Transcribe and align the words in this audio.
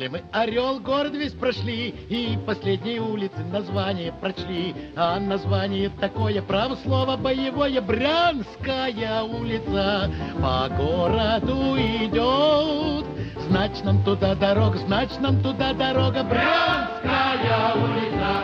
Взяли 0.00 0.08
мы 0.08 0.22
Орел, 0.32 0.80
город 0.80 1.12
весь 1.12 1.32
прошли 1.32 1.88
И 2.08 2.38
последние 2.46 3.00
улицы 3.00 3.38
название 3.52 4.12
прочли 4.12 4.74
А 4.96 5.18
название 5.20 5.90
такое, 6.00 6.42
право 6.42 6.76
слово 6.76 7.16
боевое 7.16 7.80
Брянская 7.80 9.22
улица. 9.22 10.10
По 10.40 10.68
городу 10.76 11.76
идет 11.76 13.06
Значит 13.48 13.84
нам 13.84 14.04
туда 14.04 14.34
дорога, 14.36 14.78
значит 14.78 15.20
нам 15.20 15.42
туда 15.42 15.72
дорога. 15.72 16.22
Брянская 16.22 17.74
улица 17.74 18.39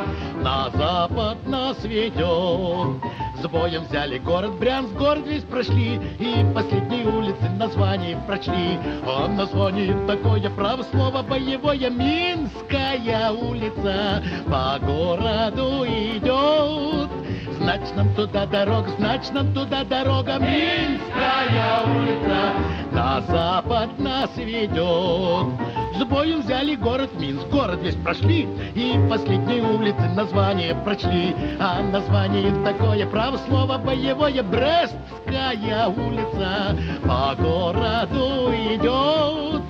на 0.47 0.71
запад 0.71 1.45
нас 1.49 1.83
ведет. 1.83 3.03
С 3.43 3.49
боем 3.49 3.83
взяли 3.83 4.19
город 4.19 4.53
Брянск, 4.61 4.93
город 4.95 5.27
весь 5.27 5.43
прошли 5.43 6.01
И 6.21 6.47
последние 6.55 7.05
улицы 7.05 7.49
название 7.59 8.17
прочли. 8.29 8.79
А 9.05 9.27
название 9.27 9.95
такое, 10.07 10.49
право 10.51 10.85
слово 10.85 11.23
боевое 11.23 11.91
Минская 11.91 13.33
улица 13.33 14.23
по 14.47 14.79
городу 14.87 15.85
идет. 15.85 17.11
Значит 17.59 17.97
нам 17.97 18.15
туда 18.15 18.47
дорога, 18.47 18.89
значит 18.99 19.33
нам 19.33 19.53
туда 19.53 19.83
дорога. 19.83 20.39
Минская 20.39 21.83
улица 21.85 22.53
на 22.93 23.21
запад 23.23 23.99
нас 23.99 24.31
ведет 24.37 25.76
с 25.99 26.05
боем 26.05 26.41
взяли 26.43 26.75
город 26.77 27.11
Минск, 27.19 27.47
город 27.49 27.81
весь 27.83 27.95
прошли 27.97 28.49
И 28.75 28.95
последние 29.09 29.63
улицы 29.63 30.03
название 30.15 30.75
прочли. 30.75 31.35
А 31.59 31.83
название 31.83 32.53
такое, 32.65 33.07
право 33.07 33.39
слово 33.49 33.79
боевое 33.79 34.43
Брестская 34.43 35.89
улица. 35.89 36.77
По 37.03 37.35
городу 37.41 38.53
идет 38.75 39.66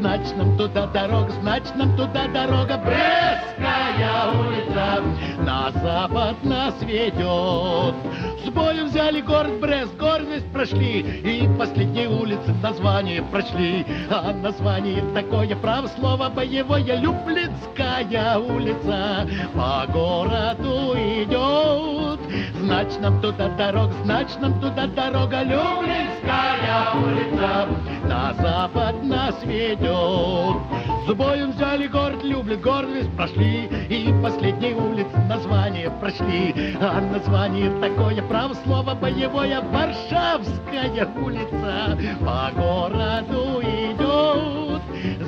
Значит 0.00 0.34
нам 0.38 0.56
туда 0.56 0.86
дорога, 0.86 1.30
значит 1.42 1.76
нам 1.76 1.94
туда 1.94 2.26
дорога. 2.28 2.78
Брестская 2.78 4.32
улица 4.32 5.02
на 5.40 5.70
запад 5.72 6.42
нас 6.42 6.74
ведет. 6.80 7.94
С 8.42 8.48
боем 8.48 8.86
взяли 8.86 9.20
город 9.20 9.60
Брест, 9.60 9.94
город 9.98 10.26
весь 10.26 10.42
прошли 10.44 11.00
И 11.00 11.48
последние 11.58 12.08
улицы 12.08 12.54
название 12.62 13.22
прочли 13.22 13.84
А 14.08 14.32
название 14.32 15.04
такое, 15.12 15.54
право 15.56 15.86
слово 15.88 16.30
боевое 16.30 16.96
Люблинская 16.96 18.38
улица 18.38 19.28
по 19.54 19.86
городу 19.92 20.94
идет. 20.96 22.20
Значит 22.62 23.00
нам 23.00 23.20
туда 23.20 23.48
дорога, 23.50 23.92
значит 24.04 24.40
нам 24.40 24.58
туда 24.58 24.86
дорога 24.86 25.42
Люблинская 25.42 26.94
улица 26.94 27.68
на 28.04 28.32
запад 28.34 29.02
нас 29.02 29.34
ведет 29.44 29.89
С 29.90 31.12
боем 31.14 31.50
взяли 31.52 31.88
город 31.88 32.22
Люблин, 32.22 32.60
город 32.60 32.88
весь 32.92 33.08
прошли 33.08 33.64
И 33.88 34.14
последние 34.22 34.74
улицы 34.76 35.16
название 35.28 35.90
прочли 35.90 36.76
А 36.80 37.00
название 37.00 37.70
такое, 37.80 38.22
право 38.22 38.54
слово 38.64 38.94
боевое 38.94 39.60
Варшавская 39.60 41.08
улица. 41.20 41.98
По 42.20 42.50
городу 42.54 43.60
идет. 43.62 44.82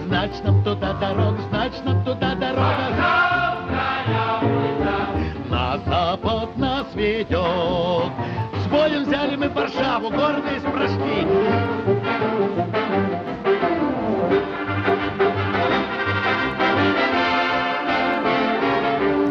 Значит 0.06 0.44
нам 0.44 0.62
туда 0.62 0.92
дорога, 0.94 1.38
значит 1.50 1.84
нам 1.84 2.04
туда 2.04 2.34
дорога. 2.34 2.76
Варшавская 2.98 4.40
улица. 4.42 5.50
На 5.50 5.78
запад 5.78 6.56
нас 6.56 6.86
ведет. 6.94 8.12
С 8.62 8.66
боем 8.68 9.04
взяли 9.04 9.36
мы 9.36 9.48
Варшаву, 9.48 10.10
город 10.10 10.44
весь 10.50 10.62
прошли 10.62 11.26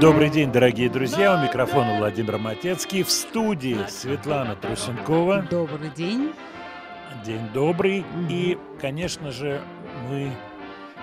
Добрый 0.01 0.31
день, 0.31 0.51
дорогие 0.51 0.89
друзья. 0.89 1.35
У 1.35 1.43
микрофона 1.43 1.99
Владимир 1.99 2.39
Матецкий. 2.39 3.03
В 3.03 3.11
студии 3.11 3.77
Светлана 3.87 4.55
Трусенкова. 4.55 5.43
Добрый 5.43 5.91
день. 5.91 6.33
День 7.23 7.47
добрый. 7.53 8.03
И, 8.27 8.57
конечно 8.81 9.31
же, 9.31 9.61
мы 10.09 10.31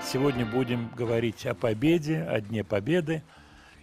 сегодня 0.02 0.44
будем 0.44 0.90
говорить 0.96 1.46
о 1.46 1.54
победе, 1.54 2.22
о 2.22 2.40
Дне 2.40 2.64
Победы. 2.64 3.22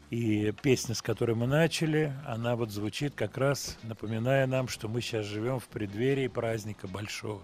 И 0.10 0.54
песня, 0.62 0.94
с 0.94 1.02
которой 1.02 1.34
мы 1.34 1.48
начали, 1.48 2.12
она 2.28 2.58
вот 2.58 2.72
звучит 2.72 3.16
как 3.16 3.38
раз, 3.38 3.78
напоминая 3.84 4.48
нам, 4.48 4.68
что 4.68 4.90
мы 4.90 5.00
сейчас 5.00 5.26
живем 5.26 5.62
в 5.62 5.70
преддверии 5.70 6.28
праздника 6.28 6.90
большого. 6.90 7.42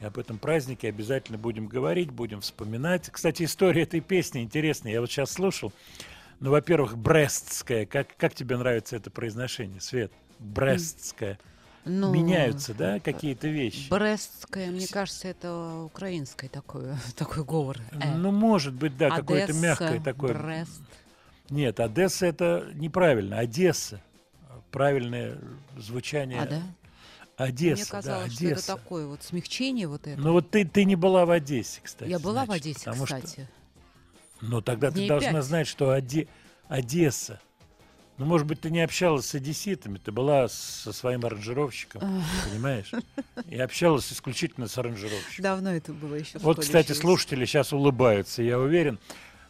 И 0.00 0.04
об 0.04 0.18
этом 0.18 0.38
празднике 0.38 0.88
обязательно 0.88 1.38
будем 1.38 1.68
говорить, 1.68 2.10
будем 2.10 2.40
вспоминать. 2.40 3.08
Кстати, 3.12 3.44
история 3.44 3.82
этой 3.82 4.00
песни 4.00 4.42
интересная. 4.42 4.90
Я 4.90 5.00
вот 5.00 5.08
сейчас 5.08 5.30
слушал. 5.30 5.72
Ну, 6.40 6.50
во-первых, 6.50 6.98
брестская. 6.98 7.86
Как, 7.86 8.16
как 8.16 8.34
тебе 8.34 8.56
нравится 8.56 8.96
это 8.96 9.10
произношение, 9.10 9.80
Свет? 9.80 10.12
Брестская. 10.38 11.38
Ну, 11.88 12.12
Меняются, 12.12 12.74
да, 12.74 12.98
какие-то 12.98 13.46
вещи? 13.46 13.88
Брестская, 13.88 14.72
мне 14.72 14.88
кажется, 14.88 15.28
это 15.28 15.82
украинское 15.84 16.50
такое, 16.50 16.98
такой 17.16 17.44
говор. 17.44 17.78
Э. 17.92 18.16
Ну, 18.16 18.32
может 18.32 18.74
быть, 18.74 18.96
да, 18.96 19.08
какое-то 19.08 19.52
мягкое 19.52 20.00
такое. 20.00 20.34
Брест. 20.34 20.82
Нет, 21.48 21.78
Одесса 21.78 22.26
это 22.26 22.68
неправильно, 22.74 23.38
Одесса. 23.38 24.00
Правильное 24.72 25.38
звучание. 25.76 26.40
А, 26.40 26.46
да? 26.46 26.62
Одесса, 27.36 27.82
Мне 27.82 28.02
казалось, 28.02 28.30
да, 28.30 28.34
что 28.34 28.44
Одесса. 28.46 28.72
это 28.72 28.80
такое 28.82 29.06
вот 29.06 29.22
смягчение 29.22 29.86
вот 29.86 30.08
это. 30.08 30.20
Ну 30.20 30.32
вот 30.32 30.50
ты, 30.50 30.64
ты 30.64 30.84
не 30.84 30.96
была 30.96 31.24
в 31.24 31.30
Одессе, 31.30 31.80
кстати. 31.82 32.10
Я 32.10 32.18
была 32.18 32.46
значит, 32.46 32.48
в 32.48 32.52
Одессе, 32.66 33.04
кстати. 33.04 33.32
Что... 33.32 33.55
Ну 34.48 34.60
тогда 34.60 34.90
Дней 34.90 35.02
ты 35.04 35.08
должна 35.08 35.32
пять. 35.32 35.44
знать, 35.44 35.66
что 35.66 35.90
Оде... 35.90 36.28
Одесса. 36.68 37.40
Ну, 38.18 38.24
может 38.24 38.46
быть, 38.46 38.60
ты 38.62 38.70
не 38.70 38.80
общалась 38.80 39.26
с 39.26 39.34
одесситами, 39.34 39.98
ты 39.98 40.10
была 40.10 40.48
со 40.48 40.92
своим 40.92 41.24
аранжировщиком, 41.26 42.22
понимаешь? 42.50 42.90
И 43.48 43.58
общалась 43.58 44.10
исключительно 44.10 44.68
с 44.68 44.78
аранжировщиком. 44.78 45.42
Давно 45.42 45.70
это 45.74 45.92
было 45.92 46.14
еще. 46.14 46.38
Вот, 46.38 46.60
кстати, 46.60 46.92
слушатели 46.92 47.44
сейчас 47.44 47.74
улыбаются, 47.74 48.42
я 48.42 48.58
уверен. 48.58 48.98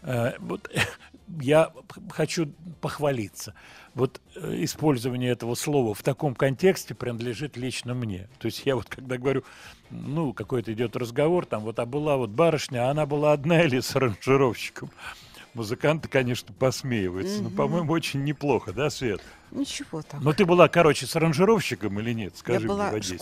Э, 0.02 0.32
Вот, 0.40 0.68
я 1.40 1.72
хочу 2.10 2.52
похвалиться. 2.80 3.54
Вот 3.96 4.20
э, 4.34 4.62
использование 4.62 5.30
этого 5.32 5.54
слова 5.54 5.94
в 5.94 6.02
таком 6.02 6.34
контексте 6.34 6.94
принадлежит 6.94 7.56
лично 7.56 7.94
мне. 7.94 8.28
То 8.38 8.44
есть 8.46 8.66
я 8.66 8.76
вот 8.76 8.84
когда 8.90 9.16
говорю, 9.16 9.42
ну, 9.90 10.34
какой-то 10.34 10.70
идет 10.74 10.96
разговор, 10.96 11.46
там 11.46 11.62
вот, 11.62 11.78
а 11.78 11.86
была 11.86 12.18
вот 12.18 12.28
барышня, 12.28 12.86
а 12.86 12.90
она 12.90 13.06
была 13.06 13.32
одна 13.32 13.62
или 13.62 13.80
с 13.80 13.96
аранжировщиком. 13.96 14.90
Музыканты, 15.54 16.08
конечно, 16.08 16.52
посмеиваются, 16.52 17.42
но, 17.42 17.48
по-моему, 17.48 17.90
очень 17.90 18.22
неплохо, 18.22 18.74
да, 18.74 18.90
Свет? 18.90 19.22
Ничего 19.50 20.02
так. 20.02 20.20
Но 20.20 20.34
ты 20.34 20.44
была, 20.44 20.68
короче, 20.68 21.06
с 21.06 21.16
аранжировщиком 21.16 21.98
или 21.98 22.12
нет? 22.12 22.34
Я 22.34 22.38
Скажи 22.38 22.58
мне 22.58 22.66
в 22.66 22.70
была 22.72 22.88
Одессе. 22.90 23.16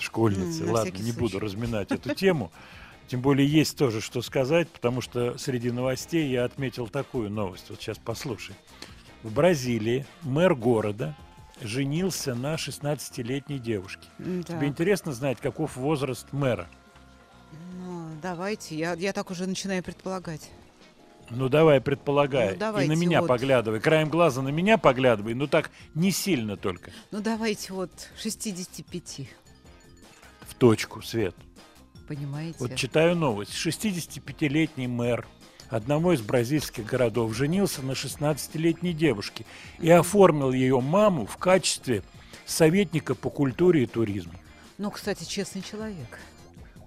школьницей. 0.00 0.66
на 0.66 0.72
Ладно, 0.72 0.98
не 0.98 1.12
буду 1.12 1.28
случай. 1.30 1.44
разминать 1.44 1.92
эту 1.92 2.12
тему. 2.12 2.50
Тем 3.08 3.22
более 3.22 3.48
есть 3.48 3.76
тоже 3.78 4.00
что 4.02 4.20
сказать, 4.22 4.68
потому 4.68 5.00
что 5.00 5.36
среди 5.38 5.70
новостей 5.70 6.28
я 6.30 6.44
отметил 6.44 6.88
такую 6.88 7.30
новость. 7.30 7.70
Вот 7.70 7.80
сейчас 7.80 7.98
послушай. 7.98 8.54
В 9.22 9.32
Бразилии 9.32 10.06
мэр 10.22 10.54
города 10.54 11.16
женился 11.62 12.34
на 12.34 12.54
16-летней 12.56 13.58
девушке. 13.58 14.06
М, 14.18 14.44
Тебе 14.44 14.66
интересно 14.68 15.12
знать, 15.12 15.38
каков 15.40 15.76
возраст 15.76 16.26
мэра? 16.32 16.68
Ну, 17.78 18.10
давайте, 18.22 18.76
я, 18.76 18.92
я 18.92 19.12
так 19.14 19.30
уже 19.30 19.46
начинаю 19.46 19.82
предполагать. 19.82 20.50
Ну 21.30 21.48
давай, 21.48 21.80
предполагай. 21.80 22.48
Ну, 22.48 22.50
И 22.50 22.54
на 22.54 22.58
давайте 22.58 22.94
меня 22.96 23.20
вот. 23.22 23.26
поглядывай. 23.28 23.80
Краем 23.80 24.08
глаза 24.10 24.42
на 24.42 24.48
меня 24.50 24.76
поглядывай, 24.78 25.34
но 25.34 25.46
так 25.46 25.70
не 25.94 26.10
сильно 26.10 26.56
только. 26.56 26.90
Ну, 27.10 27.20
давайте 27.20 27.72
вот 27.72 27.90
65, 28.18 29.28
В 30.46 30.54
точку, 30.54 31.02
Свет. 31.02 31.34
Понимаете? 32.08 32.56
Вот 32.58 32.74
читаю 32.74 33.14
новость. 33.14 33.52
65-летний 33.52 34.88
мэр 34.88 35.26
одного 35.68 36.14
из 36.14 36.22
бразильских 36.22 36.86
городов 36.86 37.36
женился 37.36 37.82
на 37.82 37.92
16-летней 37.92 38.94
девушке 38.94 39.44
и 39.78 39.90
оформил 39.90 40.52
ее 40.52 40.80
маму 40.80 41.26
в 41.26 41.36
качестве 41.36 42.02
советника 42.46 43.14
по 43.14 43.30
культуре 43.30 43.82
и 43.82 43.86
туризму. 43.86 44.32
Ну, 44.78 44.90
кстати, 44.90 45.24
честный 45.24 45.62
человек. 45.62 46.18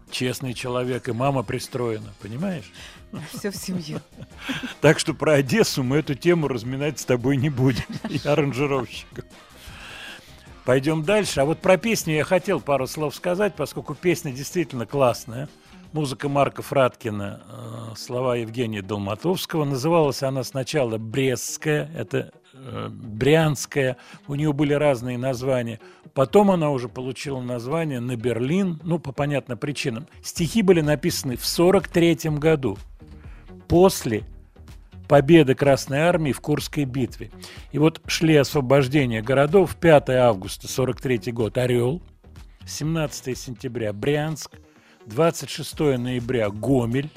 честный 0.10 0.54
человек, 0.54 1.08
и 1.08 1.12
мама 1.12 1.44
пристроена, 1.44 2.14
понимаешь? 2.22 2.72
Все 3.34 3.52
в 3.52 3.56
семье. 3.56 4.02
Так 4.82 5.00
что 5.00 5.14
про 5.14 5.36
Одессу 5.36 5.84
мы 5.84 5.98
эту 5.98 6.16
тему 6.16 6.48
разминать 6.48 7.00
с 7.00 7.06
тобой 7.06 7.38
не 7.38 7.50
будем, 7.50 7.86
и 8.10 8.20
аранжировщиков. 8.28 9.26
Пойдем 10.66 11.04
дальше. 11.04 11.42
А 11.42 11.46
вот 11.46 11.60
про 11.60 11.78
песню 11.78 12.16
я 12.16 12.24
хотел 12.24 12.60
пару 12.60 12.86
слов 12.88 13.16
сказать, 13.16 13.56
поскольку 13.56 13.96
песня 13.96 14.32
действительно 14.32 14.86
классная. 14.86 15.50
Музыка 15.92 16.30
Марка 16.30 16.62
Фраткина, 16.62 17.42
э, 17.92 17.96
слова 17.98 18.38
Евгения 18.38 18.82
Долматовского. 18.82 19.66
Называлась 19.66 20.24
она 20.24 20.44
сначала 20.44 20.98
«Брестская», 20.98 21.92
это 21.94 22.32
э, 22.54 22.88
«Брянская». 22.90 23.98
У 24.28 24.36
нее 24.36 24.54
были 24.54 24.74
разные 24.74 25.18
названия. 25.18 25.82
Потом 26.14 26.52
она 26.52 26.70
уже 26.70 26.88
получила 26.88 27.42
название 27.42 28.00
«На 28.00 28.16
Берлин», 28.16 28.80
ну, 28.84 29.00
по 29.00 29.12
понятным 29.12 29.58
причинам. 29.58 30.08
Стихи 30.24 30.62
были 30.62 30.80
написаны 30.80 31.36
в 31.36 31.44
1943 31.44 32.38
году, 32.38 32.78
после 33.68 34.24
победы 35.12 35.56
Красной 35.56 36.00
Армии 36.00 36.32
в 36.32 36.40
Курской 36.40 36.86
битве. 36.86 37.32
И 37.74 37.78
вот 37.78 38.00
шли 38.08 38.34
освобождения 38.38 39.22
городов. 39.22 39.76
5 39.76 40.10
августа 40.12 40.70
43 40.70 41.34
год– 41.34 41.58
Орел. 41.58 42.02
17 42.66 43.38
сентября– 43.38 43.92
Брянск. 43.94 44.52
26 45.08 45.80
ноября 45.98 46.50
«Гомель». 46.50 47.10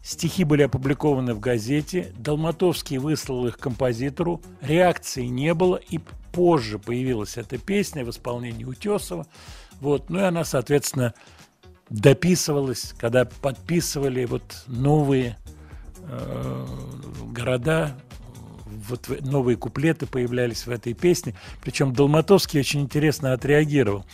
Стихи 0.00 0.44
были 0.44 0.62
опубликованы 0.62 1.34
в 1.34 1.40
газете. 1.40 2.12
Долматовский 2.18 2.98
выслал 2.98 3.48
их 3.48 3.58
композитору. 3.58 4.40
Реакции 4.60 5.24
не 5.24 5.54
было, 5.54 5.74
и 5.74 5.98
позже 6.30 6.78
появилась 6.78 7.36
эта 7.36 7.58
песня 7.58 8.04
в 8.04 8.10
исполнении 8.10 8.62
Утесова. 8.64 9.26
Вот. 9.80 10.08
Ну 10.08 10.20
и 10.20 10.22
она, 10.22 10.44
соответственно, 10.44 11.14
дописывалась, 11.90 12.94
когда 12.96 13.24
подписывали 13.24 14.24
вот 14.24 14.62
новые 14.68 15.36
города, 17.32 17.96
вот 18.88 19.08
новые 19.20 19.56
куплеты 19.56 20.06
появлялись 20.06 20.66
в 20.66 20.70
этой 20.70 20.94
песне. 20.94 21.34
Причем 21.62 21.92
Долматовский 21.92 22.60
очень 22.60 22.82
интересно 22.82 23.32
отреагировал. 23.32 24.04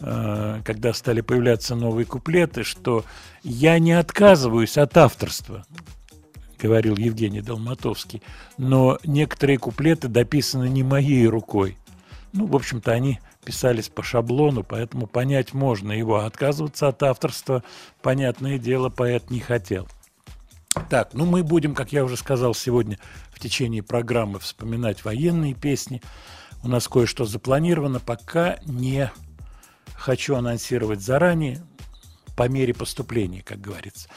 Э, 0.00 0.60
когда 0.64 0.92
стали 0.92 1.20
появляться 1.20 1.74
новые 1.74 2.04
куплеты, 2.04 2.64
что 2.64 3.04
я 3.42 3.78
не 3.78 3.92
отказываюсь 3.92 4.76
от 4.76 4.96
авторства, 4.96 5.64
говорил 6.60 6.96
Евгений 6.96 7.40
Долматовский, 7.40 8.22
но 8.58 8.98
некоторые 9.04 9.58
куплеты 9.58 10.08
дописаны 10.08 10.68
не 10.68 10.82
моей 10.82 11.26
рукой. 11.26 11.78
Ну, 12.32 12.46
в 12.46 12.56
общем-то, 12.56 12.90
они 12.90 13.20
писались 13.44 13.88
по 13.88 14.02
шаблону, 14.02 14.64
поэтому 14.64 15.06
понять 15.06 15.54
можно 15.54 15.92
его. 15.92 16.18
Отказываться 16.18 16.88
от 16.88 17.02
авторства, 17.02 17.62
понятное 18.02 18.58
дело, 18.58 18.88
поэт 18.88 19.30
не 19.30 19.40
хотел. 19.40 19.86
Так, 20.88 21.14
ну 21.14 21.24
мы 21.24 21.42
будем, 21.42 21.74
как 21.74 21.92
я 21.92 22.04
уже 22.04 22.16
сказал 22.16 22.54
сегодня, 22.54 22.98
в 23.30 23.40
течение 23.40 23.82
программы 23.82 24.38
вспоминать 24.38 25.04
военные 25.04 25.54
песни. 25.54 26.02
У 26.62 26.68
нас 26.68 26.88
кое-что 26.88 27.24
запланировано, 27.24 28.00
пока 28.00 28.58
не 28.64 29.10
хочу 29.94 30.34
анонсировать 30.34 31.00
заранее, 31.00 31.62
по 32.36 32.48
мере 32.48 32.74
поступления, 32.74 33.42
как 33.42 33.60
говорится. 33.60 34.08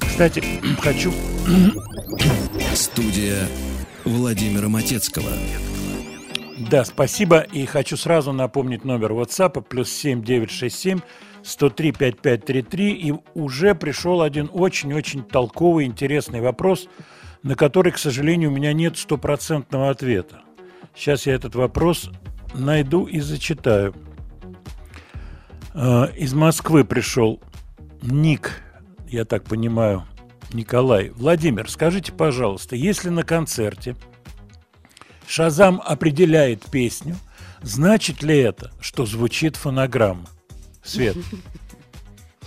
Кстати, 0.00 0.42
хочу... 0.80 1.12
Студия 2.74 3.46
Владимира 4.04 4.68
Матецкого. 4.68 5.30
Да, 6.70 6.84
спасибо. 6.84 7.40
И 7.40 7.66
хочу 7.66 7.96
сразу 7.96 8.32
напомнить 8.32 8.84
номер 8.84 9.12
WhatsApp 9.12 9.62
плюс 9.62 9.90
7967 9.90 11.00
103 11.48 11.92
5533. 11.92 12.92
И 12.92 13.14
уже 13.34 13.74
пришел 13.74 14.22
один 14.22 14.50
очень-очень 14.52 15.24
толковый, 15.24 15.86
интересный 15.86 16.40
вопрос, 16.40 16.88
на 17.42 17.54
который, 17.54 17.92
к 17.92 17.98
сожалению, 17.98 18.50
у 18.50 18.54
меня 18.54 18.72
нет 18.72 18.98
стопроцентного 18.98 19.90
ответа. 19.90 20.40
Сейчас 20.94 21.26
я 21.26 21.34
этот 21.34 21.54
вопрос 21.54 22.10
найду 22.54 23.06
и 23.06 23.20
зачитаю. 23.20 23.94
Э, 25.74 26.12
из 26.16 26.34
Москвы 26.34 26.84
пришел 26.84 27.40
Ник, 28.02 28.62
я 29.08 29.24
так 29.24 29.44
понимаю, 29.44 30.04
Николай. 30.52 31.10
Владимир, 31.10 31.70
скажите, 31.70 32.12
пожалуйста, 32.12 32.76
если 32.76 33.08
на 33.08 33.22
концерте 33.22 33.96
Шазам 35.26 35.80
определяет 35.84 36.64
песню, 36.70 37.16
значит 37.62 38.22
ли 38.22 38.38
это, 38.38 38.72
что 38.80 39.04
звучит 39.06 39.56
фонограмма? 39.56 40.26
Свет. 40.88 41.16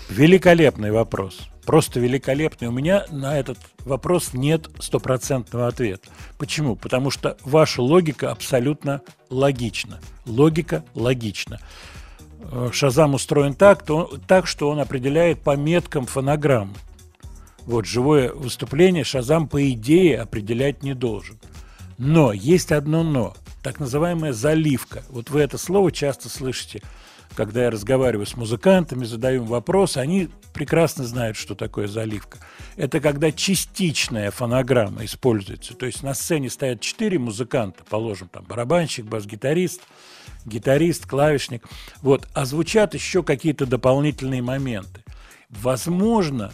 Великолепный 0.09 0.91
вопрос. 0.91 1.47
Просто 1.65 1.99
великолепный. 1.99 2.67
У 2.67 2.71
меня 2.71 3.05
на 3.11 3.37
этот 3.37 3.59
вопрос 3.85 4.33
нет 4.33 4.67
стопроцентного 4.79 5.67
ответа. 5.67 6.09
Почему? 6.37 6.75
Потому 6.75 7.11
что 7.11 7.37
ваша 7.45 7.81
логика 7.81 8.31
абсолютно 8.31 9.01
логична. 9.29 9.99
Логика 10.25 10.83
логична. 10.95 11.59
Э, 12.51 12.71
Шазам 12.73 13.13
устроен 13.13 13.53
так, 13.53 13.85
то, 13.85 14.11
так, 14.27 14.47
что 14.47 14.69
он 14.69 14.79
определяет 14.79 15.41
по 15.41 15.55
меткам 15.55 16.07
фонограммы. 16.07 16.73
Вот 17.65 17.85
живое 17.85 18.33
выступление 18.33 19.03
Шазам 19.03 19.47
по 19.47 19.69
идее 19.69 20.19
определять 20.19 20.81
не 20.81 20.95
должен. 20.95 21.37
Но 21.99 22.33
есть 22.33 22.71
одно 22.71 23.03
но, 23.03 23.35
так 23.61 23.79
называемая 23.79 24.33
заливка. 24.33 25.03
Вот 25.09 25.29
вы 25.29 25.41
это 25.41 25.59
слово 25.59 25.91
часто 25.91 26.27
слышите, 26.27 26.81
когда 27.35 27.63
я 27.63 27.69
разговариваю 27.71 28.25
с 28.25 28.35
музыкантами, 28.35 29.05
задаю 29.05 29.43
им 29.43 29.47
вопрос, 29.47 29.97
они 29.97 30.29
прекрасно 30.53 31.03
знают, 31.05 31.37
что 31.37 31.55
такое 31.55 31.87
заливка. 31.87 32.39
Это 32.75 32.99
когда 32.99 33.31
частичная 33.31 34.31
фонограмма 34.31 35.05
используется. 35.05 35.73
То 35.73 35.85
есть 35.85 36.03
на 36.03 36.13
сцене 36.13 36.49
стоят 36.49 36.81
четыре 36.81 37.19
музыканта, 37.19 37.83
положим, 37.89 38.27
там 38.29 38.43
барабанщик, 38.45 39.05
бас-гитарист– 39.05 39.81
гитарист, 40.45 41.05
клавишник. 41.05 41.67
Вот. 42.01 42.27
А 42.33 42.45
звучат 42.45 42.93
еще 42.93 43.23
какие-то 43.23 43.65
дополнительные 43.65 44.41
моменты. 44.41 45.03
Возможно, 45.49 46.51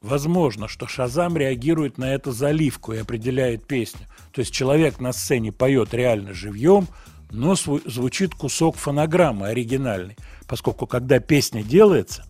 возможно, 0.00 0.68
что 0.68 0.86
Шазам 0.86 1.36
реагирует 1.36 1.98
на 1.98 2.14
эту 2.14 2.32
заливку 2.32 2.92
и 2.92 2.98
определяет 2.98 3.66
песню. 3.66 4.06
То 4.32 4.40
есть 4.40 4.52
человек 4.52 5.00
на 5.00 5.12
сцене 5.12 5.52
поет 5.52 5.94
реально 5.94 6.32
живьем, 6.32 6.88
но 7.30 7.54
звучит 7.54 8.34
кусок 8.34 8.76
фонограммы 8.76 9.48
оригинальный. 9.48 10.16
Поскольку 10.46 10.86
когда 10.86 11.18
песня 11.18 11.62
делается, 11.62 12.24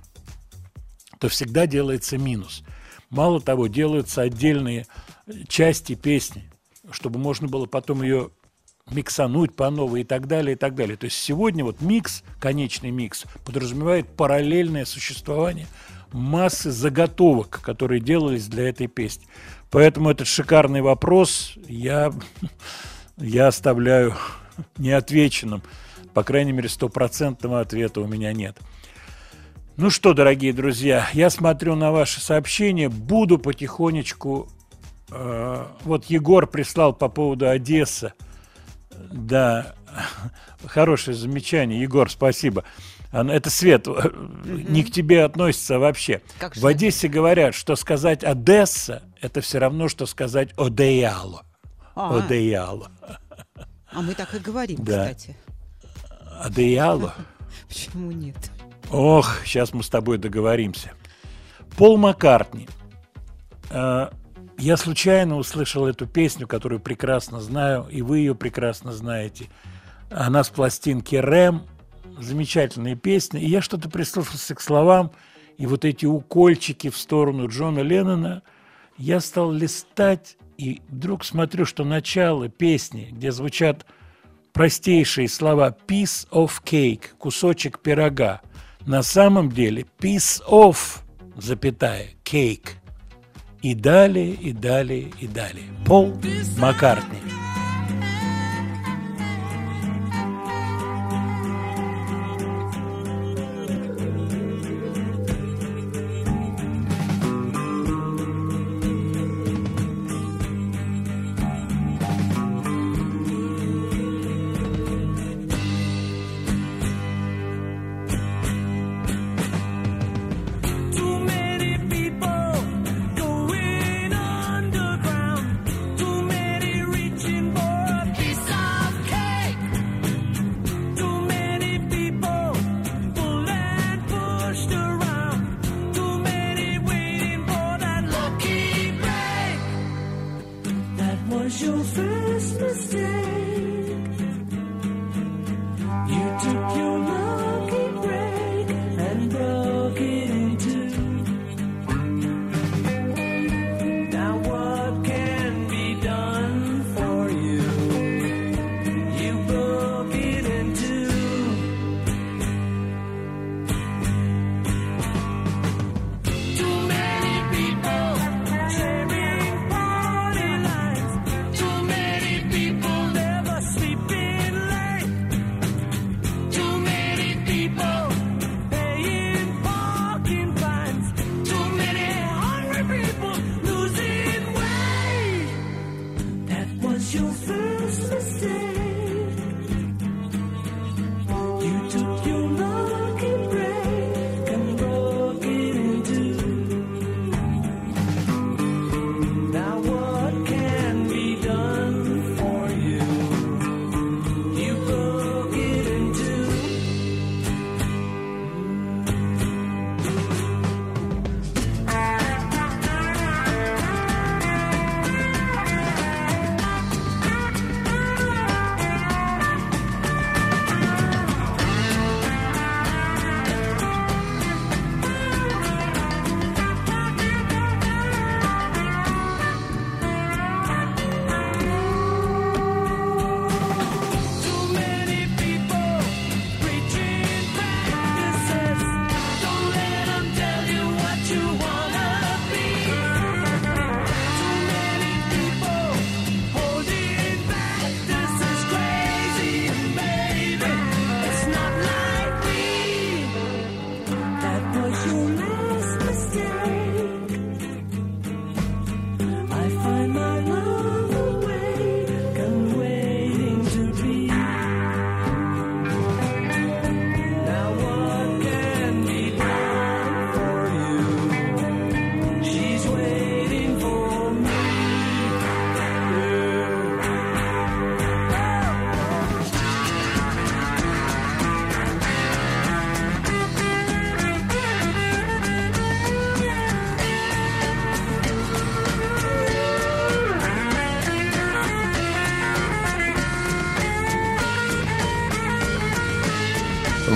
то 1.18 1.28
всегда 1.28 1.66
делается 1.66 2.18
минус. 2.18 2.62
Мало 3.10 3.40
того, 3.40 3.66
делаются 3.66 4.22
отдельные 4.22 4.86
части 5.48 5.94
песни, 5.94 6.50
чтобы 6.90 7.18
можно 7.18 7.48
было 7.48 7.66
потом 7.66 8.02
ее 8.02 8.30
миксануть 8.90 9.56
по 9.56 9.70
новой 9.70 10.02
и 10.02 10.04
так 10.04 10.26
далее, 10.26 10.54
и 10.54 10.58
так 10.58 10.74
далее. 10.74 10.96
То 10.96 11.04
есть 11.06 11.16
сегодня 11.16 11.64
вот 11.64 11.80
микс, 11.80 12.22
конечный 12.40 12.90
микс, 12.90 13.24
подразумевает 13.44 14.08
параллельное 14.16 14.84
существование 14.84 15.66
массы 16.12 16.70
заготовок, 16.70 17.60
которые 17.62 18.00
делались 18.00 18.46
для 18.46 18.68
этой 18.68 18.86
песни. 18.86 19.26
Поэтому 19.70 20.10
этот 20.10 20.28
шикарный 20.28 20.82
вопрос 20.82 21.54
я, 21.66 22.12
я 23.16 23.48
оставляю 23.48 24.14
неотвеченным. 24.78 25.62
По 26.12 26.22
крайней 26.22 26.52
мере, 26.52 26.68
стопроцентного 26.68 27.60
ответа 27.60 28.00
у 28.00 28.06
меня 28.06 28.32
нет. 28.32 28.58
Ну 29.76 29.90
что, 29.90 30.14
дорогие 30.14 30.52
друзья, 30.52 31.08
я 31.12 31.30
смотрю 31.30 31.74
на 31.74 31.90
ваши 31.90 32.20
сообщения, 32.20 32.88
буду 32.88 33.38
потихонечку... 33.38 34.48
Э, 35.10 35.66
вот 35.82 36.04
Егор 36.06 36.46
прислал 36.46 36.92
по 36.92 37.08
поводу 37.08 37.48
Одессы– 37.48 38.12
да, 39.10 39.74
хорошее 40.66 41.16
замечание, 41.16 41.80
Егор, 41.80 42.10
спасибо. 42.10 42.64
Это 43.12 43.48
Свет, 43.48 43.86
mm-hmm. 43.86 44.70
не 44.70 44.82
к 44.82 44.90
тебе 44.90 45.22
относится 45.22 45.78
вообще. 45.78 46.20
Как 46.40 46.56
в 46.56 46.66
Одессе 46.66 47.06
говорят, 47.06 47.54
что 47.54 47.76
сказать 47.76 48.24
Одесса– 48.24 49.02
это 49.20 49.40
все 49.40 49.58
равно, 49.58 49.88
что 49.88 50.06
сказать 50.06 50.50
Одеяло. 50.56 51.44
А, 51.94 52.18
Одеяло. 52.18 52.90
А 53.94 54.02
мы 54.02 54.14
так 54.14 54.34
и 54.34 54.38
говорим, 54.38 54.78
да. 54.82 55.04
кстати. 55.04 55.36
Одеяло? 56.40 57.14
Почему 57.68 58.10
нет? 58.10 58.36
Ох, 58.90 59.40
сейчас 59.44 59.72
мы 59.72 59.82
с 59.82 59.88
тобой 59.88 60.18
договоримся. 60.18 60.92
Пол 61.76 61.96
Маккартни 61.96 62.68
э, 63.70 64.08
я 64.58 64.76
случайно 64.76 65.36
услышал 65.36 65.86
эту 65.86 66.06
песню, 66.06 66.46
которую 66.46 66.80
прекрасно 66.80 67.40
знаю, 67.40 67.86
и 67.90 68.02
вы 68.02 68.18
ее 68.18 68.34
прекрасно 68.34 68.92
знаете. 68.92 69.48
Она 70.10 70.44
с 70.44 70.50
пластинки 70.50 71.16
«Рэм», 71.16 71.66
замечательная 72.18 72.94
песня, 72.94 73.40
и 73.40 73.48
я 73.48 73.60
что-то 73.60 73.88
прислушался 73.88 74.54
к 74.54 74.60
словам, 74.60 75.12
и 75.56 75.66
вот 75.66 75.84
эти 75.84 76.06
укольчики 76.06 76.90
в 76.90 76.96
сторону 76.96 77.48
Джона 77.48 77.80
Леннона, 77.80 78.42
я 78.96 79.20
стал 79.20 79.50
листать, 79.50 80.36
и 80.56 80.82
вдруг 80.88 81.24
смотрю, 81.24 81.64
что 81.64 81.84
начало 81.84 82.48
песни, 82.48 83.08
где 83.12 83.32
звучат 83.32 83.86
простейшие 84.52 85.28
слова 85.28 85.76
«piece 85.86 86.28
of 86.30 86.52
cake», 86.64 87.16
«кусочек 87.18 87.80
пирога», 87.80 88.40
на 88.86 89.02
самом 89.02 89.50
деле 89.50 89.86
piece 89.98 90.42
of, 90.48 90.76
запятая, 91.36 92.08
cake. 92.24 92.68
И 93.62 93.74
далее, 93.74 94.32
и 94.34 94.52
далее, 94.52 95.10
и 95.20 95.26
далее. 95.26 95.64
Пол 95.86 96.14
Маккартни. 96.58 97.18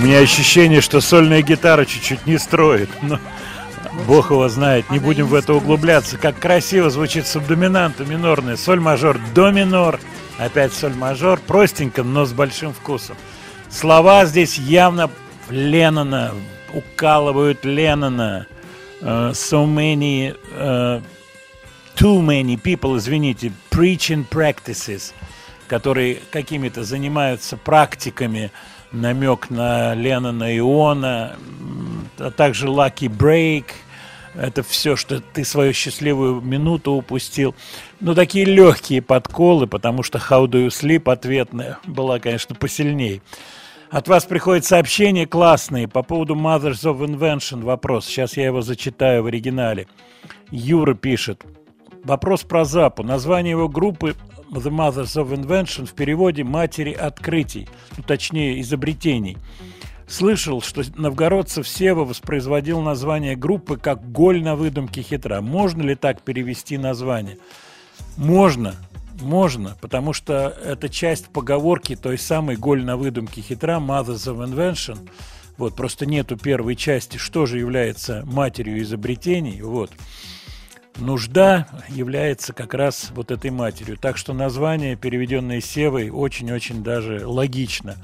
Меня 0.09 0.21
ощущение, 0.21 0.81
что 0.81 1.01
сольная 1.01 1.43
гитара 1.43 1.85
чуть-чуть 1.85 2.25
не 2.25 2.39
строит. 2.39 2.89
Но 3.03 3.19
бог 4.07 4.31
его 4.31 4.49
знает, 4.49 4.89
не 4.89 4.97
будем 4.97 5.27
в 5.27 5.35
это 5.35 5.53
углубляться. 5.53 6.17
Как 6.17 6.39
красиво 6.39 6.89
звучит 6.89 7.27
субдоминанта 7.27 8.05
минорная. 8.05 8.57
Соль 8.57 8.79
мажор, 8.79 9.19
до 9.35 9.51
минор. 9.51 9.99
Опять 10.39 10.73
соль 10.73 10.95
мажор. 10.95 11.39
Простенько, 11.45 12.01
но 12.01 12.25
с 12.25 12.33
большим 12.33 12.73
вкусом. 12.73 13.17
Слова 13.69 14.25
здесь 14.25 14.57
явно 14.57 15.11
Леннона, 15.47 16.33
укалывают 16.73 17.63
Леннона. 17.63 18.47
Э, 19.01 19.29
so 19.33 19.67
many, 19.67 20.35
э, 20.55 21.01
too 21.95 22.19
many 22.19 22.59
people, 22.59 22.97
извините, 22.97 23.51
preaching 23.69 24.27
practices, 24.27 25.13
которые 25.67 26.17
какими-то 26.31 26.83
занимаются 26.83 27.57
практиками, 27.57 28.51
намек 28.91 29.49
на 29.49 29.93
Леннона 29.93 30.57
Иона, 30.57 31.35
а 32.17 32.31
также 32.31 32.67
Lucky 32.67 33.07
Break. 33.07 33.65
Это 34.35 34.63
все, 34.63 34.95
что 34.95 35.21
ты 35.21 35.43
свою 35.43 35.73
счастливую 35.73 36.41
минуту 36.41 36.91
упустил. 36.91 37.55
Ну, 37.99 38.13
такие 38.13 38.45
легкие 38.45 39.01
подколы, 39.01 39.67
потому 39.67 40.03
что 40.03 40.17
How 40.17 40.45
Do 40.45 40.65
You 40.65 40.67
Sleep 40.67 41.11
ответная 41.11 41.79
была, 41.85 42.19
конечно, 42.19 42.55
посильней. 42.55 43.21
От 43.89 44.07
вас 44.07 44.25
приходят 44.25 44.65
сообщения 44.65 45.25
классные 45.25 45.87
по 45.87 46.03
поводу 46.03 46.35
Mothers 46.35 46.83
of 46.83 46.99
Invention. 46.99 47.63
Вопрос. 47.63 48.05
Сейчас 48.05 48.37
я 48.37 48.45
его 48.45 48.61
зачитаю 48.61 49.23
в 49.23 49.25
оригинале. 49.25 49.87
Юра 50.51 50.93
пишет. 50.93 51.43
Вопрос 52.03 52.43
про 52.43 52.65
Запу. 52.65 53.01
Название 53.01 53.51
его 53.51 53.67
группы 53.67 54.15
The 54.51 54.71
Mothers 54.71 55.15
of 55.15 55.31
Invention 55.33 55.85
в 55.85 55.93
переводе 55.93 56.43
«Матери 56.43 56.91
открытий», 56.91 57.67
ну, 57.97 58.03
точнее, 58.03 58.59
изобретений. 58.61 59.37
Слышал, 60.07 60.61
что 60.61 60.81
новгородцев 60.95 61.67
Сева 61.67 62.03
воспроизводил 62.03 62.81
название 62.81 63.35
группы 63.35 63.77
как 63.77 64.11
«Голь 64.11 64.41
на 64.41 64.55
выдумке 64.55 65.03
хитра». 65.03 65.41
Можно 65.41 65.83
ли 65.83 65.95
так 65.95 66.23
перевести 66.23 66.79
название? 66.79 67.37
Можно, 68.17 68.75
можно, 69.21 69.77
потому 69.81 70.13
что 70.13 70.57
это 70.63 70.89
часть 70.89 71.27
поговорки 71.27 71.95
той 71.95 72.17
самой 72.17 72.55
«Голь 72.55 72.83
на 72.83 72.97
выдумке 72.97 73.41
хитра» 73.41 73.79
«Mothers 73.79 74.25
of 74.25 74.43
Invention». 74.43 75.09
Вот, 75.59 75.75
просто 75.75 76.05
нету 76.05 76.37
первой 76.37 76.75
части, 76.75 77.17
что 77.17 77.45
же 77.45 77.59
является 77.59 78.23
матерью 78.25 78.81
изобретений. 78.81 79.61
Вот. 79.61 79.91
Нужда 80.99 81.67
является 81.87 82.53
как 82.53 82.73
раз 82.73 83.11
вот 83.11 83.31
этой 83.31 83.51
матерью. 83.51 83.97
Так 83.97 84.17
что 84.17 84.33
название, 84.33 84.95
переведенное 84.95 85.61
Севой, 85.61 86.09
очень-очень 86.09 86.83
даже 86.83 87.25
логично. 87.25 87.95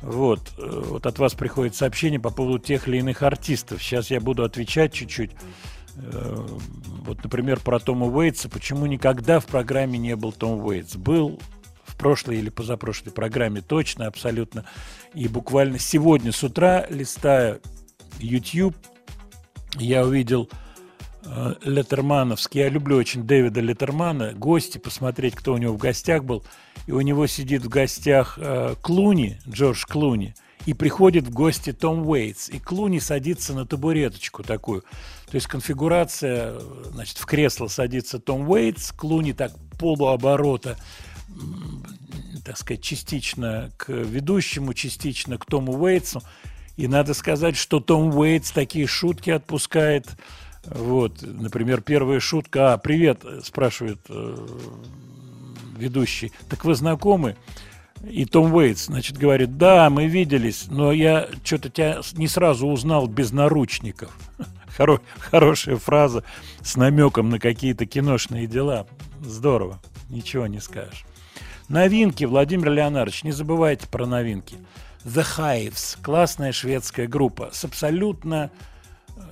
Вот, 0.00 0.52
э, 0.58 0.82
вот 0.86 1.06
от 1.06 1.18
вас 1.18 1.34
приходит 1.34 1.74
сообщение 1.74 2.20
по 2.20 2.30
поводу 2.30 2.58
тех 2.58 2.88
или 2.88 2.98
иных 2.98 3.22
артистов. 3.22 3.82
Сейчас 3.82 4.10
я 4.10 4.20
буду 4.20 4.44
отвечать 4.44 4.92
чуть-чуть. 4.92 5.32
Э, 5.96 6.46
Вот, 7.04 7.22
например, 7.22 7.60
про 7.60 7.78
Тома 7.78 8.06
Уэйтса. 8.06 8.48
Почему 8.48 8.86
никогда 8.86 9.38
в 9.40 9.46
программе 9.46 9.98
не 9.98 10.16
был 10.16 10.32
Том 10.32 10.64
Уэйтс? 10.64 10.96
Был 10.96 11.38
в 11.84 11.96
прошлой 11.96 12.38
или 12.38 12.48
позапрошлой 12.48 13.12
программе 13.12 13.60
точно, 13.60 14.06
абсолютно. 14.06 14.64
И 15.12 15.28
буквально 15.28 15.78
сегодня 15.78 16.32
с 16.32 16.42
утра, 16.42 16.86
листая 16.88 17.60
YouTube, 18.18 18.74
я 19.78 20.04
увидел 20.04 20.48
Леттермановский. 21.62 22.60
Я 22.60 22.68
люблю 22.68 22.96
очень 22.96 23.24
Дэвида 23.24 23.60
Леттермана. 23.60 24.32
Гости, 24.32 24.78
посмотреть, 24.78 25.34
кто 25.34 25.54
у 25.54 25.56
него 25.56 25.74
в 25.74 25.78
гостях 25.78 26.24
был. 26.24 26.44
И 26.86 26.92
у 26.92 27.00
него 27.00 27.26
сидит 27.26 27.64
в 27.64 27.68
гостях 27.68 28.38
э, 28.40 28.74
Клуни, 28.82 29.38
Джордж 29.48 29.84
Клуни. 29.86 30.34
И 30.66 30.74
приходит 30.74 31.24
в 31.24 31.30
гости 31.30 31.72
Том 31.72 32.06
Уэйтс. 32.06 32.48
И 32.50 32.58
Клуни 32.58 32.98
садится 32.98 33.54
на 33.54 33.66
табуреточку 33.66 34.42
такую. 34.42 34.82
То 35.26 35.34
есть 35.34 35.46
конфигурация, 35.46 36.52
э, 36.52 36.84
значит, 36.92 37.18
в 37.18 37.26
кресло 37.26 37.68
садится 37.68 38.18
Том 38.18 38.48
Уэйтс, 38.48 38.92
Клуни 38.92 39.32
так 39.32 39.52
полуоборота, 39.78 40.76
так 42.44 42.58
сказать, 42.58 42.82
частично 42.82 43.70
к 43.76 43.90
ведущему, 43.90 44.74
частично 44.74 45.38
к 45.38 45.46
Тому 45.46 45.72
Уэйтсу. 45.72 46.22
И 46.76 46.86
надо 46.88 47.14
сказать, 47.14 47.56
что 47.56 47.80
Том 47.80 48.14
Уэйтс 48.14 48.50
такие 48.50 48.86
шутки 48.86 49.30
отпускает. 49.30 50.06
Вот, 50.66 51.22
например, 51.22 51.80
первая 51.80 52.20
шутка. 52.20 52.74
А, 52.74 52.78
привет, 52.78 53.24
спрашивает 53.42 53.98
э, 54.08 54.36
ведущий. 55.76 56.32
Так 56.48 56.64
вы 56.64 56.74
знакомы? 56.74 57.36
И 58.08 58.24
Том 58.26 58.52
Уэйтс, 58.52 58.86
значит, 58.86 59.16
говорит, 59.16 59.56
да, 59.56 59.88
мы 59.88 60.06
виделись, 60.06 60.66
но 60.68 60.92
я 60.92 61.28
что-то 61.42 61.70
тебя 61.70 62.00
не 62.14 62.28
сразу 62.28 62.66
узнал 62.66 63.06
без 63.06 63.32
наручников. 63.32 64.16
Хоро- 64.76 65.00
хорошая 65.18 65.76
фраза 65.76 66.24
с 66.60 66.76
намеком 66.76 67.30
на 67.30 67.38
какие-то 67.38 67.86
киношные 67.86 68.46
дела. 68.46 68.86
Здорово, 69.22 69.80
ничего 70.10 70.46
не 70.46 70.60
скажешь. 70.60 71.04
Новинки, 71.68 72.24
Владимир 72.24 72.70
Леонардович, 72.72 73.24
не 73.24 73.32
забывайте 73.32 73.86
про 73.88 74.06
новинки. 74.06 74.56
The 75.04 75.24
Hives, 75.38 75.98
классная 76.02 76.52
шведская 76.52 77.06
группа 77.06 77.50
с 77.52 77.64
абсолютно 77.64 78.50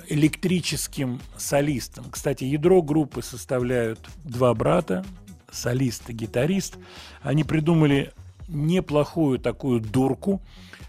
электрическим 0.08 1.20
солистом. 1.36 2.06
Кстати, 2.10 2.44
ядро 2.44 2.82
группы 2.82 3.22
составляют 3.22 4.00
два 4.24 4.54
брата, 4.54 5.04
солист 5.50 6.10
и 6.10 6.12
гитарист. 6.12 6.76
Они 7.22 7.44
придумали 7.44 8.12
неплохую 8.48 9.38
такую 9.38 9.80
дурку, 9.80 10.42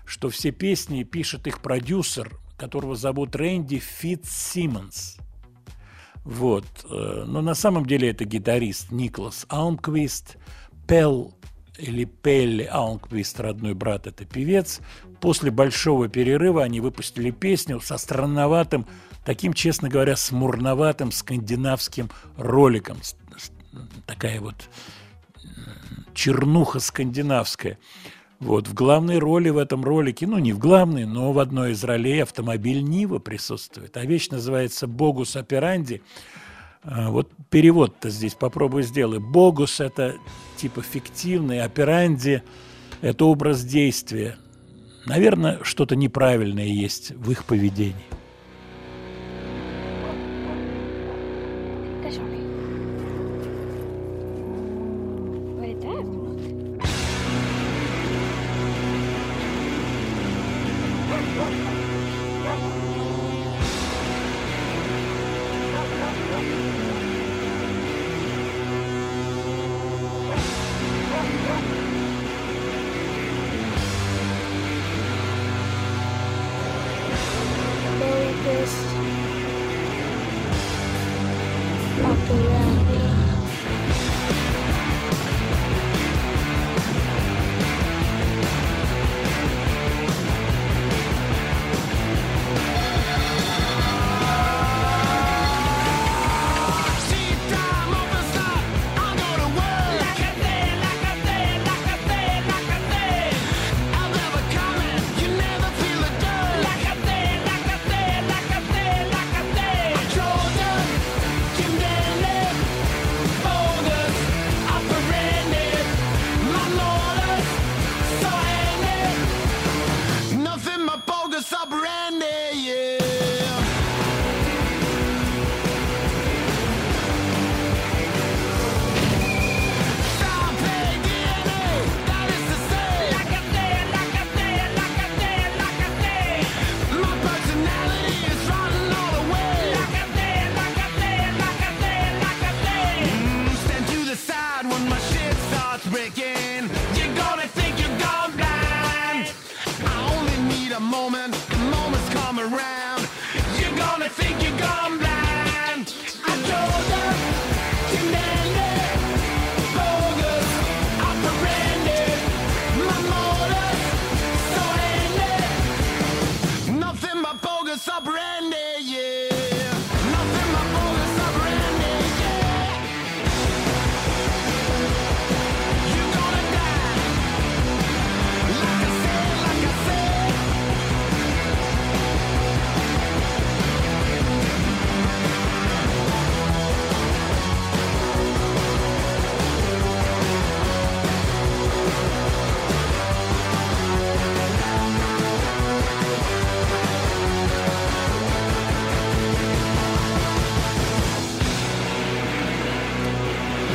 что 0.06 0.30
все 0.30 0.52
песни 0.52 1.04
пишет 1.04 1.48
их 1.48 1.62
продюсер, 1.62 2.32
которого 2.58 2.96
зовут 2.96 3.36
Рэнди 3.36 3.80
Фитц 3.80 4.30
Симмонс. 4.30 5.18
Вот. 6.24 6.66
э, 6.90 7.24
Но 7.28 7.42
на 7.42 7.54
самом 7.54 7.86
деле 7.86 8.10
это 8.10 8.26
гитарист 8.26 8.92
Никлас 8.92 9.46
Алмквист, 9.50 10.38
Пел 10.88 11.34
или 11.78 12.06
Пелли 12.06 12.68
Алмквист, 12.72 13.40
родной 13.40 13.74
брат, 13.74 14.08
это 14.08 14.26
певец. 14.26 14.80
После 15.24 15.52
большого 15.52 16.10
перерыва 16.10 16.64
они 16.64 16.82
выпустили 16.82 17.32
песню 17.32 17.80
со 17.80 17.98
странноватым, 17.98 18.86
таким, 19.24 19.54
честно 19.54 19.88
говоря, 19.88 20.18
смурноватым 20.18 21.14
скандинавским 21.14 22.10
роликом. 22.36 22.98
Такая 24.06 24.42
вот 24.42 24.56
м, 25.42 26.06
чернуха 26.14 26.82
скандинавская. 26.82 27.80
Вот, 28.42 28.68
в 28.68 28.74
главной 28.74 29.18
роли 29.18 29.48
в 29.48 29.58
этом 29.60 29.86
ролике, 29.86 30.28
ну, 30.28 30.40
не 30.40 30.52
в 30.52 30.60
главной, 30.60 31.06
но 31.06 31.32
в 31.32 31.40
одной 31.40 31.72
из 31.72 31.82
ролей 31.86 32.22
автомобиль 32.22 32.84
Нива 32.84 33.20
присутствует. 33.20 33.96
А 33.96 34.02
вещь 34.02 34.28
называется 34.28 34.88
«Богус 34.88 35.38
операнди». 35.38 36.02
А, 36.84 37.12
Вот 37.12 37.32
перевод-то 37.50 38.10
здесь 38.10 38.34
попробуй 38.34 38.84
сделай. 38.84 39.20
Богус– 39.20 39.80
это 39.80 40.18
типа 40.58 40.82
фиктивный, 40.82 41.62
операнди– 41.62 42.44
это 43.02 43.24
образ 43.24 43.64
действия. 43.64 44.38
Наверное, 45.06 45.60
что-то 45.64 45.96
неправильное 45.96 46.66
есть 46.66 47.12
в 47.12 47.32
их 47.32 47.46
поведении. 47.46 48.06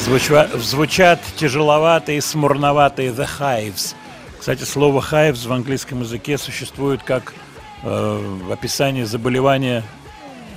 Звуча- 0.08 0.48
звучат 0.58 1.20
тяжеловатые, 1.36 2.22
смурноватые 2.22 3.10
The 3.10 3.28
Hives. 3.38 3.94
Кстати, 4.40 4.62
слово 4.64 5.02
«хайвс» 5.02 5.44
в 5.44 5.52
английском 5.52 6.00
языке 6.00 6.38
существует 6.38 7.02
как 7.02 7.34
э, 7.82 8.38
описание 8.50 9.04
заболевания 9.04 9.82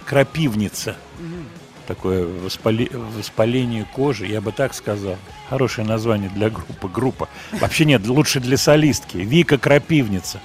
крапивница. 0.05 0.95
Такое 1.85 2.25
воспали- 2.25 2.89
воспаление 3.17 3.85
кожи, 3.93 4.25
я 4.25 4.39
бы 4.39 4.53
так 4.53 4.73
сказал. 4.73 5.17
Хорошее 5.49 5.85
название 5.85 6.29
для 6.29 6.49
группы. 6.49 6.87
Группа. 6.87 7.27
Вообще 7.51 7.83
нет, 7.83 8.07
лучше 8.07 8.39
для 8.39 8.55
солистки. 8.55 9.17
Вика 9.17 9.57
Крапивница. 9.57 10.39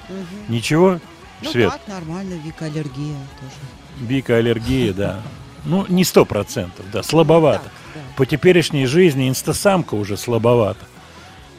Ничего? 0.49 0.99
Ну 1.43 1.51
Свет? 1.53 1.71
так, 1.71 1.81
нормально, 1.87 2.35
Вика, 2.45 2.65
аллергия 2.65 3.15
тоже. 3.39 4.09
Вика 4.09 4.37
аллергия, 4.39 4.93
да. 4.93 5.23
Ну, 5.65 5.87
не 5.89 6.03
сто 6.05 6.25
процентов, 6.25 6.85
да, 6.93 7.03
слабовато. 7.05 7.63
Так, 7.65 7.73
да. 7.97 8.17
По 8.17 8.27
теперешней 8.27 8.87
жизни 8.87 9.29
инстасамка 9.29 9.95
уже 9.95 10.17
слабовато. 10.17 10.85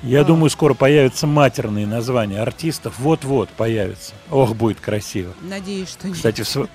Я 0.03 0.21
Да. 0.21 0.27
думаю, 0.27 0.49
скоро 0.51 0.73
появятся 0.75 1.25
матерные 1.25 1.87
названия 1.87 2.39
артистов. 2.39 2.99
Вот-вот 2.99 3.49
появятся. 3.49 4.13
Ох, 4.29 4.55
будет 4.55 4.79
красиво. 4.79 5.33
Надеюсь, 5.41 5.89
что 5.89 6.07
нет. 6.07 6.15
Кстати, 6.17 6.43
в 6.43 6.67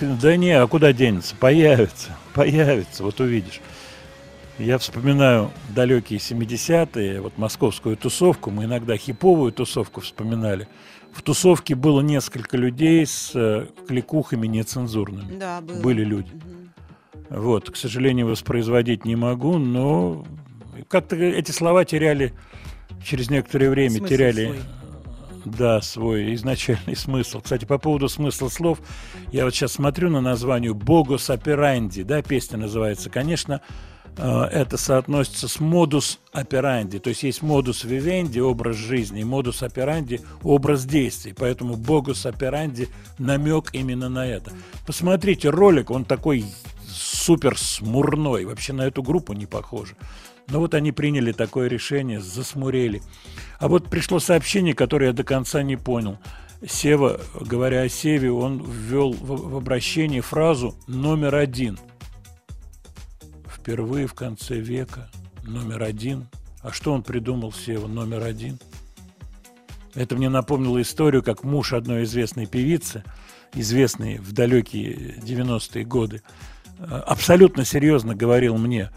да 0.00 0.36
не, 0.36 0.52
а 0.52 0.66
куда 0.66 0.92
денется? 0.92 1.36
Появится, 1.36 2.16
появится, 2.34 3.02
вот 3.04 3.20
увидишь. 3.20 3.60
Я 4.58 4.78
вспоминаю 4.78 5.50
далекие 5.74 6.18
70-е, 6.18 7.20
вот 7.20 7.36
московскую 7.38 7.96
тусовку, 7.96 8.50
мы 8.50 8.64
иногда 8.64 8.96
хиповую 8.96 9.52
тусовку 9.52 10.00
вспоминали. 10.00 10.66
В 11.12 11.22
тусовке 11.22 11.74
было 11.74 12.00
несколько 12.00 12.56
людей 12.56 13.04
с 13.06 13.32
э, 13.34 13.66
кликухами 13.86 14.46
нецензурными. 14.46 15.36
Да, 15.38 15.60
было. 15.60 15.80
Были 15.80 16.04
люди. 16.04 16.30
Мгм. 16.32 16.71
Вот, 17.34 17.70
к 17.70 17.76
сожалению, 17.76 18.26
воспроизводить 18.26 19.06
не 19.06 19.16
могу, 19.16 19.56
но 19.56 20.24
как-то 20.88 21.16
эти 21.16 21.50
слова 21.50 21.84
теряли 21.86 22.34
через 23.02 23.30
некоторое 23.30 23.70
время, 23.70 23.96
Смысл 23.96 24.06
теряли, 24.06 24.44
свой. 24.44 24.58
да, 25.46 25.80
свой 25.80 26.34
изначальный 26.34 26.94
смысл. 26.96 27.40
Кстати, 27.40 27.64
по 27.64 27.78
поводу 27.78 28.10
смысла 28.10 28.48
слов, 28.48 28.80
я 29.32 29.44
вот 29.44 29.54
сейчас 29.54 29.72
смотрю 29.72 30.10
на 30.10 30.20
название 30.20 30.74
«Богос 30.74 31.30
операнди», 31.30 32.02
да, 32.02 32.20
песня 32.20 32.58
называется. 32.58 33.08
Конечно, 33.08 33.62
э, 34.18 34.42
это 34.52 34.76
соотносится 34.76 35.48
с 35.48 35.58
модус 35.58 36.20
операнди, 36.32 36.98
то 36.98 37.08
есть 37.08 37.22
есть 37.22 37.40
модус 37.40 37.84
вивенди, 37.84 38.40
образ 38.40 38.76
жизни, 38.76 39.22
и 39.22 39.24
модус 39.24 39.62
операнди, 39.62 40.20
образ 40.42 40.84
действий. 40.84 41.34
Поэтому 41.34 41.76
богус 41.76 42.26
операнди 42.26 42.90
намек 43.18 43.70
именно 43.72 44.10
на 44.10 44.26
это. 44.26 44.52
Посмотрите 44.86 45.48
ролик, 45.48 45.90
он 45.90 46.04
такой 46.04 46.44
супер 47.22 47.56
смурной, 47.56 48.44
вообще 48.44 48.72
на 48.72 48.82
эту 48.82 49.02
группу 49.02 49.32
не 49.32 49.46
похоже. 49.46 49.96
Но 50.48 50.58
вот 50.58 50.74
они 50.74 50.90
приняли 50.90 51.32
такое 51.32 51.68
решение, 51.68 52.20
засмурели. 52.20 53.00
А 53.58 53.68
вот 53.68 53.88
пришло 53.88 54.18
сообщение, 54.18 54.74
которое 54.74 55.06
я 55.06 55.12
до 55.12 55.22
конца 55.22 55.62
не 55.62 55.76
понял. 55.76 56.18
Сева, 56.66 57.20
говоря 57.40 57.82
о 57.82 57.88
Севе, 57.88 58.30
он 58.32 58.62
ввел 58.64 59.12
в, 59.12 59.56
обращение 59.56 60.20
фразу 60.20 60.74
«номер 60.86 61.36
один». 61.36 61.78
Впервые 63.46 64.06
в 64.06 64.14
конце 64.14 64.56
века 64.56 65.08
номер 65.44 65.84
один. 65.84 66.28
А 66.60 66.72
что 66.72 66.92
он 66.92 67.02
придумал, 67.02 67.52
Сева, 67.52 67.86
номер 67.86 68.24
один? 68.24 68.58
Это 69.94 70.16
мне 70.16 70.28
напомнило 70.28 70.80
историю, 70.80 71.22
как 71.22 71.44
муж 71.44 71.72
одной 71.72 72.04
известной 72.04 72.46
певицы, 72.46 73.04
известной 73.54 74.18
в 74.18 74.32
далекие 74.32 75.18
90-е 75.18 75.84
годы, 75.84 76.22
абсолютно 76.78 77.64
серьезно 77.64 78.14
говорил 78.14 78.56
мне, 78.56 78.90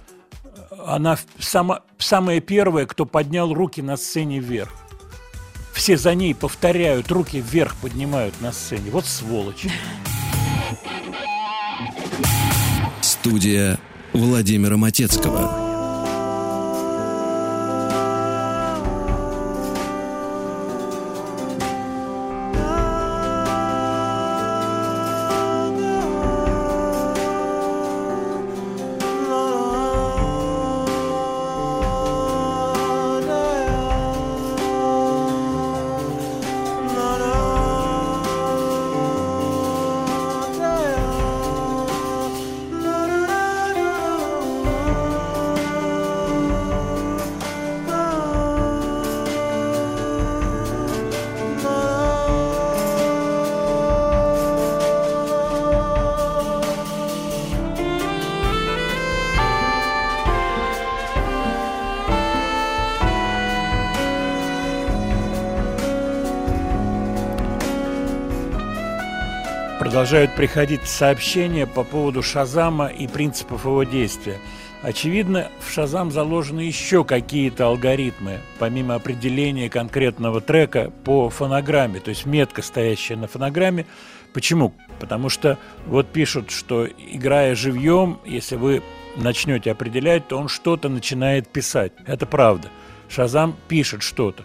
она 0.85 1.17
сама, 1.39 1.81
самая 1.97 2.41
первая, 2.41 2.85
кто 2.85 3.05
поднял 3.05 3.53
руки 3.53 3.81
на 3.81 3.97
сцене 3.97 4.39
вверх. 4.39 4.71
Все 5.73 5.97
за 5.97 6.15
ней 6.15 6.33
повторяют, 6.33 7.11
руки 7.11 7.41
вверх 7.41 7.75
поднимают 7.75 8.39
на 8.41 8.51
сцене. 8.51 8.91
Вот 8.91 9.05
сволочь. 9.05 9.67
Студия 13.01 13.79
Владимира 14.13 14.77
Матецкого. 14.77 15.64
Продолжают 70.05 70.35
приходить 70.35 70.85
сообщения 70.85 71.65
по 71.65 71.83
поводу 71.83 72.21
Шазама 72.21 72.85
и 72.85 73.07
принципов 73.07 73.65
его 73.65 73.81
действия. 73.81 74.37
Очевидно, 74.83 75.49
в 75.59 75.71
Шазам 75.71 76.11
заложены 76.11 76.59
еще 76.59 77.03
какие-то 77.03 77.65
алгоритмы, 77.65 78.41
помимо 78.59 78.93
определения 78.93 79.67
конкретного 79.67 80.41
трека 80.41 80.91
по 81.05 81.31
фонограмме, 81.31 81.99
то 82.01 82.09
есть 82.09 82.27
метка, 82.27 82.61
стоящая 82.61 83.15
на 83.15 83.27
фонограмме. 83.27 83.87
Почему? 84.31 84.75
Потому 84.99 85.29
что 85.29 85.57
вот 85.87 86.05
пишут, 86.09 86.51
что 86.51 86.85
играя 86.85 87.55
живьем, 87.55 88.19
если 88.25 88.57
вы 88.57 88.83
начнете 89.15 89.71
определять, 89.71 90.27
то 90.27 90.37
он 90.37 90.49
что-то 90.49 90.87
начинает 90.87 91.47
писать. 91.47 91.93
Это 92.05 92.27
правда. 92.27 92.69
Шазам 93.09 93.55
пишет 93.67 94.03
что-то. 94.03 94.43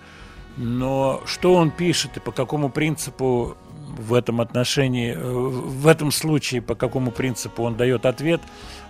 Но 0.56 1.20
что 1.26 1.52
он 1.52 1.70
пишет 1.70 2.16
и 2.16 2.20
по 2.20 2.32
какому 2.32 2.70
принципу 2.70 3.58
в 3.96 4.14
этом 4.14 4.40
отношении, 4.40 5.14
э, 5.14 5.18
в 5.20 5.86
этом 5.86 6.10
случае, 6.12 6.62
по 6.62 6.74
какому 6.74 7.10
принципу 7.10 7.62
он 7.62 7.76
дает 7.76 8.06
ответ, 8.06 8.40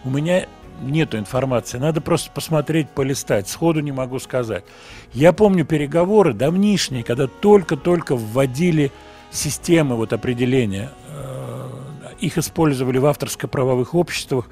у 0.04 0.10
меня 0.10 0.46
нету 0.82 1.18
информации. 1.18 1.78
Надо 1.78 2.00
просто 2.00 2.30
посмотреть, 2.30 2.88
полистать. 2.90 3.48
Сходу 3.48 3.80
не 3.80 3.92
могу 3.92 4.18
сказать. 4.18 4.64
Я 5.12 5.32
помню 5.32 5.64
переговоры 5.64 6.32
давнишние, 6.32 7.04
когда 7.04 7.26
только-только 7.26 8.16
вводили 8.16 8.92
системы 9.30 9.96
вот 9.96 10.12
определения. 10.12 10.90
Э, 11.08 11.68
Их 12.20 12.38
использовали 12.38 12.98
в 12.98 13.06
авторско-правовых 13.06 13.94
обществах 13.94 14.48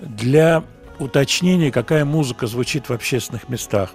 для 0.00 0.62
уточнения, 0.98 1.70
какая 1.70 2.04
музыка 2.04 2.46
звучит 2.46 2.88
в 2.88 2.92
общественных 2.92 3.48
местах. 3.48 3.92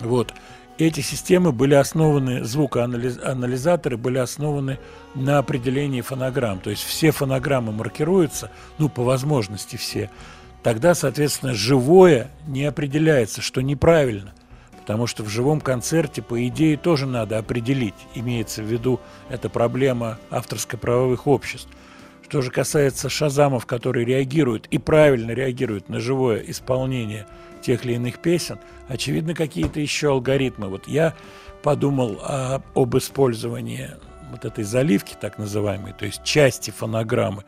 Вот. 0.00 0.32
Эти 0.76 1.00
системы 1.00 1.52
были 1.52 1.74
основаны, 1.74 2.42
звукоанализаторы 2.42 3.96
были 3.96 4.18
основаны 4.18 4.80
на 5.14 5.38
определении 5.38 6.00
фонограмм. 6.00 6.58
То 6.58 6.70
есть 6.70 6.82
все 6.82 7.12
фонограммы 7.12 7.70
маркируются, 7.70 8.50
ну, 8.78 8.88
по 8.88 9.04
возможности 9.04 9.76
все. 9.76 10.10
Тогда, 10.64 10.94
соответственно, 10.94 11.54
живое 11.54 12.28
не 12.48 12.64
определяется, 12.64 13.40
что 13.40 13.60
неправильно. 13.60 14.32
Потому 14.80 15.06
что 15.06 15.22
в 15.22 15.28
живом 15.28 15.60
концерте, 15.60 16.22
по 16.22 16.44
идее, 16.48 16.76
тоже 16.76 17.06
надо 17.06 17.38
определить. 17.38 17.94
Имеется 18.14 18.62
в 18.62 18.66
виду 18.66 18.98
эта 19.28 19.48
проблема 19.48 20.18
авторско-правовых 20.30 21.28
обществ. 21.28 21.68
Что 22.22 22.42
же 22.42 22.50
касается 22.50 23.08
шазамов, 23.08 23.64
которые 23.64 24.04
реагируют 24.04 24.66
и 24.70 24.78
правильно 24.78 25.30
реагируют 25.30 25.88
на 25.88 26.00
живое 26.00 26.38
исполнение 26.40 27.26
тех 27.64 27.84
или 27.84 27.94
иных 27.94 28.18
песен, 28.18 28.58
очевидно, 28.88 29.34
какие-то 29.34 29.80
еще 29.80 30.10
алгоритмы. 30.10 30.68
Вот 30.68 30.86
я 30.86 31.14
подумал 31.62 32.20
о- 32.22 32.60
об 32.74 32.96
использовании 32.96 33.90
вот 34.30 34.44
этой 34.44 34.64
заливки, 34.64 35.14
так 35.18 35.38
называемой, 35.38 35.92
то 35.92 36.04
есть 36.04 36.22
части 36.24 36.70
фонограммы, 36.70 37.44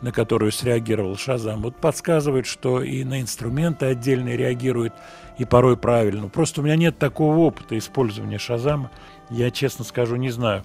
на 0.00 0.12
которую 0.12 0.52
среагировал 0.52 1.16
Шазам, 1.16 1.62
вот 1.62 1.76
подсказывает, 1.76 2.46
что 2.46 2.82
и 2.82 3.02
на 3.02 3.20
инструменты 3.20 3.86
отдельно 3.86 4.28
реагирует, 4.36 4.92
и 5.38 5.44
порой 5.44 5.76
правильно. 5.76 6.28
Просто 6.28 6.60
у 6.60 6.64
меня 6.64 6.76
нет 6.76 6.98
такого 6.98 7.38
опыта 7.38 7.76
использования 7.76 8.38
Шазама, 8.38 8.90
я, 9.30 9.50
честно 9.50 9.84
скажу, 9.84 10.16
не 10.16 10.30
знаю. 10.30 10.64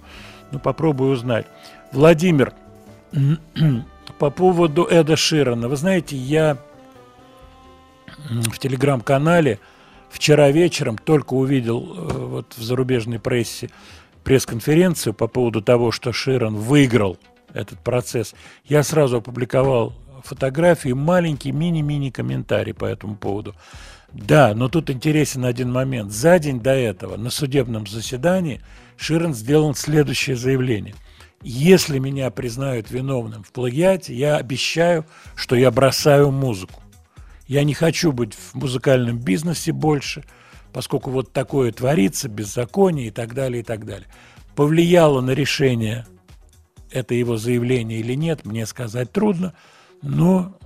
Ну, 0.52 0.58
попробую 0.58 1.10
узнать. 1.10 1.46
Владимир, 1.92 2.52
по 4.18 4.30
поводу 4.30 4.84
Эда 4.84 5.16
Ширана. 5.16 5.68
Вы 5.68 5.76
знаете, 5.76 6.16
я 6.16 6.58
в 8.28 8.58
телеграм-канале 8.58 9.58
вчера 10.10 10.50
вечером 10.50 10.98
только 10.98 11.34
увидел 11.34 11.82
э, 11.82 12.18
вот 12.26 12.54
в 12.56 12.62
зарубежной 12.62 13.18
прессе 13.18 13.70
пресс-конференцию 14.22 15.14
по 15.14 15.28
поводу 15.28 15.60
того, 15.60 15.90
что 15.90 16.12
Широн 16.12 16.56
выиграл 16.56 17.18
этот 17.52 17.78
процесс, 17.80 18.34
я 18.64 18.82
сразу 18.82 19.18
опубликовал 19.18 19.94
фотографии, 20.24 20.90
маленький 20.90 21.52
мини-мини 21.52 22.10
комментарий 22.10 22.74
по 22.74 22.86
этому 22.86 23.16
поводу. 23.16 23.54
Да, 24.12 24.54
но 24.54 24.68
тут 24.68 24.90
интересен 24.90 25.44
один 25.44 25.70
момент. 25.72 26.12
За 26.12 26.38
день 26.38 26.60
до 26.60 26.70
этого 26.70 27.16
на 27.16 27.30
судебном 27.30 27.86
заседании 27.86 28.60
Широн 28.96 29.34
сделал 29.34 29.74
следующее 29.74 30.36
заявление. 30.36 30.94
Если 31.42 31.98
меня 31.98 32.30
признают 32.30 32.90
виновным 32.90 33.42
в 33.42 33.52
плагиате, 33.52 34.14
я 34.14 34.36
обещаю, 34.36 35.04
что 35.34 35.56
я 35.56 35.70
бросаю 35.70 36.30
музыку. 36.30 36.80
Я 37.46 37.64
не 37.64 37.74
хочу 37.74 38.12
быть 38.12 38.34
в 38.34 38.54
музыкальном 38.54 39.18
бизнесе 39.18 39.72
больше, 39.72 40.24
поскольку 40.72 41.10
вот 41.10 41.32
такое 41.32 41.72
творится, 41.72 42.28
беззаконие 42.28 43.08
и 43.08 43.10
так 43.10 43.34
далее, 43.34 43.60
и 43.60 43.64
так 43.64 43.84
далее. 43.84 44.08
Повлияло 44.54 45.20
на 45.20 45.32
решение 45.32 46.06
это 46.90 47.14
его 47.14 47.36
заявление 47.36 47.98
или 47.98 48.14
нет, 48.14 48.44
мне 48.44 48.66
сказать 48.66 49.12
трудно, 49.12 49.52
но, 50.00 50.56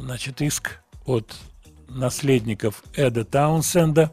значит, 0.00 0.40
иск 0.40 0.80
от 1.06 1.34
наследников 1.88 2.82
Эда 2.94 3.24
Таунсенда, 3.24 4.12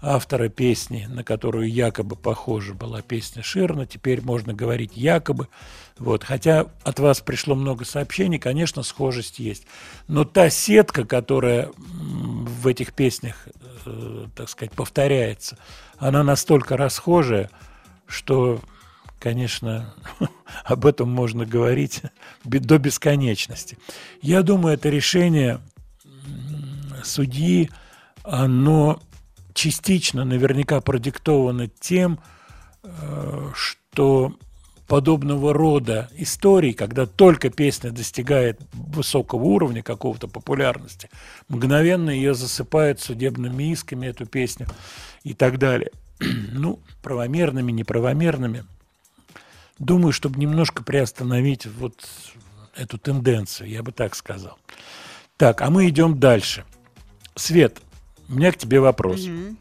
автора 0.00 0.48
песни, 0.48 1.06
на 1.08 1.22
которую 1.22 1.70
якобы 1.70 2.16
похожа 2.16 2.74
была 2.74 3.02
песня 3.02 3.42
Ширна, 3.42 3.86
теперь 3.86 4.20
можно 4.20 4.52
говорить 4.52 4.96
якобы, 4.96 5.48
вот, 5.98 6.24
хотя 6.24 6.66
от 6.84 6.98
вас 6.98 7.20
пришло 7.20 7.54
много 7.54 7.84
сообщений, 7.84 8.38
конечно, 8.38 8.82
схожесть 8.82 9.38
есть. 9.38 9.66
Но 10.08 10.24
та 10.24 10.50
сетка, 10.50 11.04
которая 11.04 11.70
в 11.76 12.66
этих 12.66 12.92
песнях, 12.92 13.48
э, 13.84 14.26
так 14.34 14.48
сказать, 14.48 14.72
повторяется, 14.72 15.58
она 15.98 16.22
настолько 16.22 16.76
расхожая, 16.76 17.50
что, 18.06 18.60
конечно, 19.18 19.94
об 20.64 20.86
этом 20.86 21.10
можно 21.10 21.44
говорить 21.44 22.02
до 22.44 22.78
бесконечности. 22.78 23.78
Я 24.20 24.42
думаю, 24.42 24.74
это 24.74 24.88
решение 24.88 25.60
судьи, 27.04 27.70
оно 28.24 29.00
частично 29.54 30.24
наверняка 30.24 30.80
продиктовано 30.80 31.68
тем, 31.68 32.18
э, 32.82 33.50
что 33.54 34.34
подобного 34.92 35.54
рода 35.54 36.10
историй, 36.18 36.74
когда 36.74 37.06
только 37.06 37.48
песня 37.48 37.90
достигает 37.92 38.60
высокого 38.74 39.42
уровня 39.42 39.82
какого-то 39.82 40.28
популярности, 40.28 41.08
мгновенно 41.48 42.10
ее 42.10 42.34
засыпают 42.34 43.00
судебными 43.00 43.72
исками, 43.72 44.08
эту 44.08 44.26
песню 44.26 44.66
и 45.24 45.32
так 45.32 45.56
далее. 45.56 45.92
Ну, 46.52 46.78
правомерными, 47.00 47.72
неправомерными. 47.72 48.64
Думаю, 49.78 50.12
чтобы 50.12 50.38
немножко 50.38 50.84
приостановить 50.84 51.64
вот 51.64 51.94
эту 52.76 52.98
тенденцию, 52.98 53.70
я 53.70 53.82
бы 53.82 53.92
так 53.92 54.14
сказал. 54.14 54.58
Так, 55.38 55.62
а 55.62 55.70
мы 55.70 55.88
идем 55.88 56.20
дальше. 56.20 56.66
Свет, 57.34 57.80
у 58.28 58.34
меня 58.34 58.52
к 58.52 58.58
тебе 58.58 58.78
вопрос. 58.78 59.24
Мгм. 59.24 59.56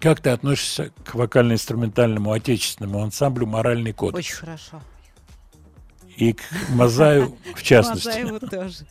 Как 0.00 0.20
ты 0.20 0.30
относишься 0.30 0.92
к 1.04 1.14
вокально-инструментальному 1.14 2.32
отечественному 2.32 3.02
ансамблю 3.02 3.46
«Моральный 3.46 3.92
кодекс» 3.92 4.28
Очень 4.28 4.36
хорошо. 4.36 4.80
и 6.16 6.32
к 6.32 6.40
Мазаю 6.70 7.36
в 7.54 7.62
частности, 7.62 8.08
Мазаеву 8.08 8.40
тоже. 8.40 8.86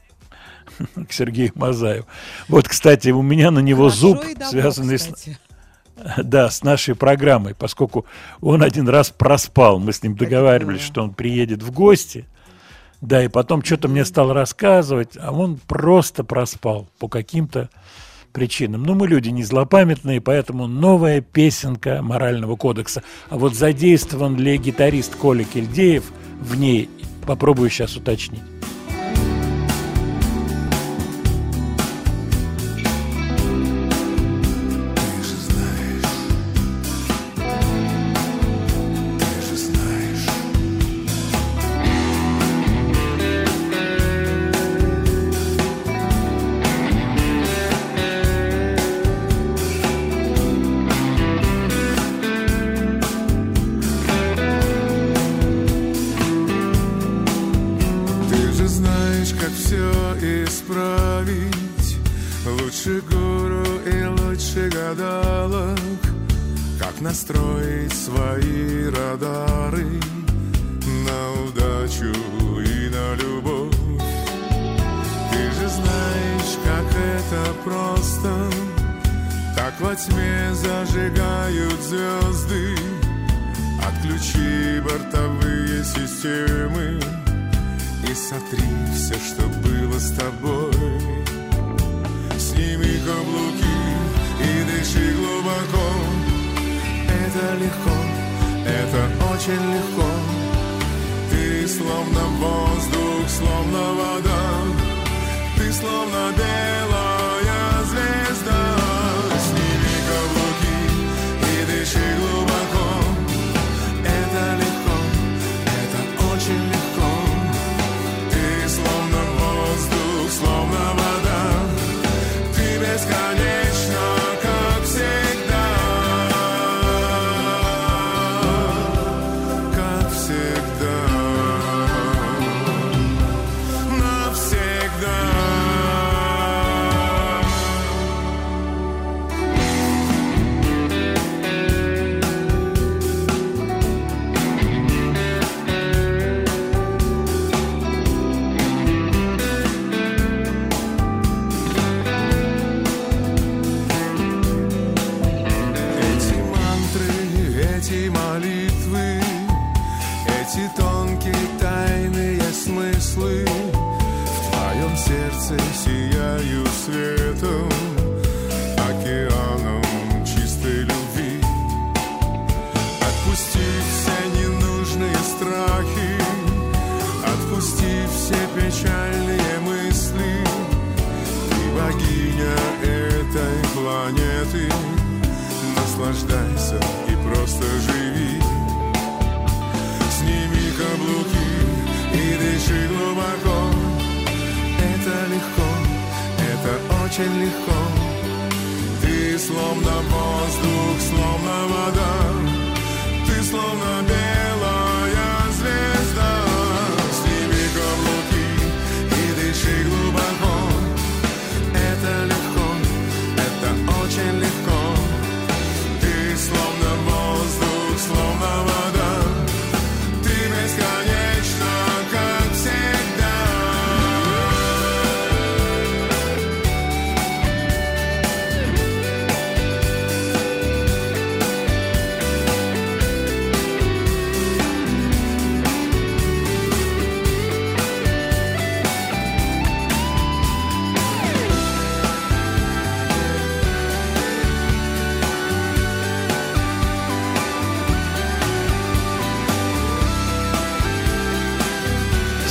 к 1.07 1.11
Сергею 1.11 1.51
Мазаю. 1.55 2.05
Вот, 2.47 2.67
кстати, 2.67 3.09
у 3.09 3.23
меня 3.23 3.49
на 3.49 3.59
него 3.59 3.85
Хорошо 3.85 3.97
зуб, 3.97 4.21
давно, 4.21 4.45
связанный 4.45 4.99
с, 4.99 5.09
да, 6.17 6.51
с 6.51 6.63
нашей 6.63 6.93
программой, 6.93 7.55
поскольку 7.55 8.05
он 8.39 8.61
один 8.61 8.87
раз 8.87 9.09
проспал. 9.09 9.79
Мы 9.79 9.93
с 9.93 10.03
ним 10.03 10.15
договаривались, 10.15 10.81
что 10.81 11.01
он 11.01 11.15
приедет 11.15 11.63
в 11.63 11.71
гости. 11.71 12.27
Да, 13.01 13.23
и 13.23 13.29
потом 13.29 13.63
что-то 13.63 13.87
мне 13.87 14.05
стал 14.05 14.31
рассказывать, 14.33 15.17
а 15.17 15.31
он 15.31 15.57
просто 15.57 16.23
проспал 16.23 16.87
по 16.99 17.07
каким-то 17.07 17.69
причинам. 18.31 18.83
Ну, 18.83 18.95
мы 18.95 19.07
люди 19.07 19.29
не 19.29 19.43
злопамятные, 19.43 20.21
поэтому 20.21 20.67
новая 20.67 21.21
песенка 21.21 22.01
морального 22.01 22.55
кодекса. 22.55 23.03
А 23.29 23.37
вот 23.37 23.55
задействован 23.55 24.37
ли 24.37 24.57
гитарист 24.57 25.15
Коля 25.15 25.43
Кельдеев 25.43 26.11
в 26.39 26.55
ней, 26.55 26.89
попробую 27.25 27.69
сейчас 27.69 27.95
уточнить. 27.95 28.41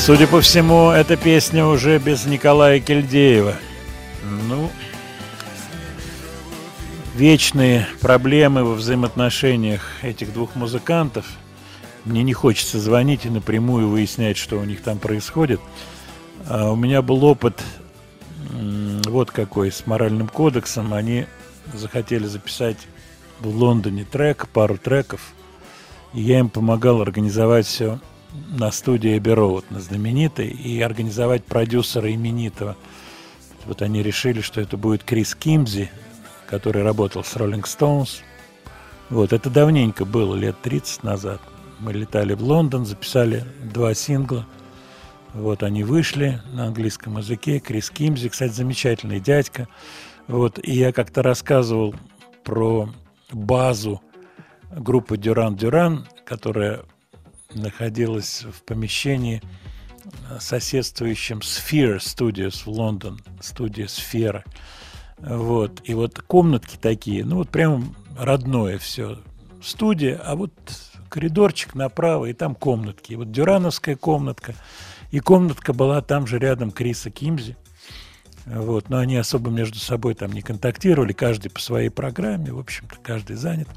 Судя 0.09 0.27
по 0.27 0.41
всему, 0.41 0.89
эта 0.89 1.19
песня 1.19 1.67
уже 1.67 1.99
без 1.99 2.25
Николая 2.25 2.81
Кельдеева. 2.81 3.57
Ну, 4.49 4.71
вечные 7.15 7.87
проблемы 8.01 8.65
во 8.65 8.73
взаимоотношениях 8.73 9.83
этих 10.01 10.33
двух 10.33 10.55
музыкантов. 10.55 11.27
Мне 12.07 12.23
не 12.23 12.33
хочется 12.33 12.81
звонить 12.81 13.27
и 13.27 13.29
напрямую 13.29 13.91
выяснять, 13.91 14.39
что 14.39 14.57
у 14.57 14.65
них 14.65 14.81
там 14.81 14.99
происходит. 14.99 15.61
А 16.47 16.73
у 16.73 16.77
меня 16.77 17.03
был 17.03 17.23
опыт 17.27 17.63
вот 18.51 19.31
какой 19.31 19.71
с 19.71 19.87
моральным 19.87 20.29
кодексом. 20.29 20.95
Они 20.95 21.27
захотели 21.75 22.25
записать 22.25 22.79
в 23.41 23.49
Лондоне 23.49 24.07
трек, 24.11 24.49
пару 24.55 24.79
треков. 24.79 25.21
И 26.15 26.23
я 26.23 26.39
им 26.39 26.49
помогал 26.49 27.03
организовать 27.03 27.67
все 27.67 28.01
на 28.49 28.71
студии 28.71 29.17
Эбби 29.17 29.31
Роуд, 29.31 29.71
на 29.71 29.81
знаменитой, 29.81 30.49
и 30.49 30.81
организовать 30.81 31.45
продюсера 31.45 32.13
именитого. 32.13 32.77
Вот 33.67 33.83
они 33.83 34.03
решили, 34.03 34.41
что 34.41 34.61
это 34.61 34.77
будет 34.77 35.05
Крис 35.05 35.35
Кимзи, 35.35 35.91
который 36.49 36.83
работал 36.83 37.25
с 37.25 37.37
Rolling 37.37 37.65
Stones. 37.65 38.21
Вот, 39.11 39.33
это 39.33 39.51
давненько 39.51 40.05
было, 40.05 40.35
лет 40.35 40.57
30 40.63 41.03
назад. 41.03 41.41
Мы 41.79 41.93
летали 41.93 42.35
в 42.35 42.43
Лондон, 42.43 42.87
записали 42.87 43.45
два 43.63 43.95
сингла. 43.95 44.47
Вот 45.35 45.63
они 45.63 45.85
вышли 45.85 46.41
на 46.53 46.67
английском 46.67 47.19
языке. 47.19 47.61
Крис 47.61 47.91
Кимзи, 47.91 48.29
кстати, 48.29 48.53
замечательный 48.53 49.21
дядька. 49.21 49.69
Вот, 50.27 50.59
и 50.63 50.73
я 50.73 50.93
как-то 50.93 51.23
рассказывал 51.23 51.95
про 52.45 52.91
базу 53.33 54.03
группы 54.71 55.17
Дюран 55.17 55.57
Дюран, 55.57 56.07
которая 56.25 56.83
находилась 57.55 58.45
в 58.45 58.63
помещении, 58.63 59.43
э, 60.31 60.39
соседствующем 60.41 61.39
Sphere 61.39 61.99
Studios 61.99 62.65
в 62.65 62.69
Лондон, 62.69 63.21
студия 63.41 63.87
Сфера. 63.87 64.45
Вот. 65.19 65.81
И 65.85 65.95
вот 65.95 66.21
комнатки 66.21 66.77
такие, 66.81 67.25
ну 67.25 67.37
вот 67.37 67.51
прям 67.51 67.95
родное 68.19 68.79
все. 68.79 69.19
Студия, 69.63 70.21
а 70.23 70.37
вот 70.37 70.53
коридорчик 71.09 71.75
направо, 71.75 72.27
и 72.27 72.33
там 72.33 72.55
комнатки. 72.55 73.13
И 73.13 73.17
вот 73.17 73.33
Дюрановская 73.33 73.97
комнатка. 73.97 74.55
И 75.11 75.21
комнатка 75.21 75.73
была 75.73 76.03
там 76.03 76.27
же 76.27 76.39
рядом 76.39 76.71
Криса 76.71 77.11
Кимзи. 77.11 77.57
Вот, 78.47 78.89
но 78.89 78.99
они 78.99 79.17
особо 79.17 79.51
между 79.51 79.79
собой 79.79 80.15
там 80.15 80.33
не 80.33 80.41
контактировали, 80.41 81.13
каждый 81.13 81.51
по 81.51 81.61
своей 81.61 81.91
программе, 81.91 82.51
в 82.51 82.59
общем-то, 82.59 82.97
каждый 83.03 83.37
занят. 83.37 83.69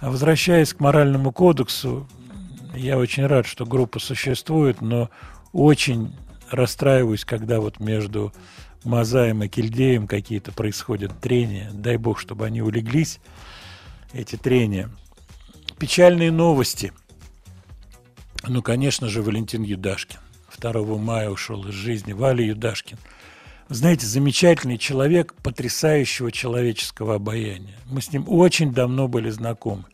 А 0.00 0.10
возвращаясь 0.10 0.74
к 0.74 0.80
моральному 0.80 1.32
кодексу, 1.32 2.06
я 2.74 2.98
очень 2.98 3.26
рад, 3.26 3.46
что 3.46 3.64
группа 3.64 3.98
существует, 3.98 4.80
но 4.80 5.10
очень 5.52 6.14
расстраиваюсь, 6.50 7.24
когда 7.24 7.60
вот 7.60 7.80
между 7.80 8.32
Мазаем 8.84 9.42
и 9.42 9.48
Кильдеем 9.48 10.06
какие-то 10.06 10.52
происходят 10.52 11.18
трения. 11.20 11.70
Дай 11.72 11.96
бог, 11.96 12.18
чтобы 12.18 12.46
они 12.46 12.62
улеглись, 12.62 13.20
эти 14.12 14.36
трения. 14.36 14.90
Печальные 15.78 16.32
новости. 16.32 16.92
Ну, 18.46 18.62
конечно 18.62 19.08
же, 19.08 19.22
Валентин 19.22 19.62
Юдашкин. 19.62 20.18
2 20.60 20.82
мая 20.96 21.30
ушел 21.30 21.66
из 21.68 21.74
жизни 21.74 22.12
Валя 22.12 22.44
Юдашкин. 22.44 22.98
Знаете, 23.68 24.06
замечательный 24.06 24.78
человек, 24.78 25.34
потрясающего 25.42 26.32
человеческого 26.32 27.16
обаяния. 27.16 27.76
Мы 27.86 28.00
с 28.00 28.12
ним 28.12 28.24
очень 28.26 28.72
давно 28.72 29.08
были 29.08 29.30
знакомы. 29.30 29.84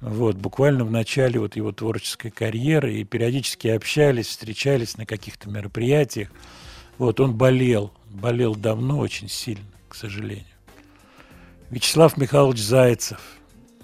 Вот, 0.00 0.36
буквально 0.36 0.84
в 0.84 0.90
начале 0.90 1.40
вот 1.40 1.56
его 1.56 1.72
творческой 1.72 2.30
карьеры 2.30 2.96
и 2.96 3.04
периодически 3.04 3.68
общались, 3.68 4.28
встречались 4.28 4.98
на 4.98 5.06
каких-то 5.06 5.48
мероприятиях. 5.48 6.28
Вот, 6.98 7.18
он 7.20 7.34
болел, 7.34 7.92
болел 8.10 8.54
давно, 8.54 8.98
очень 8.98 9.28
сильно, 9.28 9.64
к 9.88 9.94
сожалению. 9.94 10.44
Вячеслав 11.70 12.16
Михайлович 12.16 12.60
Зайцев 12.60 13.20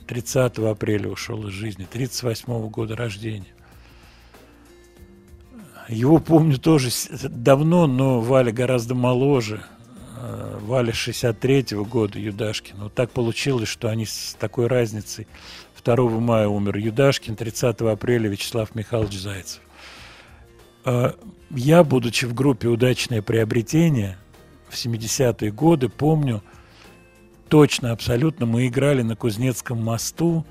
30 0.07 0.59
апреля 0.59 1.09
ушел 1.09 1.47
из 1.49 1.55
жизни, 1.55 1.87
38 1.91 2.69
года 2.69 2.95
рождения. 2.95 3.55
Его 5.89 6.19
помню 6.19 6.59
тоже 6.59 6.91
давно, 7.29 7.87
но 7.87 8.21
Валя 8.21 8.53
гораздо 8.53 8.95
моложе. 8.95 9.63
Э, 10.17 10.59
Валя 10.63 10.93
63-го 10.93 11.85
года, 11.85 12.19
Юдашкин. 12.19 12.77
Вот 12.79 12.95
так 12.95 13.11
получилось, 13.11 13.69
что 13.69 13.89
они 13.89 14.07
с 14.07 14.37
такой 14.39 14.69
разницей 14.69 15.27
2 15.85 15.97
мая 16.21 16.49
умер 16.49 16.77
Юдашкин, 16.77 17.37
30 17.37 17.81
апреля 17.83 18.29
Вячеслав 18.29 18.75
Михайлович 18.75 19.19
Зайцев. 19.19 19.61
А, 20.85 21.15
Я, 21.51 21.85
будучи 21.85 22.25
в 22.25 22.35
группе 22.35 22.69
«Удачное 22.69 23.23
приобретение» 23.23 24.17
в 24.69 24.75
70-е 24.75 25.51
годы, 25.51 25.89
помню, 25.89 26.43
точно, 27.49 27.93
абсолютно, 27.93 28.47
мы 28.47 28.69
играли 28.69 29.03
на 29.03 29.17
Кузнецком 29.17 29.83
мосту, 29.83 30.47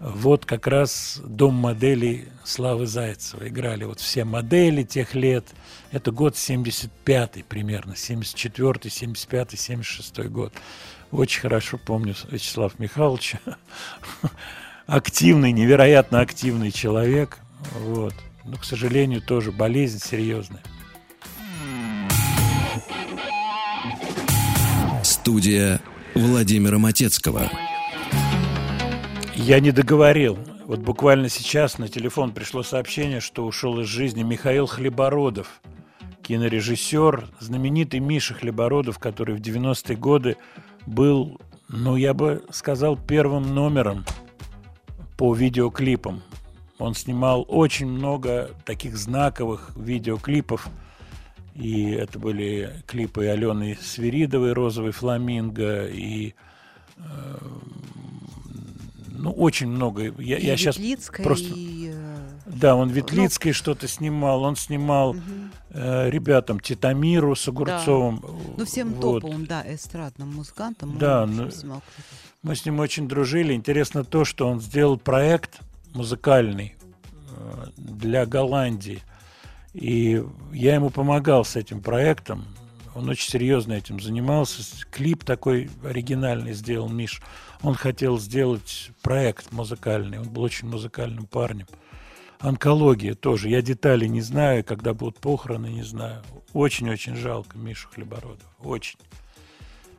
вот 0.00 0.44
как 0.46 0.66
раз 0.66 1.20
дом 1.24 1.54
моделей 1.54 2.28
Славы 2.44 2.86
Зайцева. 2.86 3.46
Играли 3.46 3.84
вот 3.84 4.00
все 4.00 4.24
модели 4.24 4.82
тех 4.82 5.14
лет. 5.14 5.46
Это 5.92 6.10
год 6.10 6.36
75 6.36 7.44
примерно, 7.44 7.94
74 7.94 8.90
75 8.90 9.58
76 9.58 10.18
год. 10.28 10.52
Очень 11.12 11.42
хорошо 11.42 11.78
помню 11.78 12.16
Вячеслав 12.30 12.80
Михайловича. 12.80 13.38
Активный, 14.92 15.52
невероятно 15.52 16.20
активный 16.20 16.70
человек. 16.70 17.38
Вот. 17.80 18.12
Но, 18.44 18.58
к 18.58 18.64
сожалению, 18.64 19.22
тоже 19.22 19.50
болезнь 19.50 19.98
серьезная. 19.98 20.60
Студия 25.02 25.80
Владимира 26.14 26.76
Матецкого. 26.76 27.50
Я 29.34 29.60
не 29.60 29.70
договорил. 29.72 30.38
Вот 30.66 30.80
буквально 30.80 31.30
сейчас 31.30 31.78
на 31.78 31.88
телефон 31.88 32.32
пришло 32.32 32.62
сообщение, 32.62 33.20
что 33.20 33.46
ушел 33.46 33.80
из 33.80 33.86
жизни 33.86 34.22
Михаил 34.22 34.66
Хлебородов, 34.66 35.62
кинорежиссер, 36.20 37.30
знаменитый 37.40 38.00
Миша 38.00 38.34
Хлебородов, 38.34 38.98
который 38.98 39.36
в 39.36 39.40
90-е 39.40 39.96
годы 39.96 40.36
был, 40.84 41.40
ну, 41.70 41.96
я 41.96 42.12
бы 42.12 42.44
сказал, 42.50 42.98
первым 42.98 43.54
номером 43.54 44.04
по 45.22 45.34
видеоклипам. 45.34 46.20
Он 46.80 46.96
снимал 46.96 47.44
очень 47.46 47.86
много 47.86 48.50
таких 48.64 48.96
знаковых 48.96 49.70
видеоклипов. 49.76 50.66
И 51.54 51.92
это 51.92 52.18
были 52.18 52.82
клипы 52.88 53.28
Алены 53.28 53.78
Свиридовой 53.80 54.52
«Розовый 54.52 54.90
фламинго» 54.90 55.86
и 55.86 56.34
э, 56.96 57.02
ну, 59.10 59.30
очень 59.30 59.68
много. 59.68 60.12
Я, 60.20 60.38
И 60.38 60.46
я 60.46 60.56
сейчас 60.56 60.76
просто... 61.22 61.54
и, 61.54 61.92
э, 61.94 62.16
Да, 62.46 62.74
он 62.74 62.90
Ветлицкой 62.90 63.52
что-то 63.52 63.86
снимал, 63.86 64.42
он 64.42 64.56
снимал 64.56 65.14
э, 65.70 66.10
ребятам 66.10 66.58
Титамиру 66.58 67.36
с 67.36 67.46
Огурцовым. 67.46 68.24
ну, 68.56 68.64
всем 68.64 68.92
Вот. 68.94 69.20
топовым, 69.22 69.46
да, 69.46 69.62
эстрадным 69.72 70.34
музыкантом. 70.34 70.90
он, 70.90 70.98
Да, 70.98 71.22
общем, 71.22 71.36
ну, 71.36 71.50
снимал 71.52 71.82
клипы. 71.94 72.31
Мы 72.42 72.56
с 72.56 72.66
ним 72.66 72.80
очень 72.80 73.06
дружили. 73.06 73.54
Интересно 73.54 74.02
то, 74.02 74.24
что 74.24 74.48
он 74.48 74.60
сделал 74.60 74.98
проект 74.98 75.60
музыкальный 75.94 76.74
э, 77.30 77.66
для 77.76 78.26
Голландии. 78.26 79.00
И 79.74 80.22
я 80.52 80.74
ему 80.74 80.90
помогал 80.90 81.44
с 81.44 81.54
этим 81.54 81.80
проектом. 81.80 82.44
Он 82.96 83.08
очень 83.08 83.30
серьезно 83.30 83.74
этим 83.74 84.00
занимался. 84.00 84.62
Клип 84.90 85.22
такой 85.22 85.70
оригинальный 85.84 86.52
сделал 86.52 86.88
Миш. 86.88 87.22
Он 87.62 87.74
хотел 87.74 88.18
сделать 88.18 88.90
проект 89.02 89.52
музыкальный. 89.52 90.18
Он 90.18 90.28
был 90.28 90.42
очень 90.42 90.68
музыкальным 90.68 91.26
парнем. 91.26 91.68
Онкология 92.40 93.14
тоже. 93.14 93.50
Я 93.50 93.62
деталей 93.62 94.08
не 94.08 94.20
знаю, 94.20 94.64
когда 94.64 94.94
будут 94.94 95.16
похороны, 95.18 95.68
не 95.68 95.84
знаю. 95.84 96.24
Очень-очень 96.54 97.14
жалко 97.14 97.56
Мишу 97.56 97.88
Хлебородова. 97.94 98.50
Очень. 98.58 98.98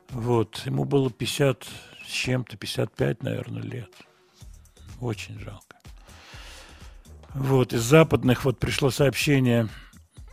Вот. 0.10 0.62
Ему 0.66 0.84
было 0.84 1.10
50 1.10 1.64
с 1.64 1.68
чем-то, 2.14 2.58
55, 2.58 3.24
наверное, 3.24 3.62
лет. 3.62 3.92
Очень 5.02 5.40
жалко. 5.40 5.78
Вот. 7.34 7.74
Из 7.74 7.82
западных 7.82 8.46
вот 8.46 8.60
пришло 8.60 8.92
сообщение 8.92 9.68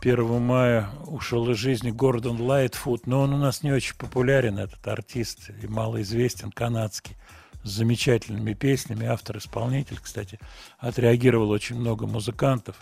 1 0.01 0.41
мая 0.41 0.89
ушел 1.05 1.49
из 1.51 1.57
жизни 1.57 1.91
Гордон 1.91 2.41
Лайтфуд, 2.41 3.05
но 3.05 3.21
он 3.21 3.33
у 3.33 3.37
нас 3.37 3.61
не 3.63 3.71
очень 3.71 3.95
популярен, 3.95 4.57
этот 4.57 4.87
артист, 4.87 5.51
и 5.61 5.67
малоизвестен, 5.67 6.51
канадский, 6.51 7.15
с 7.63 7.69
замечательными 7.69 8.53
песнями, 8.53 9.05
автор-исполнитель, 9.05 9.99
кстати, 10.01 10.39
отреагировал 10.79 11.51
очень 11.51 11.75
много 11.75 12.07
музыкантов. 12.07 12.77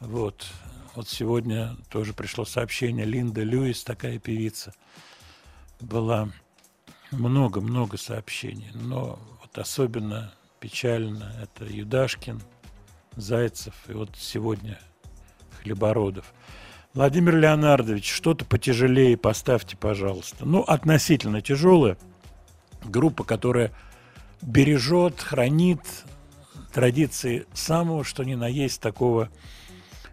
Вот. 0.00 0.46
Вот 0.94 1.08
сегодня 1.08 1.76
тоже 1.90 2.14
пришло 2.14 2.44
сообщение, 2.44 3.04
Линда 3.04 3.42
Льюис, 3.42 3.84
такая 3.84 4.18
певица, 4.18 4.72
была 5.80 6.30
много-много 7.10 7.96
сообщений, 7.96 8.70
но 8.74 9.18
вот 9.40 9.58
особенно 9.58 10.32
печально 10.60 11.32
это 11.42 11.64
Юдашкин, 11.64 12.40
Зайцев 13.16 13.74
и 13.88 13.92
вот 13.92 14.10
сегодня 14.16 14.78
Хлебородов. 15.62 16.32
Владимир 16.94 17.36
Леонардович, 17.36 18.10
что-то 18.12 18.44
потяжелее 18.44 19.16
поставьте, 19.16 19.76
пожалуйста. 19.76 20.44
Ну, 20.44 20.62
относительно 20.62 21.40
тяжелая 21.40 21.96
группа, 22.84 23.24
которая 23.24 23.72
бережет, 24.42 25.20
хранит 25.20 25.80
традиции 26.72 27.46
самого, 27.52 28.04
что 28.04 28.24
ни 28.24 28.34
на 28.34 28.48
есть, 28.48 28.80
такого 28.80 29.28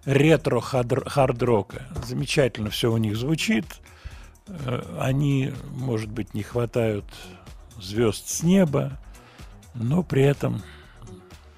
ретро-хард-рока. 0.06 1.88
Замечательно 2.06 2.70
все 2.70 2.91
у 2.91 2.98
них 2.98 3.16
звучит. 3.18 3.66
Э, 4.48 4.98
Они, 5.00 5.54
может 5.72 6.10
быть, 6.10 6.34
не 6.34 6.43
хватают 6.43 7.06
звезд 7.80 8.28
с 8.28 8.43
неба, 8.43 9.00
но 9.74 10.04
при 10.04 10.24
этом 10.24 10.62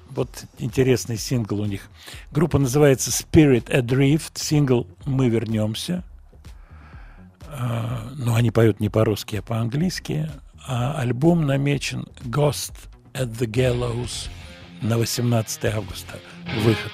вот 0.09 0.45
интересный 0.57 1.17
сингл 1.17 1.61
у 1.61 1.65
них. 1.65 1.89
Группа 2.31 2.57
называется 2.57 3.11
Spirit 3.11 3.69
Adrift. 3.69 4.31
Сингл 4.35 4.87
«Мы 5.05 5.29
вернемся». 5.29 6.03
А, 7.47 8.09
Но 8.15 8.35
они 8.35 8.51
поют 8.51 8.79
не 8.79 8.89
по-русски, 8.89 9.37
а 9.37 9.41
по-английски. 9.41 10.29
А 10.67 10.99
альбом 10.99 11.45
намечен 11.45 12.07
Ghost 12.23 12.73
at 13.13 13.31
the 13.37 13.47
Gallows 13.47 14.29
на 14.81 14.97
18 14.97 15.65
августа. 15.65 16.19
Выход. 16.63 16.91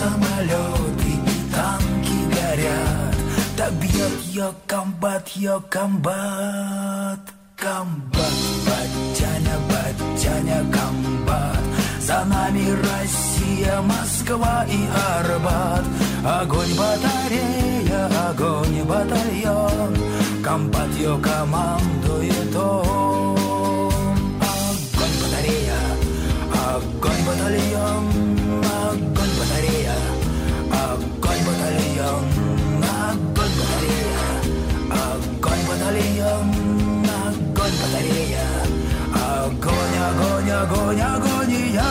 Самолеты 0.00 1.12
танки 1.54 2.18
горят. 2.34 3.16
Да 3.56 3.70
бьет 3.70 4.14
ее 4.28 4.50
комбат, 4.66 5.28
ее 5.28 5.62
комбат. 5.68 7.20
Комбат, 7.56 8.36
батяня, 8.66 9.56
батяня, 9.68 10.60
комбат. 10.76 11.64
За 12.00 12.24
нами 12.24 12.64
Россия, 12.88 13.82
Москва 13.82 14.64
и 14.66 14.80
Арбат. 15.18 15.84
Огонь 16.24 16.74
батарея, 16.80 18.02
огонь 18.28 18.82
батальон. 18.84 19.94
Комбат 20.42 20.90
ее 20.96 21.18
командует 21.18 22.56
он. 22.56 23.36
Огонь 24.40 25.16
батарея, 25.20 25.82
огонь 26.74 27.22
батальон 27.26 28.29
огонь 36.00 36.20
батальон 36.20 36.48
Огонь 37.26 37.76
батарея, 37.80 38.48
огонь, 39.14 39.98
огонь, 40.08 40.50
огонь, 40.50 41.00
агония. 41.00 41.84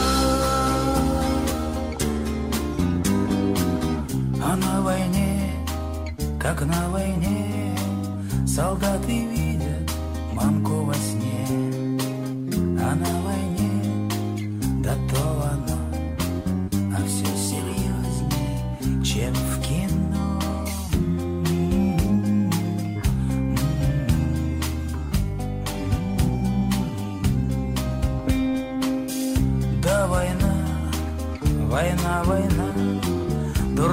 А 4.42 4.56
на 4.56 4.82
войне, 4.82 5.52
как 6.40 6.62
на 6.66 6.90
войне 6.90 7.76
Солдаты 8.48 9.26
видят 9.28 9.92
мамку 10.34 10.86
во 10.86 10.94
сне. 10.96 11.46
А 12.82 12.96
на 12.96 13.22
войне, 13.26 13.39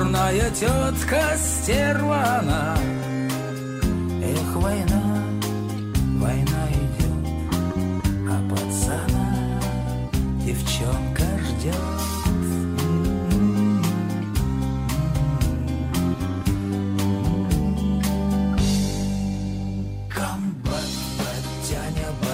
Дурная 0.07 0.50
тетка 0.50 1.36
стерва 1.36 2.38
она 2.38 2.76
Эх, 4.22 4.54
война, 4.54 5.24
война 6.20 6.68
идет 6.70 7.26
А 8.30 8.40
пацана 8.48 9.61
девчонка 10.44 11.24
ждет 11.42 11.74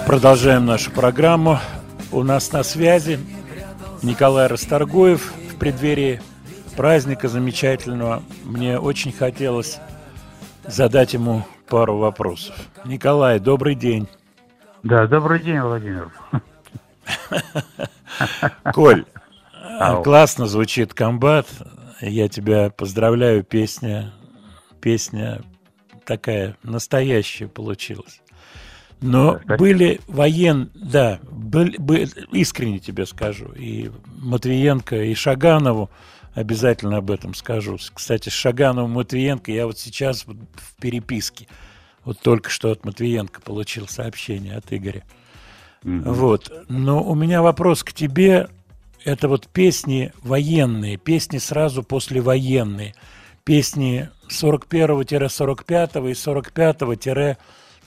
Продолжаем 0.05 0.67
нашу 0.67 0.91
программу. 0.91 1.59
У 2.11 2.21
нас 2.21 2.51
на 2.51 2.61
связи 2.61 3.19
Николай 4.03 4.45
Расторгуев 4.45 5.33
в 5.51 5.55
преддверии 5.55 6.21
праздника 6.75 7.27
замечательного. 7.27 8.23
Мне 8.43 8.79
очень 8.79 9.11
хотелось 9.11 9.79
задать 10.65 11.13
ему 11.13 11.45
пару 11.67 11.97
вопросов. 11.97 12.55
Николай, 12.85 13.39
добрый 13.39 13.75
день. 13.75 14.07
Да, 14.83 15.07
добрый 15.07 15.39
день, 15.41 15.59
Владимир. 15.59 16.11
Коль, 18.73 19.05
классно 20.03 20.47
звучит 20.47 20.93
комбат. 20.93 21.47
Я 22.01 22.27
тебя 22.27 22.69
поздравляю, 22.69 23.43
песня, 23.43 24.13
песня 24.81 25.41
такая 26.05 26.57
настоящая 26.63 27.47
получилась. 27.47 28.21
Но 28.99 29.33
Спасибо. 29.35 29.57
были 29.57 30.01
воен, 30.07 30.71
да, 30.75 31.19
были, 31.29 31.77
были- 31.77 32.09
искренне 32.31 32.79
тебе 32.79 33.05
скажу, 33.05 33.51
и 33.53 33.91
Матвиенко, 34.21 34.95
и 34.95 35.13
Шаганову 35.13 35.89
обязательно 36.33 36.97
об 36.97 37.11
этом 37.11 37.33
скажу. 37.33 37.77
Кстати, 37.93 38.29
с 38.29 38.33
Шагановым 38.33 38.91
Матвиенко 38.91 39.51
я 39.51 39.65
вот 39.65 39.79
сейчас 39.79 40.25
в 40.25 40.35
переписке, 40.81 41.47
вот 42.03 42.19
только 42.19 42.49
что 42.49 42.71
от 42.71 42.85
Матвиенко 42.85 43.41
получил 43.41 43.87
сообщение 43.87 44.55
от 44.55 44.71
Игоря. 44.71 45.03
Вот. 45.83 46.51
Но 46.69 47.03
у 47.03 47.15
меня 47.15 47.41
вопрос 47.41 47.83
к 47.83 47.93
тебе. 47.93 48.47
Это 49.03 49.27
вот 49.27 49.47
песни 49.49 50.13
военные, 50.21 50.95
песни 50.97 51.37
сразу 51.37 51.83
послевоенные, 51.83 52.95
песни 53.43 54.09
41-45 54.29 56.09
и 56.09 56.13
45 56.13 56.81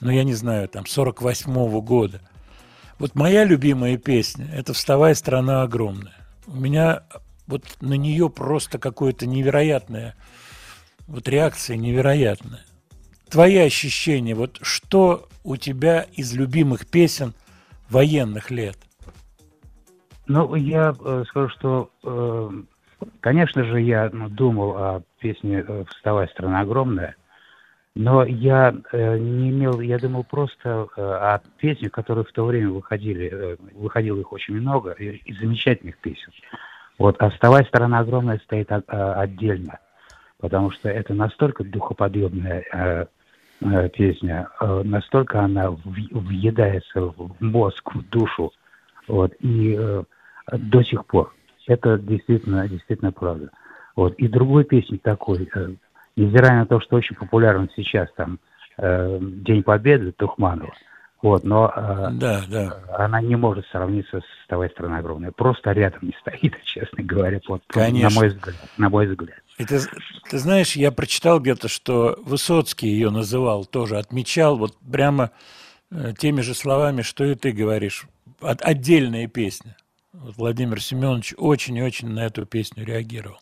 ну 0.00 0.10
я 0.10 0.24
не 0.24 0.34
знаю, 0.34 0.68
там 0.68 0.86
48 0.86 1.80
года. 1.80 2.20
Вот 2.98 3.14
моя 3.14 3.44
любимая 3.44 3.96
песня– 3.96 4.48
это 4.54 4.72
«Вставай, 4.72 5.14
страна 5.14 5.62
огромная». 5.62 6.14
У 6.46 6.56
меня 6.56 7.02
вот 7.46 7.62
на 7.80 7.94
нее 7.94 8.28
просто 8.30 8.78
какое-то 8.78 9.26
невероятное, 9.26 10.14
вот 11.06 11.28
реакция 11.28 11.76
невероятная. 11.76 12.64
Твои 13.28 13.58
ощущения, 13.58 14.34
вот 14.34 14.58
что 14.62 15.28
у 15.44 15.56
тебя 15.56 16.06
из 16.12 16.34
любимых 16.34 16.86
песен 16.86 17.34
военных 17.88 18.50
лет? 18.50 18.76
Ну, 20.28 20.54
я 20.54 20.94
э, 20.98 21.24
скажу, 21.28 21.48
что, 21.50 21.90
э, 22.02 22.50
конечно 23.20 23.64
же, 23.64 23.80
я 23.80 24.10
ну, 24.12 24.28
думал 24.28 24.76
о 24.76 25.02
песне 25.20 25.64
э, 25.66 25.84
«Вставай, 25.88 26.28
страна 26.28 26.60
огромная», 26.60 27.16
но 27.96 28.24
я 28.24 28.74
э, 28.92 29.18
не 29.18 29.48
имел, 29.48 29.80
я 29.80 29.98
думал 29.98 30.22
просто 30.22 30.86
э, 30.96 31.00
о 31.00 31.40
песнях, 31.56 31.92
которые 31.92 32.26
в 32.26 32.32
то 32.32 32.44
время 32.44 32.68
выходили, 32.68 33.30
э, 33.32 33.56
выходило 33.72 34.20
их 34.20 34.32
очень 34.32 34.54
много, 34.54 34.90
и, 34.92 35.16
и 35.16 35.32
замечательных 35.32 35.96
песен. 35.98 36.30
Вот 36.98 37.16
«А 37.18 37.30
«Вставай, 37.30 37.64
страна 37.66 37.98
огромная» 38.00 38.38
стоит 38.38 38.72
о- 38.72 38.82
о- 38.86 39.20
отдельно, 39.20 39.78
потому 40.40 40.70
что 40.70 40.88
это 40.88 41.14
настолько 41.14 41.62
духоподъемная 41.64 42.64
э, 42.72 43.06
э, 43.60 43.88
песня, 43.90 44.48
э, 44.60 44.82
настолько 44.84 45.40
она 45.40 45.70
в- 45.70 45.82
въедается 45.84 47.02
в 47.02 47.36
мозг, 47.40 47.94
в 47.94 48.08
душу, 48.08 48.52
вот, 49.08 49.32
и 49.40 49.76
э, 49.78 50.02
до 50.52 50.82
сих 50.82 51.04
пор. 51.06 51.34
Это 51.66 51.98
действительно, 51.98 52.68
действительно 52.68 53.12
правда. 53.12 53.50
Вот. 53.96 54.14
И 54.14 54.28
другой 54.28 54.64
песни 54.64 54.96
такой, 54.96 55.48
э, 55.54 55.68
невзирая 56.16 56.60
на 56.60 56.66
то, 56.66 56.80
что 56.80 56.96
очень 56.96 57.16
популярен 57.16 57.68
сейчас 57.76 58.08
там 58.16 58.38
э, 58.78 59.18
День 59.20 59.62
Победы 59.62 60.12
Тухманова, 60.12 60.72
Вот, 61.26 61.42
но 61.42 61.72
э, 61.74 62.08
Да, 62.12 62.44
да. 62.48 62.78
она 62.96 63.20
не 63.20 63.34
может 63.34 63.66
сравниться 63.72 64.20
с 64.20 64.24
«Вставай, 64.42 64.70
страна 64.70 64.98
огромная». 64.98 65.32
Просто 65.32 65.72
рядом 65.72 65.98
не 66.02 66.14
стоит, 66.20 66.54
честно 66.64 67.02
говоря. 67.02 67.40
Вот, 67.48 67.62
Конечно. 67.66 68.08
На 68.10 68.14
мой 68.14 68.28
взгляд. 68.28 68.54
На 68.76 68.88
мой 68.88 69.06
взгляд. 69.08 69.38
И 69.58 69.64
ты, 69.64 69.80
ты 70.30 70.38
знаешь, 70.38 70.76
я 70.76 70.92
прочитал 70.92 71.40
где-то, 71.40 71.66
что 71.66 72.16
Высоцкий 72.24 72.86
ее 72.88 73.10
называл, 73.10 73.64
тоже 73.64 73.98
отмечал 73.98 74.56
вот 74.56 74.76
прямо 74.92 75.32
э, 75.90 76.12
теми 76.16 76.42
же 76.42 76.54
словами, 76.54 77.02
что 77.02 77.24
и 77.24 77.34
ты 77.34 77.50
говоришь. 77.50 78.06
От- 78.40 78.62
отдельная 78.62 79.26
песня. 79.26 79.76
Вот 80.12 80.36
Владимир 80.36 80.80
Семенович 80.80 81.34
очень 81.38 81.76
и 81.76 81.82
очень 81.82 82.08
на 82.08 82.24
эту 82.26 82.46
песню 82.46 82.84
реагировал. 82.84 83.38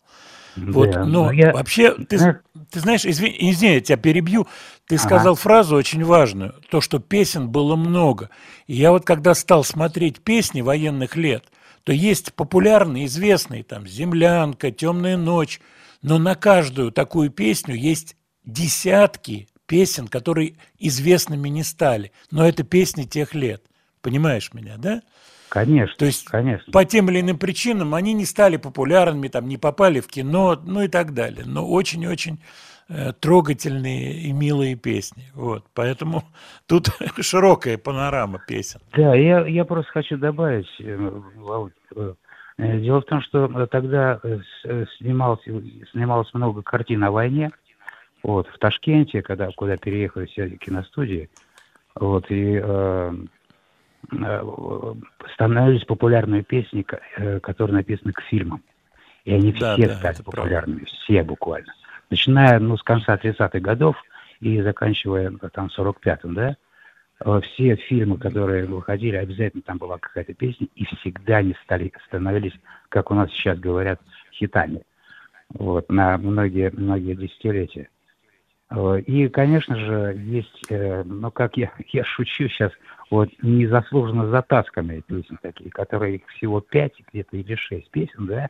Вот, 0.55 0.91
Да, 0.91 1.03
но 1.05 1.25
но 1.25 1.31
я- 1.31 1.51
вообще, 1.53 1.93
ты, 1.95 2.17
знаешь- 2.17 2.37
ты 2.71 2.79
знаешь, 2.79 3.05
извини, 3.05 3.35
извини, 3.51 3.73
я 3.75 3.81
тебя 3.81 3.97
перебью, 3.97 4.47
ты 4.87 4.95
Ага. 4.95 5.03
сказал 5.03 5.35
фразу 5.35 5.75
очень 5.75 6.03
важную, 6.03 6.55
то, 6.69 6.79
что 6.81 6.99
песен 6.99 7.49
было 7.49 7.75
много. 7.75 8.29
И 8.67 8.75
я 8.75 8.91
вот 8.91 9.05
когда 9.05 9.33
стал 9.33 9.63
смотреть 9.63 10.21
песни 10.21 10.61
военных 10.61 11.15
лет, 11.15 11.45
то 11.83 11.91
есть 11.91 12.33
популярные, 12.33 13.05
известные, 13.05 13.63
там, 13.63 13.85
«Землянка», 13.85 14.71
«Темная 14.71 15.17
ночь», 15.17 15.59
но 16.01 16.17
на 16.17 16.35
каждую 16.35 16.91
такую 16.91 17.29
песню 17.31 17.75
есть 17.75 18.15
десятки 18.45 19.47
песен, 19.67 20.07
которые 20.07 20.55
известными 20.79 21.49
не 21.49 21.63
стали, 21.63 22.11
но 22.31 22.47
это 22.47 22.63
песни 22.63 23.03
тех 23.03 23.33
лет. 23.33 23.63
Понимаешь 24.01 24.53
меня, 24.53 24.75
да? 24.77 25.01
Конечно, 25.49 25.95
То 25.97 26.05
есть 26.05 26.25
конечно. 26.25 26.71
по 26.71 26.83
тем 26.85 27.09
или 27.09 27.21
иным 27.21 27.37
причинам 27.37 27.93
они 27.95 28.13
не 28.13 28.25
стали 28.25 28.57
популярными, 28.57 29.27
там, 29.27 29.47
не 29.47 29.57
попали 29.57 29.99
в 29.99 30.07
кино, 30.07 30.59
ну 30.65 30.81
и 30.81 30.87
так 30.87 31.13
далее. 31.13 31.43
Но 31.45 31.67
очень-очень 31.67 32.39
э, 32.89 33.13
трогательные 33.13 34.13
и 34.13 34.31
милые 34.31 34.75
песни. 34.75 35.23
Вот. 35.33 35.63
Поэтому 35.73 36.23
тут 36.67 36.89
широкая 37.21 37.77
панорама 37.77 38.39
песен. 38.47 38.79
Да, 38.95 39.15
я, 39.15 39.45
я 39.45 39.65
просто 39.65 39.91
хочу 39.91 40.17
добавить, 40.17 40.69
э, 40.79 41.21
э, 41.95 42.79
дело 42.79 43.01
в 43.01 43.05
том, 43.05 43.21
что 43.21 43.67
тогда 43.67 44.19
снималось, 44.97 45.43
снималось 45.91 46.33
много 46.33 46.61
картин 46.61 47.03
о 47.03 47.11
войне, 47.11 47.51
вот, 48.25 48.47
в 48.47 48.57
Ташкенте, 48.57 49.21
когда, 49.21 49.51
куда 49.55 49.77
переехали 49.77 50.25
все 50.25 50.49
киностудии, 50.49 51.29
вот, 51.93 52.25
и 52.31 52.59
э, 52.59 53.13
становились 55.33 55.85
популярные 55.85 56.43
песни, 56.43 56.85
э, 57.17 57.39
которые 57.39 57.77
написаны 57.77 58.13
к 58.13 58.21
фильмам. 58.21 58.61
И 59.25 59.33
они 59.33 59.51
Да, 59.53 59.75
все 59.75 59.87
да, 59.87 59.95
стали 59.95 60.21
популярными, 60.21 60.85
все 60.85 61.23
буквально. 61.23 61.73
Начиная, 62.09 62.59
ну, 62.59 62.77
с 62.77 62.83
конца 62.83 63.15
30-х 63.15 63.59
годов 63.59 63.97
и 64.39 64.61
заканчивая 64.61 65.31
э, 65.31 65.49
там 65.49 65.69
45-м, 65.75 66.33
да, 66.33 66.55
э, 67.23 67.41
все 67.43 67.75
фильмы, 67.75 68.17
которые 68.17 68.65
выходили, 68.65 69.15
обязательно 69.15 69.63
там 69.63 69.77
была 69.77 69.97
какая-то 69.97 70.33
песня, 70.33 70.67
и 70.75 70.85
всегда 70.85 71.37
они 71.37 71.55
стали, 71.63 71.91
становились, 72.07 72.53
как 72.89 73.11
у 73.11 73.15
нас 73.15 73.31
сейчас 73.31 73.59
говорят, 73.59 73.99
хитами. 74.31 74.83
Вот, 75.49 75.89
на 75.89 76.17
многие, 76.17 76.71
многие 76.71 77.15
десятилетия. 77.15 77.89
Э, 78.69 78.99
И, 79.05 79.27
конечно 79.29 79.75
же, 79.75 80.15
есть, 80.17 80.65
э, 80.69 81.03
ну, 81.03 81.31
как 81.31 81.57
я, 81.57 81.71
я 81.91 82.03
шучу 82.03 82.47
сейчас, 82.47 82.71
вот 83.11 83.29
незаслуженно 83.41 84.29
затасканные 84.29 85.01
песни 85.01 85.37
такие, 85.41 85.69
которые 85.69 86.15
их 86.15 86.27
всего 86.29 86.61
пять 86.61 86.93
где-то 87.11 87.37
или 87.37 87.55
шесть 87.55 87.89
песен, 87.91 88.25
да, 88.27 88.49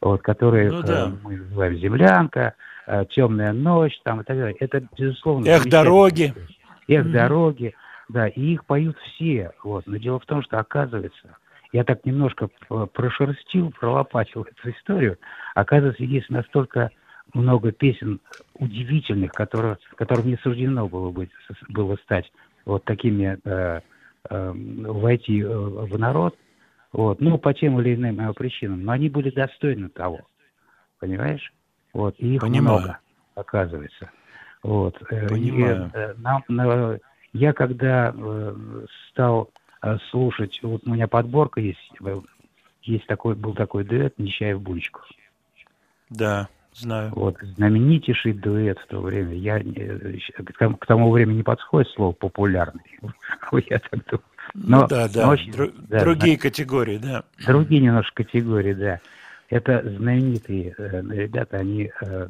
вот, 0.00 0.22
которые 0.22 0.70
Ну 0.70 0.80
э, 0.80 0.82
да. 0.82 1.12
мы 1.22 1.36
называем 1.36 1.76
«Землянка», 1.78 2.54
э, 2.86 3.04
«Темная 3.10 3.52
ночь», 3.52 3.98
там 4.02 4.20
и 4.20 4.24
так 4.24 4.36
далее. 4.36 4.56
Это, 4.58 4.82
безусловно, 4.96 5.46
Эх, 5.46 5.68
дороги. 5.68 6.32
песни. 6.34 6.56
«Эх, 6.88 7.04
Мгм. 7.04 7.12
дороги», 7.12 7.74
да, 8.08 8.28
и 8.28 8.40
их 8.40 8.64
поют 8.66 8.98
все, 8.98 9.52
вот. 9.62 9.86
Но 9.86 9.96
дело 9.96 10.18
в 10.18 10.26
том, 10.26 10.42
что, 10.42 10.58
оказывается, 10.58 11.36
я 11.72 11.84
так 11.84 12.04
немножко 12.04 12.48
п- 12.68 12.86
прошерстил, 12.86 13.70
пролопатил 13.70 14.42
эту 14.42 14.70
историю, 14.70 15.18
оказывается, 15.54 16.02
есть 16.04 16.28
настолько 16.28 16.90
много 17.32 17.72
песен 17.72 18.20
удивительных, 18.54 19.32
которые, 19.32 19.78
которым 19.96 20.26
не 20.26 20.36
суждено 20.36 20.88
было, 20.88 21.10
быть, 21.10 21.30
было 21.68 21.96
стать 22.04 22.30
вот 22.64 22.84
такими, 22.84 23.38
э, 23.44 23.80
э, 24.30 24.52
войти 24.54 25.40
э, 25.40 25.46
в 25.48 25.98
народ, 25.98 26.36
вот, 26.92 27.20
ну, 27.20 27.38
по 27.38 27.54
тем 27.54 27.80
или 27.80 27.94
иным 27.94 28.20
э, 28.20 28.32
причинам, 28.34 28.84
но 28.84 28.92
они 28.92 29.08
были 29.08 29.30
достойны 29.30 29.88
того, 29.88 30.26
понимаешь? 30.98 31.52
Вот, 31.92 32.14
и 32.18 32.36
их 32.36 32.42
Понимаю. 32.42 32.78
много, 32.78 32.98
оказывается. 33.34 34.10
Вот, 34.62 34.96
э, 35.10 35.26
и, 35.26 35.28
Понимаю. 35.28 35.90
э, 35.94 36.14
нам, 36.18 36.44
на- 36.48 36.98
я 37.32 37.52
когда 37.52 38.14
стал 39.08 39.50
слушать, 40.10 40.60
вот 40.62 40.86
у 40.86 40.90
меня 40.90 41.08
подборка 41.08 41.60
есть, 41.60 41.92
есть 42.82 43.06
такой, 43.06 43.34
был 43.34 43.54
такой 43.54 43.84
дуэт 43.84 44.18
Нечаев-Бунчиков. 44.18 45.02
Да, 46.10 46.48
знаю. 46.74 47.12
Вот, 47.14 47.36
знаменитейший 47.56 48.32
дуэт 48.32 48.78
в 48.78 48.86
то 48.86 49.00
время. 49.00 49.34
Я, 49.34 49.58
э, 49.58 50.18
к, 50.78 50.86
тому, 50.86 51.10
времени 51.10 51.38
не 51.38 51.42
подходит 51.42 51.90
слово 51.92 52.12
популярный. 52.12 52.82
Я 53.70 53.78
так 53.78 54.04
думаю. 54.06 54.24
Ну 54.54 54.80
Но- 54.80 54.86
да, 54.86 55.08
да. 55.08 55.26
но 55.26 55.32
очень- 55.32 55.50
Дру- 55.52 55.72
да, 55.88 56.00
другие 56.00 56.36
категории, 56.36 56.98
да. 56.98 57.24
Другие 57.46 57.80
немножко 57.80 58.24
категории, 58.24 58.74
да. 58.74 59.00
Это 59.48 59.82
знаменитые 59.98 60.74
э, 60.78 61.02
ребята, 61.10 61.58
они, 61.58 61.90
э, 62.00 62.28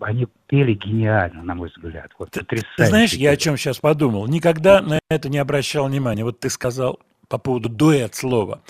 они 0.00 0.26
пели 0.46 0.72
гениально, 0.74 1.42
на 1.42 1.54
мой 1.54 1.68
взгляд. 1.68 2.10
Вот, 2.18 2.30
Ты 2.30 2.40
потрясающе 2.40 2.86
знаешь, 2.86 3.12
я 3.12 3.32
о 3.32 3.36
чем 3.36 3.56
сейчас 3.58 3.78
подумал? 3.78 4.26
Никогда 4.28 4.80
на 4.80 4.98
это 5.10 5.28
не 5.28 5.38
обращал 5.38 5.86
внимания. 5.88 6.24
Вот 6.24 6.40
ты 6.40 6.48
сказал 6.48 7.00
по 7.28 7.36
поводу 7.38 7.68
дуэт 7.68 8.14
слова. 8.14 8.62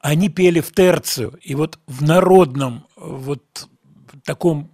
Они 0.00 0.30
пели 0.30 0.60
в 0.60 0.72
терцию, 0.72 1.34
и 1.42 1.54
вот 1.54 1.78
в 1.86 2.02
народном 2.02 2.86
вот 2.96 3.42
таком 4.24 4.70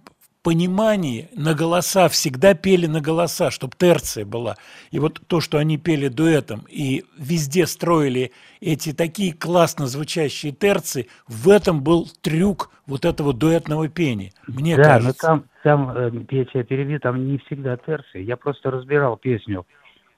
понимании 0.47 1.27
на 1.35 1.53
голоса 1.53 2.07
всегда 2.07 2.53
пели 2.53 2.85
на 2.85 3.01
голоса, 3.01 3.51
чтобы 3.51 3.73
терция 3.77 4.23
была. 4.23 4.55
И 4.91 4.99
вот 4.99 5.19
то, 5.27 5.41
что 5.41 5.57
они 5.57 5.77
пели 5.77 6.07
дуэтом 6.07 6.61
и 6.69 7.03
везде 7.17 7.65
строили 7.67 8.31
эти 8.61 8.93
такие 8.93 9.33
классно 9.33 9.87
звучащие 9.87 10.53
терции, 10.53 11.07
в 11.27 11.49
этом 11.49 11.83
был 11.83 12.07
трюк 12.21 12.71
вот 12.85 13.03
этого 13.03 13.33
дуэтного 13.33 13.89
пения. 13.89 14.31
Мне 14.47 14.77
да, 14.77 14.83
кажется. 14.83 15.27
но 15.33 15.41
там, 15.41 15.43
там 15.63 15.97
э, 15.97 16.11
я 16.31 16.45
тебя 16.45 16.63
перебью, 16.63 17.01
там 17.01 17.27
не 17.27 17.39
всегда 17.39 17.75
терции. 17.75 18.23
Я 18.23 18.37
просто 18.37 18.71
разбирал 18.71 19.17
песню, 19.17 19.65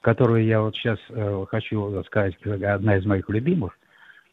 которую 0.00 0.44
я 0.44 0.60
вот 0.60 0.76
сейчас 0.76 1.00
э, 1.08 1.44
хочу 1.48 2.04
сказать, 2.04 2.36
одна 2.46 2.98
из 2.98 3.04
моих 3.04 3.28
любимых. 3.28 3.76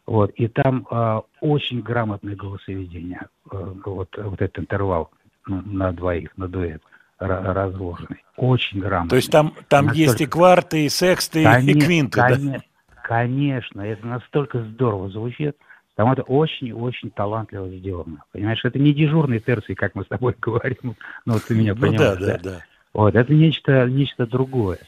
Вот, 0.08 0.32
и 0.32 0.48
там 0.48 0.88
э, 0.90 1.22
очень 1.42 1.82
грамотное 1.82 2.36
голосоведение. 2.36 3.22
Э, 3.52 3.74
вот, 3.86 4.16
вот 4.18 4.42
этот 4.42 4.60
интервал 4.60 5.12
ну, 5.46 5.62
на 5.66 5.92
двоих, 5.92 6.30
на 6.38 6.48
дуэт 6.48 6.82
ра- 7.20 7.54
разложенный. 7.54 8.24
Очень 8.38 8.80
грамотный. 8.80 9.10
То 9.10 9.16
есть 9.18 9.30
там, 9.32 9.54
там 9.68 9.88
есть 9.88 9.98
и 10.00 10.06
Настолько- 10.24 10.32
кварты, 10.32 10.86
и 10.86 10.90
сексты, 10.90 11.42
и 11.42 11.46
Коне- 11.46 11.74
квинты, 11.74 12.18
да? 12.18 12.30
коне- 12.30 12.62
Конечно, 13.04 13.82
это 13.82 14.06
настолько 14.08 14.64
здорово 14.64 15.10
звучит. 15.10 15.56
Там 15.96 16.12
это 16.12 16.22
очень-очень 16.24 17.10
талантливо 17.10 17.68
сделано. 17.70 18.24
Понимаешь, 18.32 18.64
это 18.64 18.78
не 18.80 18.94
дежурные 18.94 19.40
терции, 19.40 19.74
как 19.74 19.94
мы 19.96 20.04
с 20.04 20.08
тобой 20.08 20.36
говорим. 20.42 20.96
Ну, 21.26 21.34
вот 21.34 21.44
ты 21.44 21.56
меня 21.56 21.74
Ну 21.76 21.82
понимаешь. 21.82 22.20
да, 22.20 22.38
да, 22.38 22.40
да. 22.42 22.60
Вот, 22.94 23.14
это 23.16 23.34
нечто, 23.34 23.88
нечто 23.90 24.26
другое. 24.26 24.80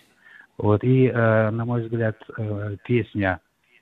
Вот, 0.58 0.84
и, 0.84 1.08
э, 1.08 1.50
на 1.50 1.66
мой 1.66 1.84
взгляд, 1.84 2.18
э, 2.38 2.76
песня 2.86 3.40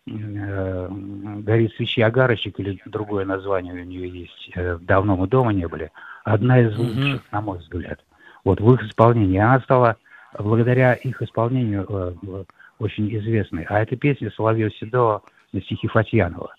«Горит 0.07 1.73
свечи 1.75 2.01
огарочек» 2.01 2.59
или 2.59 2.81
другое 2.85 3.25
название 3.25 3.73
у 3.73 3.83
нее 3.83 4.07
есть, 4.09 4.51
э, 4.55 4.77
«Давно 4.81 5.17
мы 5.17 5.27
дома 5.27 5.51
не 5.51 5.67
были», 5.67 5.91
одна 6.23 6.59
из 6.59 6.77
лучших, 6.77 7.21
на 7.31 7.41
мой 7.41 7.59
взгляд. 7.59 7.99
Вот, 8.43 8.61
в 8.61 8.73
их 8.73 8.83
исполнении. 8.83 9.39
Она 9.39 9.59
стала, 9.59 9.97
благодаря 10.37 10.93
их 10.93 11.21
исполнению, 11.21 11.85
э, 11.89 12.13
э, 12.25 12.43
очень 12.79 13.13
известной. 13.17 13.63
А 13.63 13.81
эта 13.81 13.95
песня 13.95 14.31
Соловьев 14.31 14.73
Седова 14.77 15.23
на 15.51 15.61
стихи 15.61 15.87
Фатьянова. 15.87 16.55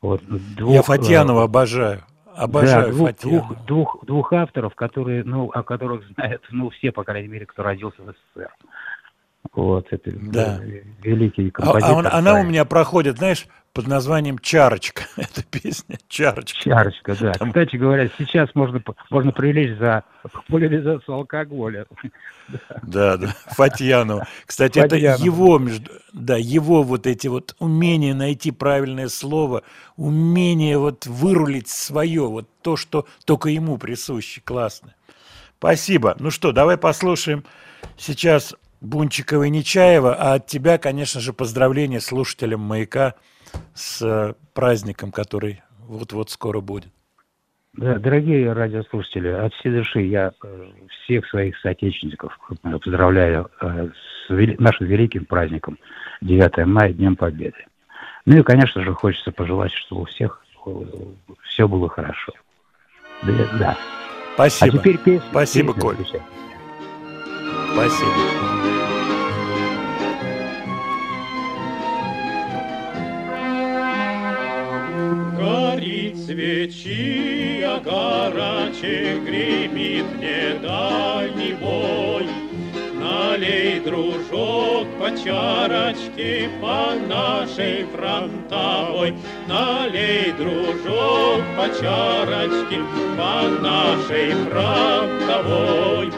Вот, 0.00 0.20
двух, 0.56 0.74
Я 0.74 0.80
э, 0.80 0.82
Фатьянова 0.82 1.44
обожаю. 1.44 2.00
Обожаю 2.34 2.86
да, 2.86 2.92
двух, 2.92 3.08
Фатьянова. 3.08 3.46
двух, 3.46 3.66
двух, 3.66 4.04
двух 4.04 4.32
авторов, 4.32 4.74
которые, 4.74 5.24
ну, 5.24 5.50
о 5.50 5.62
которых 5.62 6.04
знают, 6.14 6.42
ну, 6.50 6.70
все, 6.70 6.92
по 6.92 7.04
крайней 7.04 7.28
мере, 7.28 7.46
кто 7.46 7.62
родился 7.62 8.02
в 8.02 8.10
СССР. 8.10 8.50
Вот, 9.52 9.86
это 9.90 10.10
Да. 10.14 10.60
великий 11.02 11.48
А- 11.48 11.50
композитор. 11.50 11.90
а 11.90 11.98
он- 11.98 12.06
она 12.06 12.34
у 12.40 12.44
меня 12.44 12.64
проходит, 12.64 13.18
знаешь, 13.18 13.46
под 13.74 13.86
названием 13.86 14.38
«Чарочка». 14.38 15.02
Эта 15.16 15.42
песня 15.42 15.98
«Чарочка». 16.08 16.60
Чарочка, 16.62 17.16
да. 17.20 17.32
Там- 17.32 17.48
Кстати 17.48 17.76
говоря, 17.76 18.08
сейчас 18.18 18.54
можно, 18.54 18.82
можно 19.10 19.32
привлечь 19.32 19.76
за 19.78 20.04
популяризацию 20.22 21.14
алкоголя. 21.14 21.86
Да, 22.82 23.16
да, 23.16 23.28
Фатьянова. 23.46 24.26
Кстати, 24.46 24.78
это 24.78 24.90
Фатьянова. 24.96 25.24
его, 25.24 25.58
между, 25.58 25.90
да, 26.12 26.36
его 26.36 26.82
вот 26.82 27.06
эти 27.06 27.28
вот 27.28 27.54
умения 27.60 28.14
найти 28.14 28.50
правильное 28.50 29.08
слово, 29.08 29.62
умение 29.96 30.76
вот 30.78 31.06
вырулить 31.06 31.68
свое, 31.68 32.26
вот 32.28 32.48
то, 32.62 32.76
что 32.76 33.06
только 33.24 33.48
ему 33.48 33.78
присуще, 33.78 34.42
классно. 34.44 34.94
Спасибо. 35.58 36.16
Ну 36.18 36.30
что, 36.30 36.52
давай 36.52 36.76
послушаем 36.76 37.44
сейчас 37.96 38.54
Бунчикова 38.82 39.44
и 39.44 39.50
Нечаева, 39.50 40.14
а 40.14 40.34
от 40.34 40.46
тебя, 40.46 40.76
конечно 40.76 41.20
же, 41.20 41.32
поздравления 41.32 42.00
слушателям 42.00 42.60
«Маяка» 42.60 43.14
с 43.74 44.02
э, 44.02 44.34
праздником, 44.54 45.12
который 45.12 45.62
вот-вот 45.86 46.30
скоро 46.30 46.60
будет. 46.60 46.90
Да, 47.74 47.98
дорогие 48.00 48.52
радиослушатели, 48.52 49.28
от 49.28 49.54
всей 49.54 49.72
души 49.72 50.00
я 50.00 50.32
э, 50.42 50.70
всех 51.04 51.26
своих 51.28 51.56
соотечественников 51.58 52.36
э, 52.50 52.54
поздравляю 52.76 53.50
с 53.60 54.28
нашим 54.58 54.86
великим 54.88 55.26
праздником 55.26 55.78
9 56.20 56.66
мая, 56.66 56.92
Днем 56.92 57.14
Победы. 57.14 57.64
Ну 58.26 58.38
и, 58.38 58.42
конечно 58.42 58.82
же, 58.82 58.94
хочется 58.94 59.30
пожелать, 59.30 59.72
чтобы 59.72 60.02
у 60.02 60.04
всех 60.06 60.44
все 61.44 61.68
было 61.68 61.88
хорошо. 61.88 62.32
Да. 63.22 63.32
да. 63.58 63.78
Спасибо. 64.34 64.74
А 64.74 64.78
теперь 64.78 64.98
песня. 64.98 65.28
Спасибо, 65.30 65.68
песня 65.72 65.80
Коль. 65.82 65.94
включай. 65.94 66.20
Спасибо. 67.72 68.12
Горит 75.38 76.18
свечи, 76.18 77.62
а 77.62 77.80
горачек 77.80 79.22
гремит 79.24 80.04
мне 80.16 80.58
дальний 80.60 81.54
бой. 81.54 82.28
Налей, 83.00 83.80
дружок, 83.80 84.86
по 85.00 85.10
чарочке 85.16 86.50
по 86.60 86.94
нашей 87.08 87.86
фронтовой. 87.86 89.14
Налей, 89.48 90.32
дружок, 90.32 91.42
по 91.56 91.68
чарочке 91.80 92.80
по 93.16 93.48
нашей 93.62 94.32
фронтовой. 94.44 96.12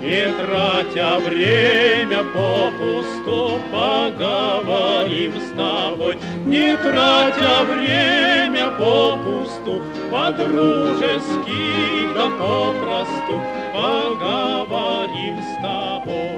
Не 0.00 0.26
тратя 0.32 1.18
время 1.18 2.22
попусту, 2.34 3.58
поговорим 3.72 5.32
с 5.40 5.50
тобой. 5.56 6.18
Не 6.44 6.76
тратя 6.76 7.64
время 7.64 8.70
попусту, 8.72 9.82
по-дружески 10.10 11.66
да 12.14 12.28
попросту, 12.30 13.40
поговорим 13.72 15.38
с 15.42 15.62
тобой. 15.62 16.36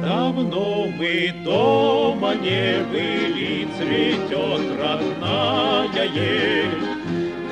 Давно 0.00 0.86
мы 0.98 1.34
дома 1.44 2.34
не 2.34 2.82
были, 2.90 3.68
цветет 3.76 4.62
родная 4.80 6.04
ель. 6.04 7.03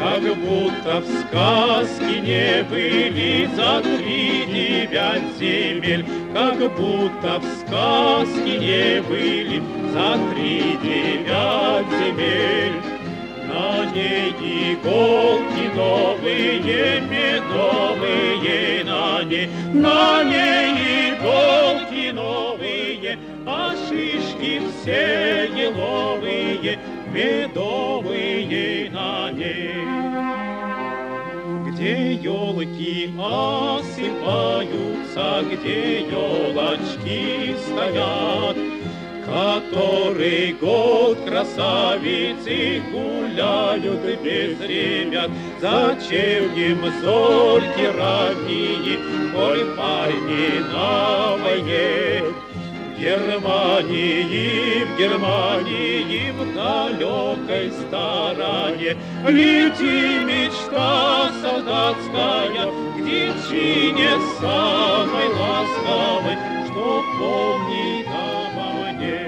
Как 0.03 0.21
будто 0.37 1.01
в 1.01 1.07
сказке 1.07 2.21
не 2.21 2.65
были 2.65 3.49
за 3.55 3.81
три 3.83 4.47
девять 4.47 5.37
земель, 5.39 6.05
Как 6.35 6.59
будто 6.75 7.39
в 7.39 7.45
сказке 7.61 8.59
не 8.59 9.01
были 9.03 9.63
за 9.93 10.19
три 10.35 10.77
девять 10.83 11.87
земель. 12.01 12.79
На 13.47 13.85
ней 13.93 14.31
иголки 14.73 15.67
новые, 15.77 17.01
медовые, 17.03 18.85
на 18.85 19.23
ней, 19.23 19.49
на 19.73 20.25
ней 20.25 21.13
иголки 21.13 22.11
новые, 22.11 23.19
а 23.47 23.73
шишки 23.89 24.63
все 24.81 25.49
еловые, 25.55 26.79
медовые 27.13 28.91
на 28.91 29.31
ней. 29.31 29.82
Где 31.83 32.13
елки 32.13 33.11
осыпаются, 33.19 34.05
где 35.51 36.03
елочки 36.03 37.57
стоят, 37.59 38.57
Который 39.27 40.53
год 40.61 41.19
красавицы 41.27 42.81
гуляют 42.93 44.01
без 44.23 44.61
ребят. 44.61 45.31
Зачем 45.61 46.55
им 46.55 46.79
зорьки 47.01 47.87
ранние, 47.99 48.99
коль 49.35 49.65
парни? 49.77 50.63
В 52.52 52.52
Германии, 53.03 54.85
в 54.85 54.97
Германии, 54.97 56.31
в 56.31 56.55
далекой 56.55 57.73
стороне 57.73 58.97
Лети 59.27 60.23
мечта 60.25 61.33
солдатская 61.43 62.71
к 62.71 62.97
девчине 62.99 64.11
самой 64.39 65.29
ласковой, 65.35 66.37
Что 66.69 67.03
помнит 67.19 68.07
обо 68.07 68.93
мне. 68.93 69.23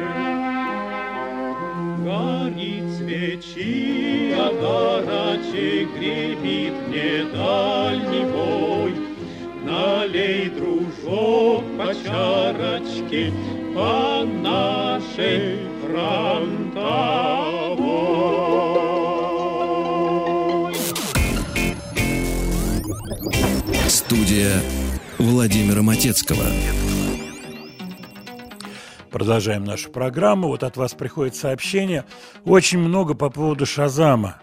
Горит 2.05 2.87
свечи, 2.97 4.37
а 4.39 4.53
горачек 4.53 5.89
гремит 5.99 6.75
мне 6.87 7.25
дальний 7.35 8.25
бой. 8.31 8.95
Налей, 9.65 10.49
дружок, 10.51 11.65
по 11.77 11.93
чарочке 11.93 13.33
по 13.75 14.25
нашей 14.25 15.59
фронтовой. 15.83 16.75
Студия 23.89 24.61
Владимира 25.19 25.83
Матецкого. 25.83 26.45
Продолжаем 29.11 29.65
нашу 29.65 29.91
программу. 29.91 30.49
Вот 30.49 30.63
от 30.63 30.77
вас 30.77 30.95
приходит 30.95 31.35
сообщение. 31.35 32.05
Очень 32.45 32.79
много 32.79 33.15
по 33.15 33.29
поводу 33.29 33.67
Шазама. 33.67 34.41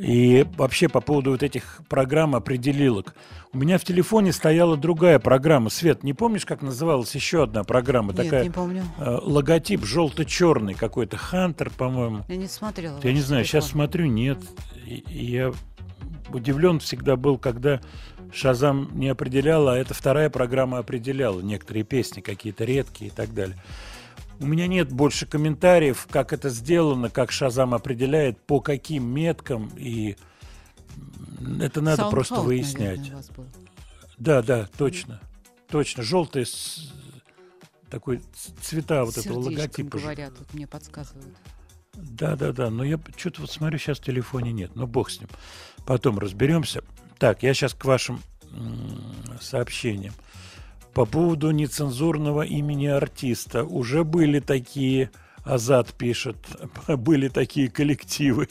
И 0.00 0.46
вообще 0.56 0.88
по 0.88 1.00
поводу 1.00 1.32
вот 1.32 1.42
этих 1.42 1.80
программ 1.88 2.34
определилок. 2.36 3.14
У 3.52 3.58
меня 3.58 3.78
в 3.78 3.84
телефоне 3.84 4.32
стояла 4.32 4.76
другая 4.76 5.18
программа. 5.18 5.70
Свет, 5.70 6.04
не 6.04 6.12
помнишь, 6.12 6.44
как 6.46 6.62
называлась 6.62 7.14
еще 7.14 7.44
одна 7.44 7.64
программа? 7.64 8.12
Нет, 8.12 8.24
Такая, 8.24 8.44
не 8.44 8.50
помню. 8.50 8.84
э, 8.98 9.18
логотип 9.22 9.84
желто-черный 9.84 10.74
какой-то. 10.74 11.16
Хантер, 11.16 11.70
по-моему. 11.70 12.24
Я 12.28 12.36
не 12.36 12.46
смотрела. 12.46 13.00
Я 13.02 13.12
не 13.12 13.20
знаю, 13.20 13.44
сейчас 13.44 13.64
телефон. 13.64 13.80
смотрю, 13.80 14.06
нет. 14.06 14.38
И, 14.86 15.04
и 15.08 15.24
я 15.32 15.52
удивлен 16.32 16.78
всегда 16.78 17.16
был, 17.16 17.38
когда 17.38 17.80
Шазам 18.32 18.90
не 18.92 19.08
определял, 19.08 19.68
а 19.68 19.76
эта 19.76 19.94
вторая 19.94 20.30
программа 20.30 20.78
определяла 20.78 21.40
некоторые 21.40 21.84
песни, 21.84 22.20
какие-то 22.20 22.64
редкие 22.64 23.10
и 23.10 23.14
так 23.14 23.32
далее. 23.32 23.56
У 24.40 24.46
меня 24.46 24.66
нет 24.66 24.90
больше 24.92 25.26
комментариев, 25.26 26.06
как 26.10 26.32
это 26.32 26.48
сделано, 26.50 27.10
как 27.10 27.32
Шазам 27.32 27.74
определяет, 27.74 28.40
по 28.40 28.60
каким 28.60 29.04
меткам, 29.08 29.68
и 29.76 30.16
это 31.60 31.80
надо 31.80 32.02
Soundcloud, 32.02 32.10
просто 32.10 32.34
наверное, 32.36 32.46
выяснять. 32.96 33.30
был. 33.36 33.46
Да, 34.18 34.42
да, 34.42 34.68
точно. 34.76 35.20
Точно. 35.68 36.02
Желтый 36.02 36.46
с- 36.46 36.92
такой 37.90 38.20
цвета 38.60 39.04
вот 39.04 39.16
этого 39.18 39.42
Сердечком 39.42 39.54
логотипа. 39.54 39.98
же. 39.98 40.04
говорят, 40.04 40.36
тут 40.38 40.54
мне 40.54 40.66
подсказывают. 40.66 41.36
Да, 41.94 42.36
да, 42.36 42.52
да. 42.52 42.70
Но 42.70 42.84
я 42.84 42.98
что-то 43.16 43.40
вот 43.42 43.50
смотрю, 43.50 43.78
сейчас 43.78 43.98
в 43.98 44.04
телефоне 44.04 44.52
нет. 44.52 44.70
Ну, 44.76 44.86
бог 44.86 45.10
с 45.10 45.20
ним. 45.20 45.28
Потом 45.84 46.18
разберемся. 46.18 46.82
Так, 47.18 47.42
я 47.42 47.54
сейчас 47.54 47.74
к 47.74 47.84
вашим 47.84 48.20
м, 48.52 49.14
сообщениям. 49.40 50.14
По 50.98 51.06
поводу 51.06 51.52
нецензурного 51.52 52.42
имени 52.42 52.86
артиста. 52.86 53.62
Уже 53.62 54.02
были 54.02 54.40
такие, 54.40 55.12
Азат 55.44 55.94
пишет, 55.94 56.36
были 56.88 57.28
такие 57.28 57.70
коллективы. 57.70 58.48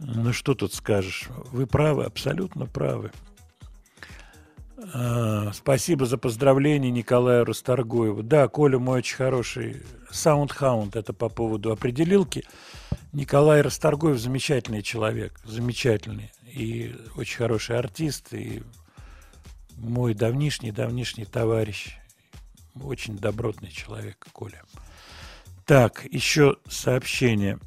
Ну, 0.00 0.32
что 0.32 0.54
тут 0.54 0.74
скажешь? 0.74 1.28
Вы 1.52 1.68
правы, 1.68 2.06
абсолютно 2.06 2.66
правы. 2.66 3.12
А, 4.94 5.52
Спасибо 5.52 6.06
за 6.06 6.18
поздравление 6.18 6.90
Николаю 6.90 7.44
Расторгуеву. 7.44 8.24
Да, 8.24 8.48
Коля 8.48 8.80
мой 8.80 8.98
очень 8.98 9.14
хороший 9.14 9.76
SoundHound, 10.10 10.96
это 10.96 11.12
по 11.12 11.28
поводу 11.28 11.70
определилки. 11.70 12.42
Николай 13.12 13.60
Расторгуев 13.60 14.18
замечательный 14.18 14.82
человек, 14.82 15.38
замечательный. 15.44 16.32
И 16.52 16.96
очень 17.16 17.36
хороший 17.36 17.78
артист, 17.78 18.34
и 18.34 18.64
мой 19.76 20.14
давнишний-давнишний 20.14 21.24
товарищ. 21.24 21.96
Очень 22.74 23.16
добротный 23.16 23.70
человек, 23.70 24.26
Коля. 24.32 24.62
Так, 25.64 26.04
еще 26.10 26.56
сообщение. 26.68 27.58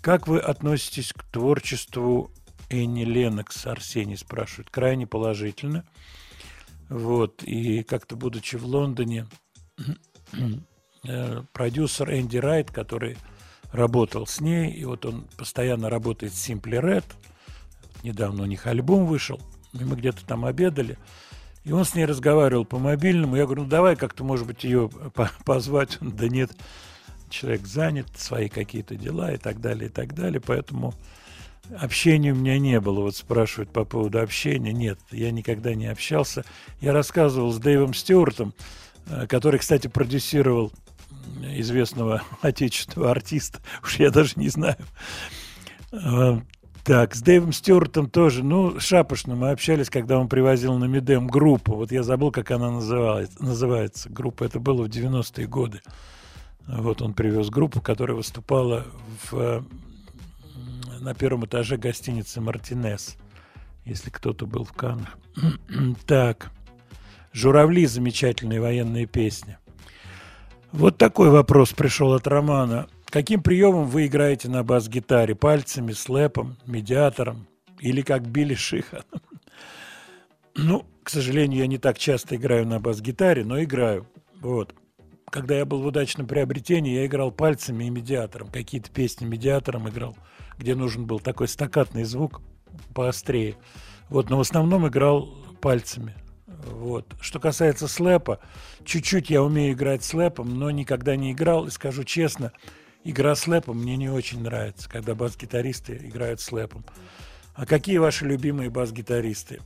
Как 0.00 0.28
вы 0.28 0.38
относитесь 0.38 1.12
к 1.12 1.22
творчеству 1.24 2.30
Энни 2.68 3.04
Леннокс, 3.04 3.66
Арсений 3.66 4.16
спрашивает. 4.16 4.70
Крайне 4.70 5.06
положительно. 5.06 5.84
Вот, 6.88 7.42
и 7.42 7.82
как-то 7.82 8.14
будучи 8.14 8.56
в 8.56 8.64
Лондоне, 8.64 9.26
э, 11.02 11.42
продюсер 11.52 12.12
Энди 12.14 12.36
Райт, 12.36 12.70
который 12.70 13.16
работал 13.72 14.26
с 14.26 14.40
ней, 14.40 14.72
и 14.72 14.84
вот 14.84 15.04
он 15.04 15.26
постоянно 15.36 15.90
работает 15.90 16.32
с 16.32 16.48
Simply 16.48 16.80
Red, 16.80 17.04
недавно 18.04 18.44
у 18.44 18.46
них 18.46 18.66
альбом 18.66 19.06
вышел, 19.06 19.40
и 19.72 19.82
мы 19.82 19.96
где-то 19.96 20.24
там 20.24 20.44
обедали, 20.44 20.96
И 21.66 21.72
он 21.72 21.84
с 21.84 21.96
ней 21.96 22.04
разговаривал 22.04 22.64
по 22.64 22.78
мобильному. 22.78 23.34
Я 23.34 23.44
говорю, 23.44 23.64
ну 23.64 23.68
давай 23.68 23.96
как-то, 23.96 24.22
может 24.22 24.46
быть, 24.46 24.62
ее 24.62 24.88
по- 24.88 25.32
позвать. 25.44 25.98
Он, 26.00 26.12
да 26.12 26.28
нет, 26.28 26.52
человек 27.28 27.66
занят, 27.66 28.06
свои 28.16 28.48
какие-то 28.48 28.94
дела 28.94 29.32
и 29.32 29.36
так 29.36 29.60
далее, 29.60 29.88
и 29.88 29.92
так 29.92 30.14
далее. 30.14 30.40
Поэтому 30.40 30.94
общения 31.76 32.30
у 32.30 32.36
меня 32.36 32.60
не 32.60 32.78
было. 32.78 33.00
Вот 33.00 33.16
спрашивают 33.16 33.72
по 33.72 33.84
поводу 33.84 34.20
общения. 34.20 34.72
Нет, 34.72 35.00
я 35.10 35.32
никогда 35.32 35.74
не 35.74 35.86
общался. 35.86 36.44
Я 36.80 36.92
рассказывал 36.92 37.50
с 37.50 37.58
Дэйвом 37.58 37.94
Стюартом, 37.94 38.54
э, 39.08 39.26
который, 39.26 39.58
кстати, 39.58 39.88
продюсировал 39.88 40.70
известного 41.42 42.22
отечественного 42.42 43.10
артиста. 43.10 43.58
Уж 43.82 43.96
я 43.96 44.10
даже 44.10 44.34
не 44.36 44.50
знаю. 44.50 44.76
Так, 46.86 47.16
с 47.16 47.20
Дэйвом 47.20 47.52
Стюартом 47.52 48.08
тоже, 48.08 48.44
ну, 48.44 48.78
шапошно 48.78 49.34
мы 49.34 49.50
общались, 49.50 49.90
когда 49.90 50.20
он 50.20 50.28
привозил 50.28 50.78
на 50.78 50.84
Медем 50.84 51.26
группу. 51.26 51.74
Вот 51.74 51.90
я 51.90 52.04
забыл, 52.04 52.30
как 52.30 52.52
она 52.52 52.70
называется. 52.70 53.42
называется. 53.42 54.08
Группа 54.08 54.44
это 54.44 54.60
было 54.60 54.84
в 54.84 54.86
90-е 54.86 55.48
годы. 55.48 55.80
Вот 56.68 57.02
он 57.02 57.12
привез 57.12 57.50
группу, 57.50 57.80
которая 57.80 58.16
выступала 58.16 58.86
в, 59.24 59.34
э, 59.36 59.62
на 61.00 61.12
первом 61.12 61.44
этаже 61.44 61.76
гостиницы 61.76 62.40
«Мартинес», 62.40 63.16
если 63.84 64.10
кто-то 64.10 64.46
был 64.46 64.62
в 64.62 64.72
Каннах. 64.72 65.18
так, 66.06 66.52
«Журавли»— 67.32 67.84
замечательные 67.86 68.60
военные 68.60 69.06
песни. 69.06 69.58
Вот 70.70 70.98
такой 70.98 71.30
вопрос 71.30 71.72
пришел 71.72 72.12
от 72.12 72.28
Романа. 72.28 72.86
Каким 73.06 73.42
приемом 73.42 73.86
вы 73.86 74.06
играете 74.06 74.48
на 74.48 74.62
бас-гитаре? 74.62 75.34
Пальцами, 75.34 75.92
слэпом, 75.92 76.56
медиатором 76.66 77.46
или 77.80 78.02
как 78.02 78.26
Билли 78.26 78.54
Шиха? 78.54 79.04
Ну, 80.54 80.86
к 81.02 81.10
сожалению, 81.10 81.60
я 81.60 81.66
не 81.66 81.78
так 81.78 81.98
часто 81.98 82.36
играю 82.36 82.66
на 82.66 82.80
бас-гитаре, 82.80 83.44
но 83.44 83.62
играю. 83.62 84.06
Вот. 84.40 84.74
Когда 85.30 85.56
я 85.56 85.64
был 85.64 85.82
в 85.82 85.86
удачном 85.86 86.26
приобретении, 86.26 86.96
я 86.96 87.06
играл 87.06 87.30
пальцами 87.30 87.84
и 87.84 87.90
медиатором. 87.90 88.48
Какие-то 88.48 88.90
песни 88.90 89.24
медиатором 89.24 89.88
играл, 89.88 90.16
где 90.58 90.74
нужен 90.74 91.06
был 91.06 91.20
такой 91.20 91.48
стакатный 91.48 92.04
звук 92.04 92.40
поострее. 92.94 93.56
Вот, 94.08 94.30
но 94.30 94.38
в 94.38 94.40
основном 94.40 94.86
играл 94.88 95.28
пальцами. 95.60 96.14
Вот. 96.46 97.14
Что 97.20 97.38
касается 97.38 97.86
слэпа, 97.86 98.40
чуть-чуть 98.84 99.30
я 99.30 99.42
умею 99.42 99.74
играть 99.74 100.04
слэпом, 100.04 100.58
но 100.58 100.70
никогда 100.70 101.16
не 101.16 101.32
играл. 101.32 101.66
И 101.66 101.70
скажу 101.70 102.04
честно, 102.04 102.52
игра 103.10 103.34
слэпом 103.34 103.78
мне 103.78 103.96
не 103.96 104.08
очень 104.08 104.42
нравится, 104.42 104.88
когда 104.88 105.14
бас-гитаристы 105.14 105.96
играют 105.96 106.40
слэпом. 106.40 106.84
А 107.54 107.64
какие 107.66 107.98
ваши 107.98 108.24
любимые 108.24 108.68
бас-гитаристы? 108.70 109.60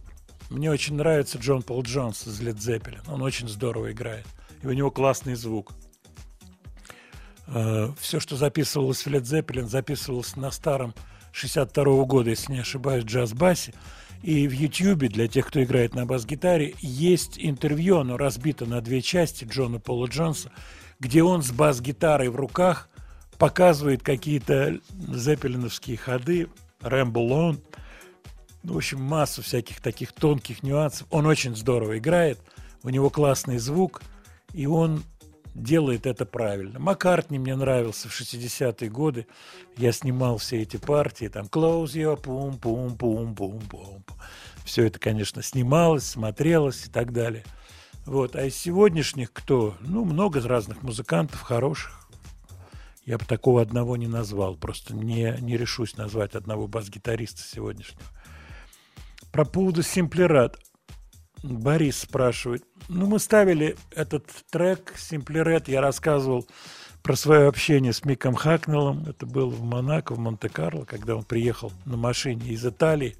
Мне 0.50 0.70
очень 0.70 0.96
нравится 0.96 1.38
Джон 1.38 1.62
Пол 1.62 1.82
Джонс 1.82 2.26
из 2.26 2.40
Led 2.40 2.56
Zeppelin. 2.56 3.00
Он 3.08 3.22
очень 3.22 3.48
здорово 3.48 3.92
играет. 3.92 4.26
И 4.62 4.66
у 4.66 4.72
него 4.72 4.90
классный 4.90 5.34
звук. 5.34 5.72
Все, 7.46 8.20
что 8.20 8.36
записывалось 8.36 9.06
в 9.06 9.08
Led 9.08 9.22
Zeppelin, 9.22 9.66
записывалось 9.66 10.36
на 10.36 10.50
старом 10.50 10.94
62 11.32 12.04
года, 12.04 12.30
если 12.30 12.52
не 12.52 12.60
ошибаюсь, 12.60 13.04
джаз-басе. 13.04 13.74
И 14.22 14.46
в 14.46 14.52
Ютьюбе, 14.52 15.08
для 15.08 15.28
тех, 15.28 15.46
кто 15.46 15.62
играет 15.62 15.94
на 15.94 16.04
бас-гитаре, 16.04 16.74
есть 16.80 17.38
интервью, 17.38 17.98
оно 17.98 18.18
разбито 18.18 18.66
на 18.66 18.82
две 18.82 19.00
части 19.00 19.46
Джона 19.50 19.80
Пола 19.80 20.08
Джонса, 20.08 20.52
где 20.98 21.22
он 21.22 21.42
с 21.42 21.50
бас-гитарой 21.52 22.28
в 22.28 22.36
руках 22.36 22.89
показывает 23.40 24.02
какие-то 24.02 24.80
зеппелиновские 25.08 25.96
ходы, 25.96 26.48
Рэмбл 26.82 27.32
Он, 27.32 27.60
в 28.62 28.76
общем, 28.76 29.02
массу 29.02 29.42
всяких 29.42 29.80
таких 29.80 30.12
тонких 30.12 30.62
нюансов. 30.62 31.06
Он 31.10 31.24
очень 31.24 31.56
здорово 31.56 31.96
играет, 31.96 32.38
у 32.82 32.90
него 32.90 33.08
классный 33.08 33.56
звук, 33.56 34.02
и 34.52 34.66
он 34.66 35.04
делает 35.54 36.04
это 36.04 36.26
правильно. 36.26 36.78
Маккартни 36.78 37.38
мне 37.38 37.56
нравился 37.56 38.10
в 38.10 38.20
60-е 38.20 38.90
годы. 38.90 39.26
Я 39.78 39.92
снимал 39.92 40.36
все 40.36 40.60
эти 40.60 40.76
партии, 40.76 41.28
там 41.28 41.46
«Close 41.46 41.94
your 41.94 42.20
pum 42.20 42.60
pum 42.60 42.94
pum 42.94 43.34
pum 43.34 43.62
pum». 43.70 44.02
Все 44.66 44.86
это, 44.86 44.98
конечно, 44.98 45.42
снималось, 45.42 46.04
смотрелось 46.04 46.84
и 46.84 46.90
так 46.90 47.14
далее. 47.14 47.44
Вот. 48.04 48.36
А 48.36 48.44
из 48.44 48.54
сегодняшних 48.54 49.32
кто? 49.32 49.76
Ну, 49.80 50.04
много 50.04 50.46
разных 50.46 50.82
музыкантов, 50.82 51.40
хороших. 51.40 51.99
Я 53.10 53.18
бы 53.18 53.24
такого 53.24 53.60
одного 53.60 53.96
не 53.96 54.06
назвал. 54.06 54.54
Просто 54.54 54.94
не, 54.94 55.36
не 55.40 55.56
решусь 55.56 55.96
назвать 55.96 56.36
одного 56.36 56.68
бас-гитариста 56.68 57.42
сегодняшнего. 57.42 58.04
Про 59.32 59.44
поводу 59.44 59.80
Simple 59.80 60.54
Борис 61.42 61.98
спрашивает. 61.98 62.62
Ну, 62.88 63.06
мы 63.06 63.18
ставили 63.18 63.76
этот 63.90 64.28
трек 64.52 64.94
Red. 64.94 65.64
Я 65.68 65.80
рассказывал 65.80 66.46
про 67.02 67.16
свое 67.16 67.48
общение 67.48 67.92
с 67.92 68.04
Миком 68.04 68.36
Хакнеллом. 68.36 69.04
Это 69.08 69.26
было 69.26 69.50
в 69.50 69.60
Монако, 69.60 70.14
в 70.14 70.20
Монте-Карло, 70.20 70.84
когда 70.84 71.16
он 71.16 71.24
приехал 71.24 71.72
на 71.86 71.96
машине 71.96 72.50
из 72.50 72.64
Италии. 72.64 73.16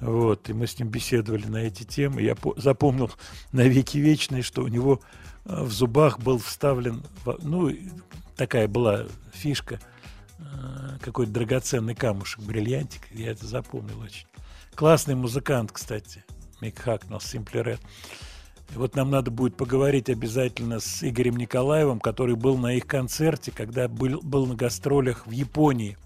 Вот, 0.00 0.48
и 0.48 0.52
мы 0.52 0.66
с 0.66 0.78
ним 0.78 0.88
беседовали 0.88 1.46
на 1.46 1.58
эти 1.58 1.84
темы. 1.84 2.22
Я 2.22 2.34
по- 2.34 2.54
запомнил 2.60 3.10
на 3.52 3.62
веки 3.62 3.98
вечные, 3.98 4.42
что 4.42 4.62
у 4.62 4.68
него 4.68 5.00
э, 5.44 5.62
в 5.62 5.70
зубах 5.70 6.18
был 6.18 6.38
вставлен, 6.38 7.04
ну, 7.40 7.70
такая 8.36 8.66
была 8.66 9.06
фишка, 9.32 9.80
э, 10.38 10.42
какой-то 11.00 11.32
драгоценный 11.32 11.94
камушек, 11.94 12.42
бриллиантик. 12.42 13.02
Я 13.12 13.30
это 13.30 13.46
запомнил 13.46 14.00
очень. 14.00 14.26
Классный 14.74 15.14
музыкант, 15.14 15.70
кстати, 15.72 16.24
Мик 16.60 16.78
Хакнелл, 16.78 17.18
Simply 17.18 17.64
Red. 17.64 17.80
И 18.74 18.78
вот 18.78 18.96
нам 18.96 19.10
надо 19.10 19.30
будет 19.30 19.56
поговорить 19.56 20.08
обязательно 20.08 20.80
с 20.80 21.06
Игорем 21.06 21.36
Николаевым, 21.36 22.00
который 22.00 22.36
был 22.36 22.56
на 22.56 22.74
их 22.74 22.86
концерте, 22.86 23.52
когда 23.52 23.86
был, 23.86 24.20
был 24.22 24.46
на 24.46 24.54
гастролях 24.54 25.26
в 25.26 25.30
Японии. 25.30 25.98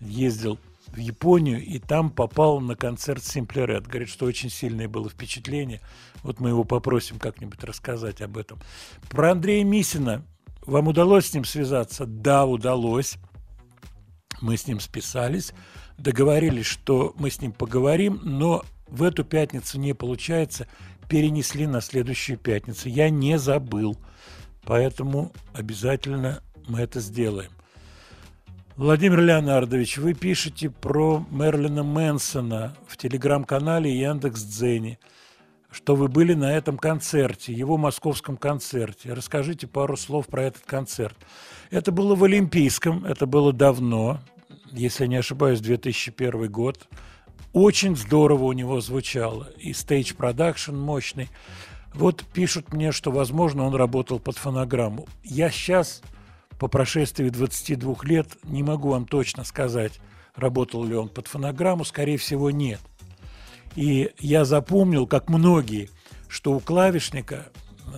Ездил 0.00 0.58
в 0.92 0.98
Японию 0.98 1.64
и 1.64 1.78
там 1.78 2.10
попал 2.10 2.60
на 2.60 2.74
концерт 2.76 3.22
Simply 3.22 3.66
Red. 3.66 3.88
Говорит, 3.88 4.08
что 4.08 4.26
очень 4.26 4.50
сильное 4.50 4.88
было 4.88 5.08
впечатление. 5.08 5.80
Вот 6.22 6.40
мы 6.40 6.50
его 6.50 6.64
попросим 6.64 7.18
как-нибудь 7.18 7.62
рассказать 7.64 8.20
об 8.22 8.38
этом. 8.38 8.58
Про 9.10 9.32
Андрея 9.32 9.64
Мисина. 9.64 10.24
Вам 10.66 10.88
удалось 10.88 11.26
с 11.26 11.34
ним 11.34 11.44
связаться? 11.44 12.04
Да, 12.04 12.44
удалось. 12.44 13.16
Мы 14.40 14.56
с 14.56 14.66
ним 14.66 14.80
списались, 14.80 15.52
договорились, 15.96 16.66
что 16.66 17.12
мы 17.16 17.30
с 17.30 17.40
ним 17.40 17.52
поговорим, 17.52 18.20
но 18.22 18.64
в 18.86 19.02
эту 19.02 19.24
пятницу 19.24 19.78
не 19.78 19.94
получается, 19.94 20.68
перенесли 21.08 21.66
на 21.66 21.80
следующую 21.80 22.38
пятницу. 22.38 22.88
Я 22.88 23.10
не 23.10 23.38
забыл, 23.38 23.96
поэтому 24.64 25.32
обязательно 25.54 26.42
мы 26.68 26.80
это 26.80 27.00
сделаем. 27.00 27.50
Владимир 28.78 29.22
Леонардович, 29.22 29.98
вы 29.98 30.14
пишете 30.14 30.70
про 30.70 31.26
Мерлина 31.32 31.82
Мэнсона 31.82 32.76
в 32.86 32.96
телеграм-канале 32.96 33.92
Яндекс 33.92 34.40
Дзене, 34.44 35.00
что 35.68 35.96
вы 35.96 36.06
были 36.06 36.34
на 36.34 36.56
этом 36.56 36.78
концерте, 36.78 37.52
его 37.52 37.76
московском 37.76 38.36
концерте. 38.36 39.14
Расскажите 39.14 39.66
пару 39.66 39.96
слов 39.96 40.28
про 40.28 40.44
этот 40.44 40.62
концерт. 40.64 41.16
Это 41.72 41.90
было 41.90 42.14
в 42.14 42.22
Олимпийском, 42.22 43.04
это 43.04 43.26
было 43.26 43.52
давно, 43.52 44.20
если 44.70 45.06
не 45.06 45.16
ошибаюсь, 45.16 45.58
2001 45.58 46.48
год. 46.48 46.86
Очень 47.52 47.96
здорово 47.96 48.44
у 48.44 48.52
него 48.52 48.80
звучало. 48.80 49.48
И 49.58 49.72
стейдж 49.72 50.14
продакшн 50.14 50.76
мощный. 50.76 51.28
Вот 51.94 52.22
пишут 52.32 52.72
мне, 52.72 52.92
что, 52.92 53.10
возможно, 53.10 53.64
он 53.64 53.74
работал 53.74 54.20
под 54.20 54.36
фонограмму. 54.36 55.08
Я 55.24 55.50
сейчас, 55.50 56.00
по 56.58 56.68
прошествии 56.68 57.28
22 57.28 57.96
лет, 58.02 58.28
не 58.44 58.62
могу 58.62 58.90
вам 58.90 59.06
точно 59.06 59.44
сказать, 59.44 60.00
работал 60.34 60.84
ли 60.84 60.94
он 60.94 61.08
под 61.08 61.28
фонограмму. 61.28 61.84
Скорее 61.84 62.18
всего, 62.18 62.50
нет. 62.50 62.80
И 63.76 64.10
я 64.18 64.44
запомнил, 64.44 65.06
как 65.06 65.28
многие, 65.28 65.88
что 66.28 66.52
у 66.52 66.60
клавишника 66.60 67.46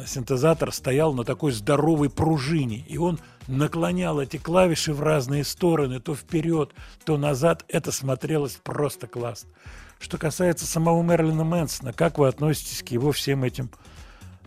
синтезатор 0.06 0.72
стоял 0.72 1.14
на 1.14 1.24
такой 1.24 1.52
здоровой 1.52 2.10
пружине, 2.10 2.84
и 2.86 2.98
он 2.98 3.18
наклонял 3.46 4.20
эти 4.20 4.36
клавиши 4.36 4.92
в 4.92 5.02
разные 5.02 5.44
стороны, 5.44 6.00
то 6.00 6.14
вперед, 6.14 6.72
то 7.04 7.16
назад. 7.16 7.64
Это 7.68 7.92
смотрелось 7.92 8.58
просто 8.62 9.06
классно. 9.06 9.50
Что 9.98 10.16
касается 10.16 10.66
самого 10.66 11.02
Мерлина 11.02 11.44
Мэнсона, 11.44 11.92
как 11.92 12.18
вы 12.18 12.28
относитесь 12.28 12.82
к 12.82 12.88
его 12.88 13.12
всем 13.12 13.44
этим 13.44 13.70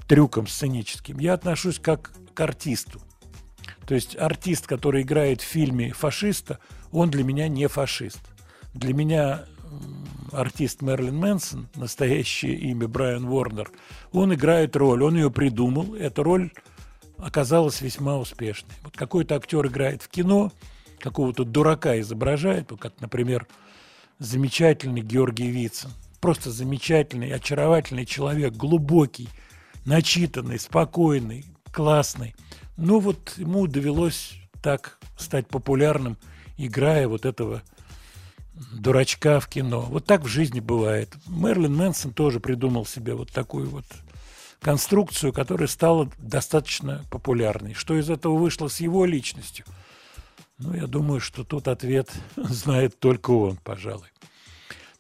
трюкам 0.08 0.48
сценическим? 0.48 1.20
Я 1.20 1.34
отношусь 1.34 1.80
как 1.80 2.12
к 2.34 2.40
артисту. 2.42 3.02
То 3.88 3.96
есть 3.96 4.16
артист, 4.18 4.68
который 4.68 5.02
играет 5.02 5.42
в 5.42 5.46
фильме 5.46 5.92
фашиста, 5.92 6.60
он 6.92 7.10
для 7.10 7.24
меня 7.24 7.48
не 7.48 7.68
фашист. 7.68 8.22
Для 8.74 8.94
меня 8.94 9.46
артист 10.32 10.82
Мерлин 10.82 11.18
Мэнсон, 11.18 11.68
настоящее 11.76 12.56
имя 12.56 12.88
Брайан 12.88 13.26
Уорнер, 13.26 13.72
он 14.12 14.34
играет 14.34 14.76
роль, 14.76 15.04
он 15.04 15.16
ее 15.16 15.32
придумал, 15.32 15.96
эта 15.96 16.24
роль 16.24 16.52
оказалась 17.18 17.82
весьма 17.82 18.18
успешной. 18.18 18.74
Вот 18.84 18.96
какой-то 18.98 19.36
актер 19.36 19.66
играет 19.68 20.02
в 20.02 20.10
кино, 20.10 20.52
какого-то 21.00 21.44
дурака 21.44 22.00
изображает, 22.00 22.72
как, 22.80 22.94
например, 23.00 23.48
замечательный 24.20 25.02
Георгий 25.02 25.50
Вицин. 25.50 25.92
просто 26.22 26.52
замечательный, 26.52 27.34
очаровательный 27.34 28.06
человек, 28.06 28.54
глубокий, 28.54 29.28
начитанный, 29.86 30.58
спокойный, 30.58 31.46
классный. 31.72 32.34
Ну 32.78 33.00
вот 33.00 33.34
ему 33.38 33.68
довелось 33.68 34.34
так 34.62 34.98
стать 35.18 35.48
популярным, 35.48 36.18
играя 36.58 37.08
вот 37.08 37.26
этого 37.26 37.62
дурачка 38.72 39.40
в 39.40 39.48
кино. 39.48 39.82
Вот 39.82 40.06
так 40.06 40.22
в 40.22 40.28
жизни 40.28 40.60
бывает. 40.60 41.16
Мерлин 41.28 41.76
Мэнсон 41.76 42.14
тоже 42.14 42.40
придумал 42.40 42.86
себе 42.86 43.14
вот 43.14 43.32
такую 43.32 43.70
вот 43.70 43.86
конструкцию, 44.62 45.34
которая 45.34 45.68
стала 45.68 46.10
достаточно 46.18 47.04
популярной. 47.12 47.74
Что 47.74 47.98
из 47.98 48.10
этого 48.10 48.38
вышло 48.38 48.68
с 48.68 48.80
его 48.80 49.06
личностью? 49.06 49.66
Ну, 50.58 50.74
я 50.74 50.88
думаю, 50.88 51.20
что 51.20 51.44
тут 51.44 51.68
ответ 51.68 52.10
знает 52.36 53.00
только 53.00 53.32
он, 53.32 53.58
пожалуй. 53.58 54.08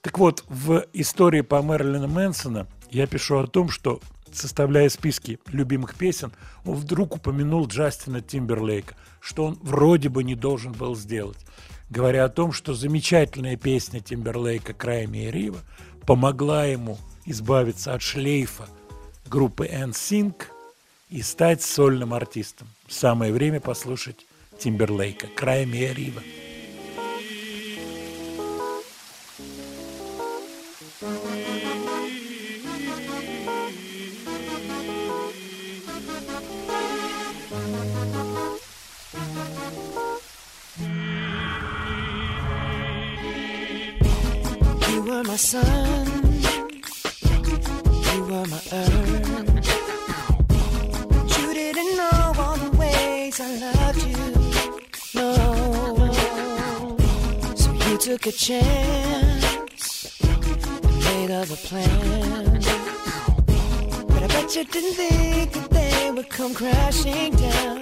Так 0.02 0.20
вот, 0.20 0.44
в 0.50 0.86
истории 0.92 1.42
по 1.42 1.62
Мерлина 1.62 2.08
Мэнсона 2.08 2.68
я 2.92 3.08
пишу 3.08 3.38
о 3.38 3.48
том, 3.48 3.70
что, 3.70 4.02
составляя 4.38 4.90
списки 4.90 5.40
любимых 5.48 5.96
песен, 5.96 6.32
он 6.66 6.76
вдруг 6.76 7.16
упомянул 7.16 7.68
Джастина 7.68 8.22
Тимберлейка, 8.22 8.96
что 9.20 9.46
он 9.46 9.60
вроде 9.62 10.10
бы 10.10 10.24
не 10.24 10.36
должен 10.36 10.72
был 10.72 10.96
сделать, 10.96 11.40
говоря 11.90 12.26
о 12.26 12.30
том, 12.30 12.52
что 12.52 12.74
замечательная 12.74 13.58
песня 13.58 14.00
Тимберлейка 14.00 14.74
«Край 14.74 15.06
Рива» 15.06 15.60
помогла 16.06 16.66
ему 16.66 16.98
избавиться 17.26 17.94
от 17.94 18.02
шлейфа 18.02 18.68
группы 19.30 19.66
NSYNC 19.66 20.36
и 21.10 21.22
стать 21.22 21.62
сольным 21.62 22.14
артистом. 22.14 22.68
Самое 22.88 23.32
время 23.32 23.60
послушать 23.60 24.26
Тимберлейка 24.60 25.28
«Край 25.36 25.66
Рива». 25.66 26.22
Were 45.14 45.24
my 45.24 45.36
sun, 45.36 46.08
you 48.14 48.24
were 48.24 48.46
my 48.48 48.62
earth. 48.72 49.68
You 51.38 51.54
didn't 51.54 51.98
know 51.98 52.34
all 52.44 52.58
the 52.58 52.72
ways 52.78 53.40
I 53.40 53.52
loved 53.66 54.04
you. 54.12 54.24
No, 55.14 55.34
so 57.56 57.72
you 57.88 57.98
took 57.98 58.26
a 58.26 58.32
chance 58.32 59.44
made 61.06 61.32
other 61.32 61.60
plans. 61.68 62.66
But 64.08 64.24
I 64.24 64.28
bet 64.28 64.56
you 64.56 64.64
didn't 64.64 64.96
think 64.96 65.52
that 65.54 65.70
they 65.70 66.12
would 66.12 66.30
come 66.30 66.56
crashing 66.56 67.36
down. 67.36 67.73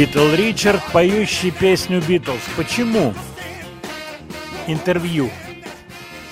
Литл 0.00 0.34
Ричард, 0.34 0.80
поющий 0.94 1.50
песню 1.50 2.00
Битлз. 2.00 2.40
Почему? 2.56 3.12
Интервью. 4.66 5.28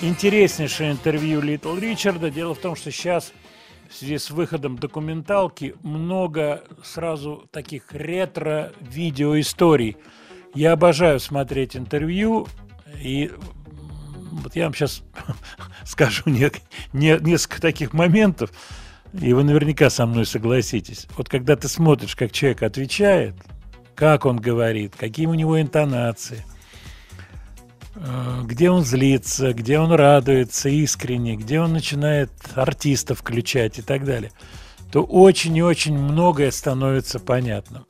Интереснейшее 0.01 0.93
интервью 0.93 1.39
Литл 1.39 1.77
Ричарда. 1.77 2.31
Дело 2.31 2.55
в 2.55 2.57
том, 2.57 2.75
что 2.75 2.91
сейчас 2.91 3.31
в 3.87 3.93
связи 3.93 4.17
с 4.17 4.31
выходом 4.31 4.75
документалки 4.75 5.75
много 5.83 6.63
сразу 6.83 7.47
таких 7.51 7.93
ретро-видеоисторий. 7.93 9.97
Я 10.55 10.71
обожаю 10.71 11.19
смотреть 11.19 11.75
интервью, 11.75 12.47
и 12.99 13.29
вот 14.31 14.55
я 14.55 14.63
вам 14.63 14.73
сейчас 14.73 15.03
скажу 15.85 16.23
не, 16.25 16.49
не- 16.91 17.19
несколько 17.21 17.61
таких 17.61 17.93
моментов, 17.93 18.51
и 19.13 19.31
вы 19.31 19.43
наверняка 19.43 19.91
со 19.91 20.07
мной 20.07 20.25
согласитесь. 20.25 21.05
Вот 21.15 21.29
когда 21.29 21.55
ты 21.55 21.67
смотришь, 21.67 22.15
как 22.15 22.31
человек 22.31 22.63
отвечает, 22.63 23.35
как 23.99 24.25
он 24.25 24.37
говорит, 24.37 24.95
какие 24.97 25.25
у 25.25 25.33
него 25.33 25.59
интонации, 25.59 26.45
э, 27.95 28.41
где 28.45 28.69
он 28.69 28.85
злится, 28.85 29.51
где 29.53 29.77
он 29.77 29.91
радуется 29.91 30.69
искренне, 30.69 31.35
где 31.35 31.59
он 31.59 31.73
начинает 31.73 32.31
артистов 32.55 33.19
включать 33.19 33.77
и 33.77 33.81
так 33.81 34.05
далее, 34.05 34.31
то 34.89 35.03
очень 35.03 35.57
и 35.57 35.61
очень 35.61 35.97
многое 35.97 36.49
становится 36.51 37.19
понятным. 37.19 37.85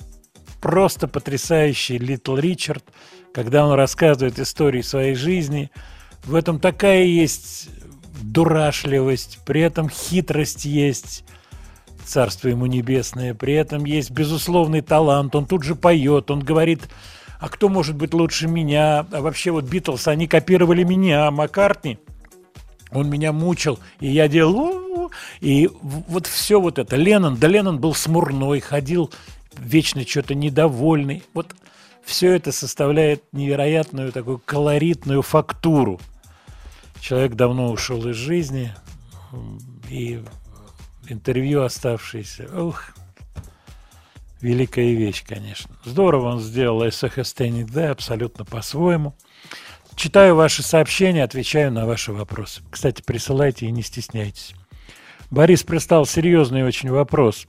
Просто 0.59 1.07
потрясающий 1.07 1.99
Литл 1.99 2.37
Ричард, 2.37 2.85
когда 3.31 3.67
он 3.67 3.73
рассказывает 3.73 4.39
истории 4.39 4.81
своей 4.81 5.13
жизни, 5.13 5.69
в 6.23 6.33
этом 6.33 6.59
такая 6.59 7.03
есть 7.03 7.69
дурашливость, 8.19 9.41
при 9.45 9.61
этом 9.61 9.91
хитрость 9.91 10.65
есть, 10.65 11.23
царство 12.09 12.47
ему 12.47 12.65
небесное, 12.65 13.33
при 13.33 13.53
этом 13.53 13.85
есть 13.85 14.11
безусловный 14.11 14.81
талант, 14.81 15.35
он 15.35 15.45
тут 15.45 15.63
же 15.63 15.75
поет, 15.75 16.31
он 16.31 16.39
говорит, 16.39 16.89
а 17.39 17.49
кто 17.49 17.69
может 17.69 17.95
быть 17.95 18.13
лучше 18.13 18.47
меня, 18.47 19.05
а 19.11 19.21
вообще 19.21 19.51
вот 19.51 19.65
Битлз, 19.65 20.07
они 20.07 20.27
копировали 20.27 20.83
меня, 20.83 21.27
а 21.27 21.31
Маккартни, 21.31 21.99
он 22.91 23.09
меня 23.09 23.31
мучил, 23.31 23.79
и 23.99 24.07
я 24.07 24.27
делал, 24.27 25.11
и 25.39 25.69
вот 25.81 26.27
все 26.27 26.59
вот 26.59 26.79
это, 26.79 26.95
Леннон, 26.95 27.37
да 27.37 27.47
Леннон 27.47 27.79
был 27.79 27.93
смурной, 27.93 28.59
ходил 28.59 29.11
вечно 29.57 30.05
что-то 30.05 30.35
недовольный, 30.35 31.23
вот 31.33 31.55
все 32.03 32.31
это 32.33 32.51
составляет 32.51 33.23
невероятную 33.31 34.11
такую 34.11 34.39
колоритную 34.39 35.21
фактуру. 35.21 35.99
Человек 36.99 37.35
давно 37.35 37.71
ушел 37.71 38.07
из 38.07 38.15
жизни, 38.15 38.73
и 39.89 40.21
интервью 41.11 41.63
оставшееся, 41.63 42.45
ух, 42.59 42.91
великая 44.41 44.93
вещь, 44.93 45.23
конечно. 45.25 45.75
Здорово 45.83 46.29
он 46.29 46.39
сделал 46.39 46.85
SHS 46.85 47.69
да, 47.71 47.91
абсолютно 47.91 48.45
по-своему. 48.45 49.15
Читаю 49.95 50.35
ваши 50.35 50.63
сообщения, 50.63 51.23
отвечаю 51.23 51.71
на 51.71 51.85
ваши 51.85 52.13
вопросы. 52.13 52.61
Кстати, 52.69 53.01
присылайте 53.01 53.65
и 53.65 53.71
не 53.71 53.81
стесняйтесь. 53.81 54.53
Борис 55.29 55.63
пристал 55.63 56.05
серьезный 56.05 56.63
очень 56.63 56.89
вопрос. 56.89 57.45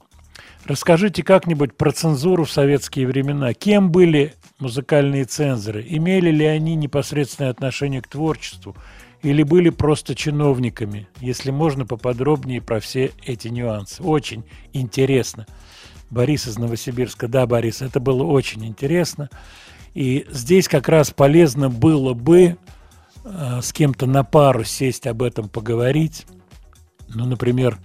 Расскажите 0.65 1.23
как-нибудь 1.23 1.75
про 1.75 1.91
цензуру 1.91 2.43
в 2.43 2.51
советские 2.51 3.07
времена. 3.07 3.53
Кем 3.53 3.91
были 3.91 4.35
музыкальные 4.59 5.25
цензоры? 5.25 5.83
Имели 5.87 6.29
ли 6.29 6.45
они 6.45 6.75
непосредственное 6.75 7.49
отношение 7.49 8.01
к 8.01 8.07
творчеству? 8.07 8.75
Или 9.23 9.43
были 9.43 9.69
просто 9.69 10.15
чиновниками? 10.15 11.07
Если 11.19 11.51
можно, 11.51 11.85
поподробнее 11.85 12.61
про 12.61 12.79
все 12.79 13.11
эти 13.23 13.49
нюансы. 13.49 14.01
Очень 14.01 14.43
интересно. 14.73 15.45
Борис 16.09 16.47
из 16.47 16.57
Новосибирска. 16.57 17.27
Да, 17.27 17.45
Борис, 17.45 17.81
это 17.81 17.99
было 17.99 18.23
очень 18.23 18.65
интересно. 18.65 19.29
И 19.93 20.25
здесь 20.29 20.67
как 20.67 20.89
раз 20.89 21.11
полезно 21.11 21.69
было 21.69 22.13
бы 22.13 22.57
э, 23.23 23.59
с 23.61 23.71
кем-то 23.73 24.07
на 24.07 24.23
пару 24.23 24.63
сесть 24.63 25.05
об 25.05 25.21
этом 25.21 25.49
поговорить. 25.49 26.25
Ну, 27.07 27.25
например, 27.25 27.77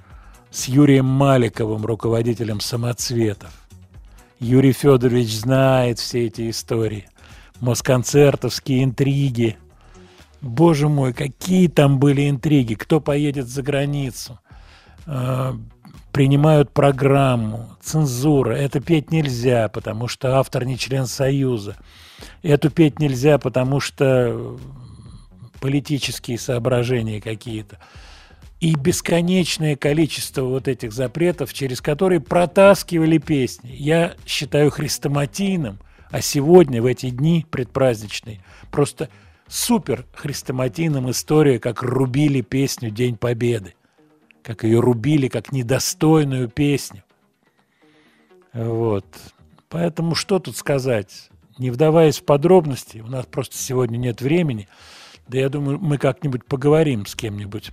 с 0.51 0.69
Юрием 0.69 1.07
Маликовым, 1.07 1.85
руководителем 1.85 2.61
самоцветов. 2.61 3.53
Юрий 4.39 4.73
Федорович 4.73 5.35
знает 5.39 5.99
все 5.99 6.27
эти 6.27 6.49
истории. 6.51 7.09
Москонцертовские 7.61 8.85
интриги. 8.85 9.57
Боже 10.41 10.89
мой, 10.89 11.13
какие 11.13 11.69
там 11.69 11.99
были 11.99 12.29
интриги. 12.29 12.75
Кто 12.75 13.01
поедет 13.01 13.49
за 13.49 13.63
границу? 13.63 14.39
Э, 15.07 15.53
принимают 16.13 16.73
программу, 16.73 17.69
цензура. 17.83 18.55
Это 18.55 18.81
петь 18.81 19.11
нельзя, 19.11 19.69
потому 19.69 20.09
что 20.09 20.39
автор 20.39 20.65
не 20.65 20.79
член 20.79 21.07
Союза. 21.07 21.77
Эту 22.43 22.71
петь 22.71 22.99
нельзя, 22.99 23.39
потому 23.39 23.81
что 23.81 24.59
политические 25.61 26.39
соображения 26.39 27.21
какие-то. 27.21 27.79
И 28.61 28.75
бесконечное 28.75 29.77
количество 29.77 30.43
вот 30.43 30.69
этих 30.69 30.93
запретов, 30.93 31.53
через 31.53 31.83
которые 31.83 32.21
протаскивали 32.21 33.19
песни. 33.19 33.71
Я 33.77 34.15
считаю 34.25 34.71
хрестоматийным, 34.71 35.79
а 36.11 36.23
сегодня, 36.23 36.81
в 36.81 36.87
эти 36.87 37.11
дни 37.11 37.45
предпраздничные, 37.51 38.41
просто 38.71 39.11
супер 39.48 40.06
хрестоматийным 40.14 41.10
история, 41.10 41.59
как 41.59 41.82
рубили 41.82 42.40
песню 42.40 42.90
«День 42.90 43.16
Победы» 43.16 43.74
как 44.47 44.62
ее 44.62 44.78
рубили 44.78 45.27
как 45.27 45.51
недостойную 45.51 46.48
песню. 46.48 47.02
Вот. 48.52 49.05
Поэтому 49.68 50.14
что 50.14 50.39
тут 50.39 50.56
сказать? 50.56 51.31
Не 51.59 51.73
вдаваясь 51.73 52.20
в 52.20 52.24
подробности, 52.24 52.98
у 52.98 53.09
нас 53.09 53.27
просто 53.27 53.56
сегодня 53.56 53.97
нет 53.97 54.20
времени, 54.20 54.68
да 55.27 55.39
я 55.39 55.48
думаю, 55.48 55.81
мы 55.81 55.98
как-нибудь 55.98 56.44
поговорим 56.44 57.06
с 57.06 57.16
кем-нибудь 57.16 57.73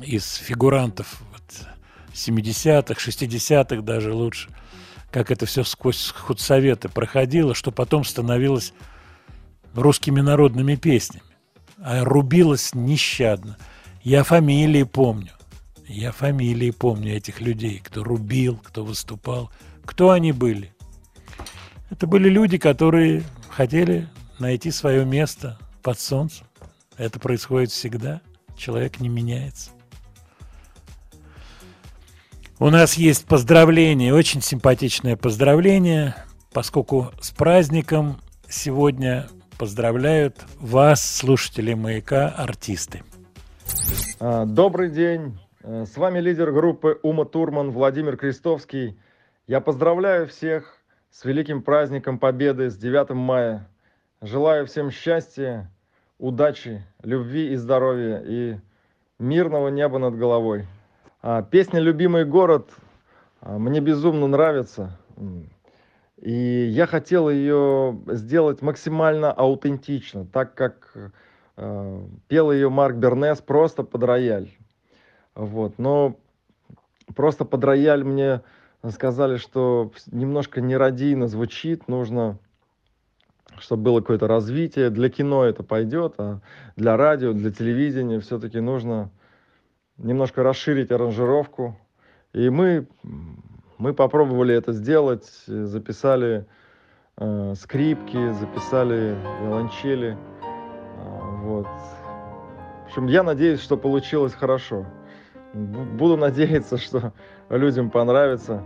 из 0.00 0.36
фигурантов 0.36 1.20
вот, 1.32 1.68
70-х, 2.14 2.94
60-х 2.94 3.82
даже 3.82 4.14
лучше, 4.14 4.48
как 5.10 5.30
это 5.30 5.44
все 5.44 5.64
сквозь 5.64 6.14
худсоветы 6.16 6.88
проходило, 6.88 7.54
что 7.54 7.72
потом 7.72 8.04
становилось 8.04 8.72
русскими 9.74 10.20
народными 10.20 10.76
песнями, 10.76 11.24
а 11.78 12.04
рубилось 12.04 12.74
нещадно. 12.74 13.56
Я 14.02 14.24
фамилии 14.24 14.82
помню. 14.82 15.30
Я 15.86 16.12
фамилии 16.12 16.70
помню 16.70 17.16
этих 17.16 17.40
людей, 17.40 17.80
кто 17.84 18.02
рубил, 18.02 18.58
кто 18.62 18.84
выступал. 18.84 19.50
Кто 19.84 20.10
они 20.10 20.32
были? 20.32 20.72
Это 21.90 22.06
были 22.06 22.28
люди, 22.28 22.56
которые 22.56 23.24
хотели 23.50 24.08
найти 24.38 24.70
свое 24.70 25.04
место 25.04 25.58
под 25.82 25.98
солнцем. 26.00 26.46
Это 26.96 27.18
происходит 27.18 27.70
всегда. 27.70 28.20
Человек 28.56 29.00
не 29.00 29.08
меняется. 29.08 29.70
У 32.58 32.70
нас 32.70 32.94
есть 32.94 33.24
поздравление, 33.24 34.14
очень 34.14 34.40
симпатичное 34.40 35.16
поздравление, 35.16 36.14
поскольку 36.52 37.10
с 37.20 37.32
праздником 37.32 38.20
сегодня 38.48 39.28
поздравляют 39.62 40.44
вас, 40.58 41.08
слушатели 41.08 41.72
«Маяка», 41.72 42.28
артисты. 42.30 43.04
А, 44.18 44.44
Добрый 44.44 44.90
день. 44.90 45.38
Э, 45.62 45.84
С 45.86 45.96
вами 45.96 46.18
лидер 46.18 46.50
группы 46.50 46.98
Ума 47.04 47.24
Турман 47.24 47.70
Владимир 47.70 48.16
Крестовский. 48.16 48.98
Я 49.46 49.60
поздравляю 49.60 50.26
всех 50.26 50.78
с 51.12 51.24
великим 51.24 51.62
праздником 51.62 52.18
Победы 52.18 52.70
с 52.70 52.76
9 52.76 53.10
мая. 53.10 53.68
Желаю 54.20 54.66
всем 54.66 54.90
счастья, 54.90 55.70
удачи, 56.18 56.84
любви 57.04 57.52
и 57.52 57.54
здоровья 57.54 58.20
и 58.26 58.56
мирного 59.20 59.68
неба 59.68 60.00
над 60.00 60.18
головой. 60.18 60.66
А, 61.22 61.40
Песня 61.40 61.78
«Любимый 61.78 62.24
город» 62.24 62.68
а, 63.40 63.58
мне 63.58 63.78
безумно 63.78 64.26
нравится. 64.26 64.98
И 66.22 66.68
я 66.70 66.86
хотел 66.86 67.28
ее 67.28 68.00
сделать 68.06 68.62
максимально 68.62 69.32
аутентично, 69.32 70.24
так 70.24 70.54
как 70.54 71.12
э, 71.56 72.06
пел 72.28 72.52
ее 72.52 72.70
Марк 72.70 72.94
Бернес 72.94 73.40
просто 73.40 73.82
под 73.82 74.04
рояль. 74.04 74.48
Вот, 75.34 75.78
но 75.78 76.16
просто 77.16 77.44
под 77.44 77.64
рояль 77.64 78.04
мне 78.04 78.42
сказали, 78.90 79.36
что 79.36 79.90
немножко 80.12 80.60
нерадийно 80.60 81.26
звучит, 81.26 81.88
нужно, 81.88 82.38
чтобы 83.58 83.82
было 83.82 84.00
какое-то 84.00 84.28
развитие. 84.28 84.90
Для 84.90 85.10
кино 85.10 85.44
это 85.44 85.64
пойдет, 85.64 86.14
а 86.18 86.40
для 86.76 86.96
радио, 86.96 87.32
для 87.32 87.50
телевидения 87.50 88.20
все-таки 88.20 88.60
нужно 88.60 89.10
немножко 89.98 90.44
расширить 90.44 90.92
аранжировку. 90.92 91.76
И 92.32 92.48
мы, 92.48 92.86
мы 93.82 93.92
попробовали 93.94 94.54
это 94.54 94.72
сделать, 94.72 95.28
э, 95.48 95.64
записали 95.64 96.46
э, 97.18 97.54
скрипки, 97.60 98.32
записали 98.34 99.16
виолончели. 99.42 100.16
А, 100.98 101.36
Вот. 101.42 101.66
В 101.66 102.86
общем, 102.86 103.06
я 103.06 103.22
надеюсь, 103.24 103.60
что 103.60 103.76
получилось 103.76 104.34
хорошо. 104.34 104.86
Бу- 105.54 105.96
Буду 105.96 106.16
надеяться, 106.16 106.76
что 106.78 107.12
людям 107.50 107.90
понравится. 107.90 108.62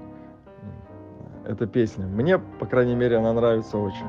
эта 1.49 1.67
песня. 1.67 2.07
Мне, 2.07 2.39
по 2.39 2.67
крайней 2.67 2.95
мере, 2.97 3.17
она 3.17 3.33
нравится 3.33 3.79
очень. 3.79 4.07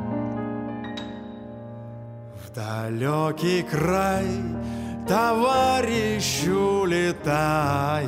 В 2.36 2.52
далекий 2.54 3.64
край 3.64 4.26
товарищ 5.08 6.48
улетает, 6.48 8.08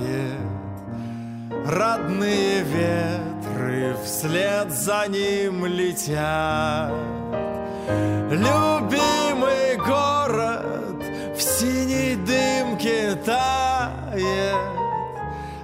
Родные 1.71 2.63
ветры 2.63 3.95
вслед 4.03 4.71
за 4.71 5.05
ним 5.07 5.67
летят. 5.67 6.91
Любимый 8.31 9.77
город 9.77 11.03
в 11.37 11.39
синей 11.39 12.15
дымке 12.15 13.13
тает, 13.23 14.57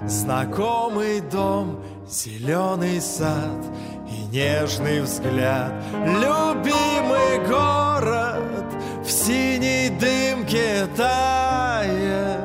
Знакомый 0.06 1.22
дом, 1.22 1.80
зеленый 2.08 3.02
сад 3.02 3.66
и 4.08 4.28
нежный 4.28 5.02
взгляд. 5.02 5.74
Любимый 5.92 7.48
город 7.48 8.66
в 9.04 9.10
синей 9.10 9.90
дымке 9.90 10.86
тает, 10.96 12.40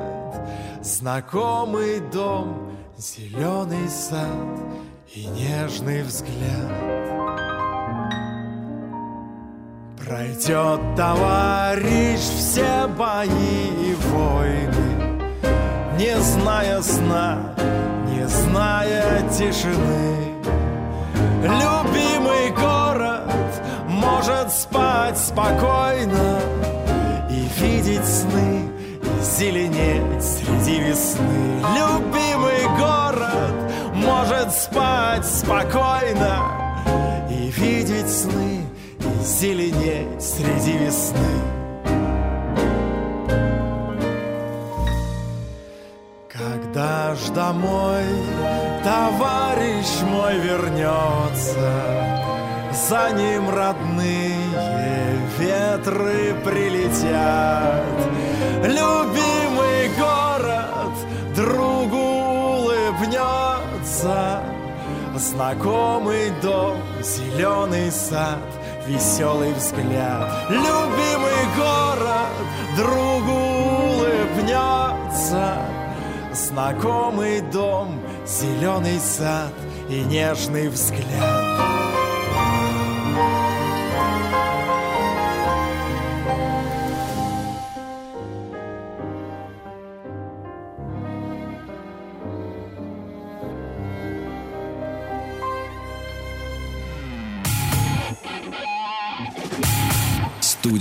Знакомый 0.82 2.00
дом, 2.10 2.69
зеленый 3.00 3.88
сад 3.88 4.58
и 5.14 5.24
нежный 5.24 6.02
взгляд. 6.02 6.70
Пройдет 9.98 10.80
товарищ 10.96 12.20
все 12.20 12.86
бои 12.98 13.30
и 13.30 13.94
войны, 13.94 15.22
Не 15.96 16.20
зная 16.20 16.82
сна, 16.82 17.54
не 18.06 18.26
зная 18.28 19.26
тишины. 19.30 20.34
Любимый 21.42 22.50
город 22.50 23.32
может 23.88 24.52
спать 24.52 25.16
спокойно 25.16 26.38
И 27.30 27.48
видеть 27.60 28.04
сны, 28.04 28.59
зеленеть 29.22 30.22
среди 30.22 30.80
весны. 30.80 31.62
Любимый 31.76 32.66
город 32.78 33.72
может 33.94 34.52
спать 34.52 35.26
спокойно 35.26 37.26
И 37.30 37.50
видеть 37.50 38.10
сны, 38.10 38.64
и 38.98 39.24
зеленеть 39.24 40.22
среди 40.22 40.78
весны. 40.78 41.18
Когда 46.28 47.14
ж 47.14 47.28
домой 47.34 48.04
товарищ 48.82 49.86
мой 50.10 50.38
вернется, 50.38 51.72
За 52.72 53.10
ним 53.12 53.50
родные 53.50 55.19
ветры 55.40 56.34
прилетят. 56.44 57.84
Любимый 58.62 59.88
город 59.98 60.92
другу 61.34 61.96
улыбнется, 62.58 64.42
Знакомый 65.16 66.30
дом, 66.40 66.78
зеленый 67.02 67.90
сад, 67.90 68.38
веселый 68.86 69.52
взгляд. 69.54 70.30
Любимый 70.48 71.44
город 71.56 72.30
другу 72.76 73.38
улыбнется, 73.96 75.58
Знакомый 76.32 77.40
дом, 77.40 78.00
зеленый 78.26 79.00
сад 79.00 79.52
и 79.88 80.00
нежный 80.02 80.68
взгляд. 80.68 81.49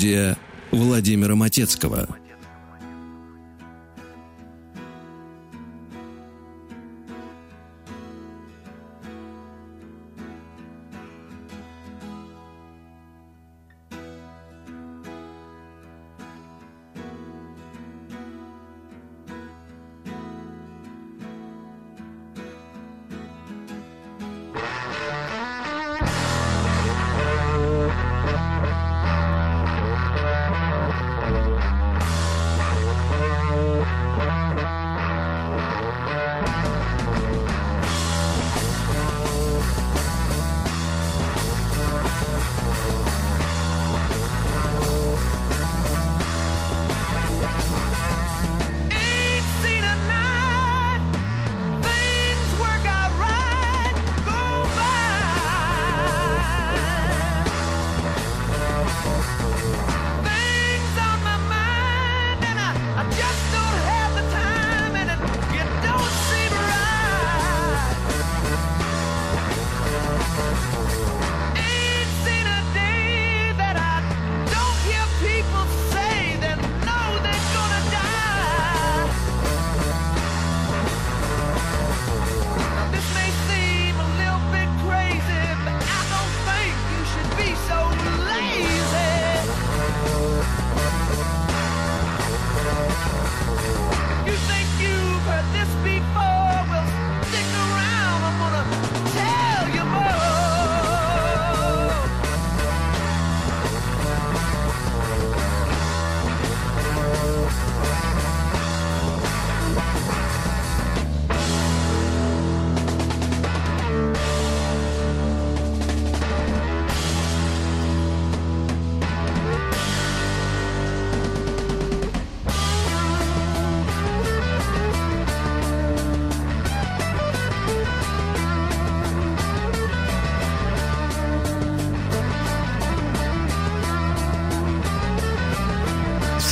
Студия 0.09 0.37
Владимира 0.71 1.35
Матецкого. 1.35 2.07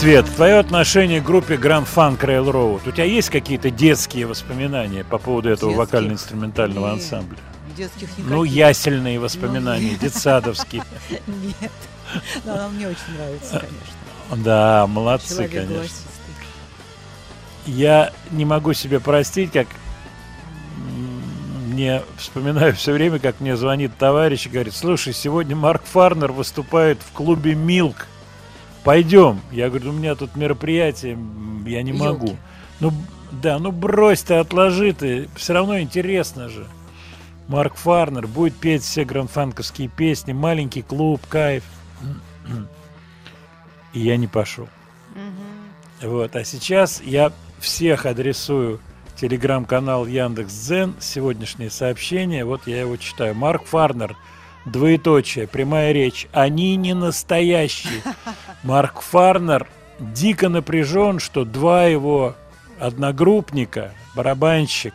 Свет, 0.08 0.26
твое 0.38 0.58
отношение 0.58 1.20
к 1.20 1.26
группе 1.26 1.56
Grand 1.56 1.86
Funk 1.86 2.22
Railroad. 2.22 2.88
У 2.88 2.92
тебя 2.94 3.04
есть 3.04 3.30
какие-то 3.30 3.70
детские 3.70 4.26
воспоминания 4.26 5.04
по 5.04 5.18
поводу 5.18 5.50
этого 5.50 5.72
Детских? 5.72 5.78
вокально-инструментального 5.80 6.86
Нет. 6.86 6.94
ансамбля? 6.94 7.38
Детских 7.76 8.08
Ну, 8.20 8.46
никаких. 8.46 8.56
ясельные 8.56 9.20
воспоминания, 9.20 9.98
детсадовские. 9.98 10.84
Нет. 11.28 11.72
Но 12.46 12.54
она 12.54 12.70
мне 12.70 12.88
очень 12.88 13.18
нравится, 13.18 13.60
конечно. 13.60 14.46
Да, 14.46 14.88
молодцы, 14.88 15.28
Человек 15.28 15.52
конечно. 15.52 15.76
голосистый. 15.76 16.08
Я 17.66 18.14
не 18.32 18.46
могу 18.46 18.72
себе 18.72 19.02
простить, 19.02 19.52
как 19.52 19.68
мне 21.68 22.02
вспоминаю 22.18 22.74
все 22.76 22.94
время, 22.94 23.20
как 23.20 23.42
мне 23.42 23.58
звонит 23.58 23.92
товарищ 23.98 24.46
и 24.46 24.50
говорит, 24.50 24.74
слушай, 24.74 25.12
сегодня 25.12 25.58
Марк 25.58 25.84
Фарнер 25.84 26.32
выступает 26.32 26.98
в 27.02 27.12
клубе 27.12 27.56
Милк. 27.56 28.08
Пойдем. 28.88 29.42
Я 29.52 29.68
говорю, 29.68 29.90
у 29.90 29.94
меня 29.94 30.16
тут 30.16 30.38
мероприятие, 30.38 31.20
я 31.66 31.84
не 31.84 31.92
Ёлки. 31.92 32.02
могу. 32.02 32.38
Ну, 32.80 32.94
да, 33.34 33.60
ну 33.60 33.74
брось 33.74 34.22
ты, 34.22 34.36
отложи 34.36 34.94
ты. 34.94 35.28
Все 35.36 35.52
равно 35.52 35.82
интересно 35.82 36.48
же. 36.48 36.66
Марк 37.50 37.76
Фарнер 37.76 38.28
будет 38.28 38.56
петь 38.56 38.84
все 38.84 39.04
гранфанковские 39.04 39.90
песни, 39.90 40.32
маленький 40.32 40.84
клуб, 40.84 41.20
кайф. 41.28 41.66
И 43.92 44.00
я 44.00 44.16
не 44.16 44.28
пошел. 44.28 44.70
Вот, 46.02 46.38
а 46.38 46.46
сейчас 46.46 47.02
я 47.04 47.34
всех 47.60 48.06
адресую 48.06 48.80
телеграм-канал 49.18 50.06
Яндекс.Дзен, 50.06 50.96
сегодняшнее 51.02 51.72
сообщение, 51.72 52.46
вот 52.46 52.68
я 52.68 52.80
его 52.80 52.96
читаю. 52.96 53.36
Марк 53.36 53.66
Фарнер, 53.66 54.16
двоеточие, 54.66 55.48
прямая 55.48 55.92
речь. 55.92 56.28
Они 56.32 56.76
не 56.76 56.94
настоящие. 56.94 58.02
Марк 58.64 59.02
Фарнер 59.02 59.68
дико 60.00 60.50
напряжен, 60.50 61.20
что 61.20 61.46
два 61.46 61.86
его 61.86 62.36
одногруппника, 62.80 63.92
барабанщик 64.16 64.94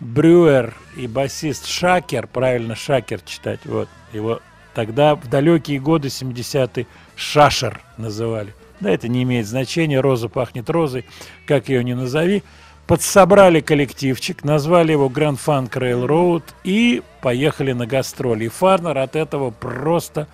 Брюер 0.00 0.74
и 0.96 1.06
басист 1.06 1.66
Шакер, 1.66 2.26
правильно 2.26 2.74
Шакер 2.74 3.20
читать, 3.20 3.60
вот, 3.64 3.88
его 4.12 4.40
тогда 4.74 5.14
в 5.14 5.26
далекие 5.28 5.80
годы 5.80 6.08
70-е 6.08 6.86
Шашер 7.14 7.80
называли. 7.96 8.54
Да, 8.80 8.90
это 8.90 9.08
не 9.08 9.22
имеет 9.22 9.46
значения, 9.46 10.00
роза 10.00 10.28
пахнет 10.28 10.68
розой, 10.68 11.06
как 11.46 11.70
ее 11.70 11.82
ни 11.82 11.94
назови. 11.94 12.42
Подсобрали 12.86 13.60
коллективчик, 13.60 14.44
назвали 14.44 14.92
его 14.92 15.08
Grand 15.08 15.38
Funk 15.44 15.70
Railroad 15.70 16.44
и 16.62 17.02
поехали 17.20 17.72
на 17.72 17.86
гастроли. 17.86 18.44
И 18.44 18.48
Фарнер 18.48 18.96
от 18.98 19.16
этого 19.16 19.50
просто 19.50 20.28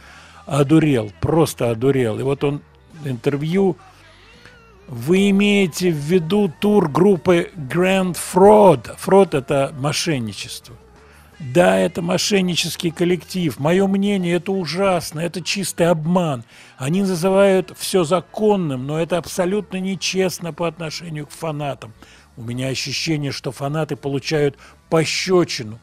одурел, 0.45 1.13
просто 1.21 1.71
одурел. 1.71 2.21
И 2.21 2.23
вот 2.23 2.45
он 2.45 2.61
интервью 3.05 3.77
вы 4.89 5.31
имеете 5.31 5.91
в 5.91 5.97
виду 5.97 6.53
тур 6.61 6.91
группы 6.91 7.51
Grand 7.57 8.15
Fraud? 8.15 8.91
Fraud– 9.03 9.31
это 9.39 9.73
мошенничество. 9.79 10.77
Да, 11.39 11.79
это 11.79 12.03
мошеннический 12.03 12.91
коллектив. 12.91 13.59
Мое 13.59 13.87
мнение, 13.87 14.37
это 14.37 14.53
ужасно, 14.53 15.21
это 15.21 15.41
чистый 15.41 15.89
обман. 15.89 16.45
Они 16.77 17.01
называют 17.01 17.73
все 17.77 18.05
законным, 18.05 18.87
но 18.87 19.01
это 19.01 19.17
абсолютно 19.17 19.79
нечестно 19.79 20.53
по 20.53 20.69
отношению 20.69 21.27
к 21.27 21.31
фанатам. 21.31 21.95
У 22.37 22.43
меня 22.43 22.69
ощущение, 22.69 23.33
что 23.33 23.53
фанаты 23.53 23.97
получают 23.97 24.57
пощечину. 24.89 25.79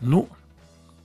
Ну, 0.00 0.28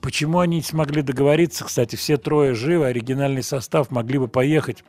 почему 0.00 0.40
они 0.40 0.56
не 0.56 0.62
смогли 0.62 1.02
договориться? 1.02 1.64
Кстати, 1.64 1.96
все 1.96 2.16
трое 2.16 2.54
живы, 2.54 2.86
оригинальный 2.86 3.42
состав 3.42 3.90
могли 3.90 4.18
бы 4.18 4.28
поехать 4.28 4.82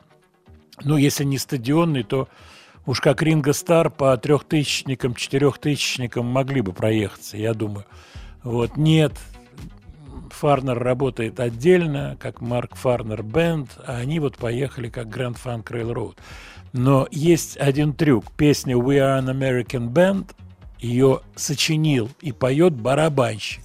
ну, 0.84 0.96
если 0.96 1.24
не 1.24 1.38
стадионный, 1.38 2.02
то 2.02 2.28
уж 2.86 3.00
как 3.00 3.22
Ринго 3.22 3.52
Стар 3.52 3.90
по 3.90 4.16
трехтысячникам, 4.16 5.14
четырехтысячникам 5.14 6.26
могли 6.26 6.60
бы 6.60 6.72
проехаться, 6.72 7.36
я 7.36 7.54
думаю. 7.54 7.84
Вот, 8.42 8.76
нет, 8.76 9.12
Фарнер 10.30 10.78
работает 10.78 11.40
отдельно, 11.40 12.16
как 12.18 12.40
Марк 12.40 12.76
Фарнер 12.76 13.22
Бенд, 13.22 13.70
а 13.84 13.96
они 13.96 14.20
вот 14.20 14.36
поехали 14.36 14.88
как 14.88 15.08
Grand 15.08 15.36
Funk 15.42 15.64
Railroad. 15.64 16.16
Но 16.72 17.08
есть 17.10 17.56
один 17.56 17.92
трюк. 17.92 18.30
Песня 18.36 18.76
We 18.76 18.98
Are 18.98 19.20
an 19.20 19.30
American 19.30 19.88
Band, 19.90 20.30
ее 20.78 21.20
сочинил 21.34 22.08
и 22.20 22.32
поет 22.32 22.74
барабанщик. 22.74 23.62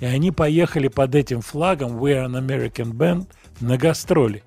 И 0.00 0.04
они 0.04 0.30
поехали 0.30 0.88
под 0.88 1.14
этим 1.14 1.40
флагом 1.40 1.96
We 1.96 2.12
Are 2.12 2.26
an 2.26 2.46
American 2.46 2.92
Band 2.92 3.28
на 3.60 3.76
гастроли. 3.76 4.42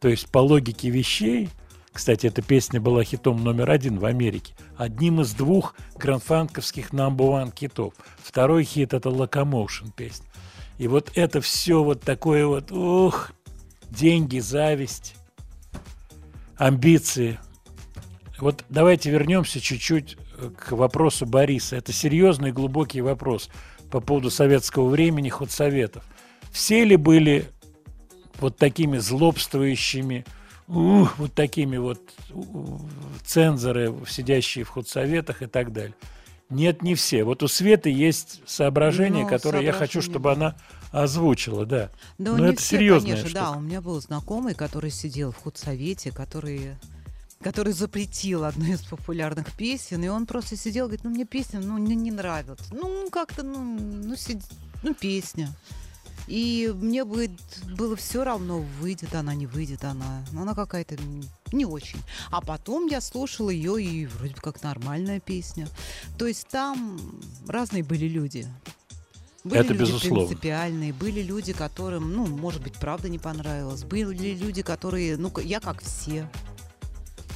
То 0.00 0.08
есть 0.08 0.28
по 0.28 0.38
логике 0.38 0.90
вещей, 0.90 1.48
кстати, 1.92 2.26
эта 2.26 2.42
песня 2.42 2.80
была 2.80 3.04
хитом 3.04 3.42
номер 3.42 3.70
один 3.70 3.98
в 3.98 4.04
Америке, 4.04 4.54
одним 4.76 5.22
из 5.22 5.32
двух 5.32 5.74
гранфанковских 5.96 6.90
number 6.90 7.16
one 7.16 7.52
хитов. 7.58 7.94
Второй 8.22 8.64
хит 8.64 8.92
это 8.92 9.08
Locomotion 9.08 9.90
песня. 9.96 10.26
И 10.76 10.88
вот 10.88 11.10
это 11.14 11.40
все 11.40 11.82
вот 11.82 12.02
такое 12.02 12.46
вот, 12.46 12.70
ух, 12.70 13.32
деньги, 13.88 14.38
зависть, 14.40 15.15
амбиции. 16.56 17.38
Вот 18.38 18.64
давайте 18.68 19.10
вернемся 19.10 19.60
чуть-чуть 19.60 20.16
э, 20.38 20.50
к 20.50 20.72
вопросу 20.72 21.26
Бориса. 21.26 21.76
Это 21.76 21.92
серьезный 21.92 22.52
глубокий 22.52 23.00
вопрос 23.00 23.48
по 23.90 24.00
поводу 24.00 24.30
советского 24.30 24.88
времени, 24.88 25.28
худсоветов. 25.28 26.04
Все 26.50 26.84
ли 26.84 26.96
были 26.96 27.46
вот 28.38 28.56
такими 28.56 28.98
злобствующими, 28.98 30.24
ух, 30.68 31.18
вот 31.18 31.32
такими 31.34 31.76
вот 31.76 32.00
цензоры, 33.24 33.94
сидящие 34.08 34.64
в 34.64 34.68
худсоветах 34.70 35.42
и 35.42 35.46
так 35.46 35.72
далее. 35.72 35.94
Нет, 36.48 36.82
не 36.82 36.94
все. 36.94 37.24
Вот 37.24 37.42
у 37.42 37.48
Светы 37.48 37.90
есть 37.90 38.40
соображение, 38.46 39.24
Ну, 39.24 39.28
которое 39.28 39.62
я 39.62 39.72
хочу, 39.72 40.00
соображение, 40.00 40.12
чтобы 40.12 40.32
она 40.32 40.56
озвучила, 40.92 41.66
да. 41.66 41.90
Да, 42.18 42.32
Но 42.32 42.38
не 42.46 42.52
это 42.52 42.60
все, 42.62 42.76
серьезная 42.76 43.12
конечно, 43.12 43.30
штука. 43.30 43.44
да. 43.44 43.50
У 43.52 43.60
меня 43.60 43.80
был 43.80 44.00
знакомый, 44.00 44.54
который 44.54 44.90
сидел 44.90 45.32
в 45.32 45.36
худсовете, 45.36 46.10
который, 46.12 46.76
который 47.40 47.72
запретил 47.72 48.44
одну 48.44 48.64
из 48.66 48.82
популярных 48.82 49.52
песен, 49.52 50.02
и 50.04 50.08
он 50.08 50.26
просто 50.26 50.56
сидел, 50.56 50.86
говорит, 50.86 51.04
ну 51.04 51.10
мне 51.10 51.24
песня, 51.24 51.60
ну 51.60 51.78
не, 51.78 51.94
не 51.94 52.10
нравится, 52.10 52.64
ну 52.72 53.08
как-то, 53.10 53.42
ну, 53.42 53.58
ну, 53.78 54.14
сид- 54.14 54.44
ну 54.82 54.94
песня. 54.94 55.52
И 56.28 56.72
мне 56.74 57.04
бы 57.04 57.30
было 57.78 57.94
все 57.94 58.24
равно, 58.24 58.58
выйдет 58.80 59.14
она, 59.14 59.32
не 59.32 59.46
выйдет 59.46 59.84
она. 59.84 60.24
Но 60.32 60.42
она 60.42 60.56
какая-то 60.56 60.96
не 61.52 61.64
очень. 61.64 62.00
А 62.32 62.40
потом 62.40 62.88
я 62.88 63.00
слушала 63.00 63.48
ее, 63.50 63.80
и 63.80 64.06
вроде 64.06 64.34
бы 64.34 64.40
как 64.40 64.60
нормальная 64.64 65.20
песня. 65.20 65.68
То 66.18 66.26
есть 66.26 66.48
там 66.48 66.98
разные 67.46 67.84
были 67.84 68.06
люди. 68.08 68.44
Были 69.46 69.60
Это 69.60 69.72
люди 69.72 69.82
безусловно. 69.82 70.26
принципиальные, 70.26 70.92
были 70.92 71.22
люди, 71.22 71.52
которым, 71.52 72.12
ну, 72.12 72.26
может 72.26 72.62
быть, 72.62 72.74
правда 72.74 73.08
не 73.08 73.18
понравилось. 73.18 73.84
Были 73.84 74.34
люди, 74.34 74.62
которые, 74.62 75.16
ну, 75.16 75.32
я 75.38 75.60
как 75.60 75.82
все. 75.82 76.28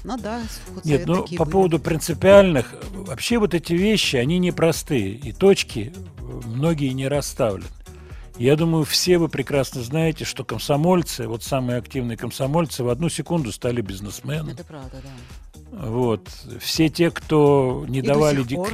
Ну 0.02 0.18
да, 0.18 0.42
Нет, 0.82 1.06
ну 1.06 1.22
такие 1.22 1.36
по 1.38 1.44
были. 1.44 1.52
поводу 1.52 1.78
принципиальных, 1.78 2.74
вообще 2.92 3.38
вот 3.38 3.54
эти 3.54 3.74
вещи, 3.74 4.16
они 4.16 4.38
непростые, 4.38 5.10
и 5.10 5.32
точки 5.32 5.92
э, 5.94 6.22
многие 6.46 6.88
не 6.94 7.06
расставлены. 7.06 7.68
Я 8.38 8.56
думаю, 8.56 8.84
все 8.84 9.18
вы 9.18 9.28
прекрасно 9.28 9.82
знаете, 9.82 10.24
что 10.24 10.42
комсомольцы, 10.42 11.28
вот 11.28 11.44
самые 11.44 11.78
активные 11.78 12.16
комсомольцы, 12.16 12.82
в 12.82 12.88
одну 12.88 13.10
секунду 13.10 13.52
стали 13.52 13.82
бизнесменами. 13.82 14.52
Это 14.52 14.64
правда, 14.64 14.96
да. 15.02 15.86
Вот. 15.86 16.26
Все 16.58 16.88
те, 16.88 17.10
кто 17.10 17.84
не 17.86 17.98
И 17.98 18.02
давали 18.02 18.42
пор. 18.42 18.68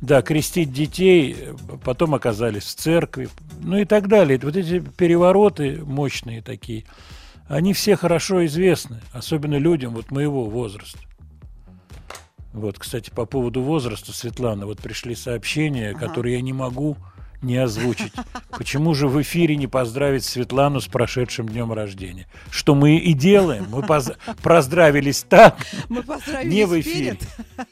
Да, 0.00 0.22
крестить 0.22 0.72
детей, 0.72 1.36
потом 1.84 2.14
оказались 2.14 2.64
в 2.64 2.74
церкви, 2.74 3.28
ну 3.60 3.78
и 3.78 3.84
так 3.84 4.08
далее. 4.08 4.38
Вот 4.42 4.56
эти 4.56 4.78
перевороты 4.80 5.82
мощные 5.84 6.42
такие, 6.42 6.84
они 7.48 7.72
все 7.72 7.96
хорошо 7.96 8.44
известны, 8.46 9.00
особенно 9.12 9.56
людям 9.56 9.94
вот 9.94 10.10
моего 10.10 10.44
возраста. 10.44 10.98
Вот, 12.52 12.78
кстати, 12.78 13.10
по 13.10 13.26
поводу 13.26 13.62
возраста, 13.62 14.12
Светлана, 14.12 14.66
вот 14.66 14.80
пришли 14.80 15.14
сообщения, 15.14 15.94
которые 15.94 16.36
я 16.36 16.42
не 16.42 16.52
могу 16.52 16.96
не 17.42 17.56
озвучить. 17.56 18.12
Почему 18.50 18.94
же 18.94 19.06
в 19.06 19.20
эфире 19.22 19.56
не 19.56 19.66
поздравить 19.68 20.24
Светлану 20.24 20.80
с 20.80 20.86
прошедшим 20.88 21.48
днем 21.48 21.72
рождения? 21.72 22.26
Что 22.50 22.74
мы 22.74 22.96
и 22.96 23.12
делаем. 23.12 23.66
Мы 23.70 23.82
поз- 23.82 24.12
поздравились 24.42 25.24
так, 25.28 25.56
Мы 25.88 26.02
поздравились 26.02 26.52
не 26.52 26.66
в 26.66 26.80
эфире. 26.80 27.16
перед. 27.16 27.66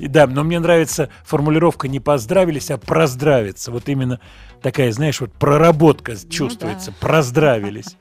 И 0.00 0.08
да, 0.08 0.26
но 0.26 0.42
мне 0.42 0.58
нравится 0.58 1.10
формулировка 1.24 1.86
не 1.86 2.00
поздравились, 2.00 2.70
а 2.70 2.78
проздравиться. 2.78 3.70
Вот 3.70 3.88
именно 3.88 4.18
такая, 4.62 4.90
знаешь, 4.92 5.20
вот 5.20 5.32
проработка 5.34 6.16
чувствуется. 6.28 6.92
Проздравились. 6.98 7.96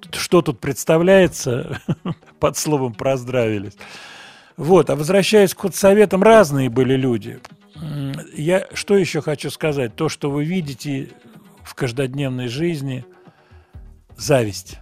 Тут 0.00 0.14
Что 0.14 0.40
тут 0.40 0.58
представляется 0.58 1.82
под 2.40 2.56
словом 2.56 2.94
проздравились? 2.94 3.74
Вот, 4.56 4.88
а 4.88 4.96
возвращаясь 4.96 5.54
к 5.54 5.70
советам, 5.74 6.22
разные 6.22 6.70
были 6.70 6.96
люди. 6.96 7.40
Я 8.34 8.66
что 8.72 8.96
еще 8.96 9.20
хочу 9.20 9.50
сказать? 9.50 9.94
То, 9.94 10.08
что 10.08 10.30
вы 10.30 10.44
видите 10.44 11.10
в 11.62 11.74
каждодневной 11.74 12.48
жизни, 12.48 13.04
зависть. 14.16 14.78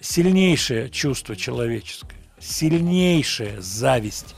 Сильнейшее 0.00 0.90
чувство 0.90 1.34
человеческое. 1.34 2.18
Сильнейшая 2.38 3.60
зависть 3.60 4.36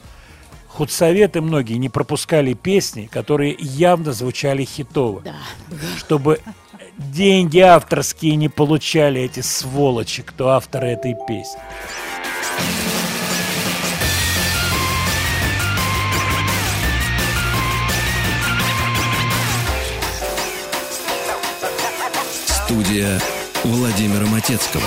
худсоветы 0.74 1.40
многие 1.40 1.74
не 1.74 1.88
пропускали 1.88 2.52
песни, 2.54 3.08
которые 3.10 3.56
явно 3.58 4.12
звучали 4.12 4.64
хитово, 4.64 5.22
да. 5.22 5.36
чтобы 5.96 6.40
деньги 6.98 7.60
авторские 7.60 8.34
не 8.36 8.48
получали 8.48 9.20
эти 9.20 9.40
сволочи, 9.40 10.22
кто 10.22 10.50
авторы 10.50 10.88
этой 10.88 11.14
песни. 11.28 11.60
Студия 22.66 23.20
Владимира 23.62 24.26
Матецкого. 24.26 24.82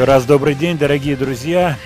Еще 0.00 0.06
раз 0.06 0.24
добрый 0.24 0.54
день, 0.54 0.78
дорогие 0.78 1.14
друзья. 1.14 1.76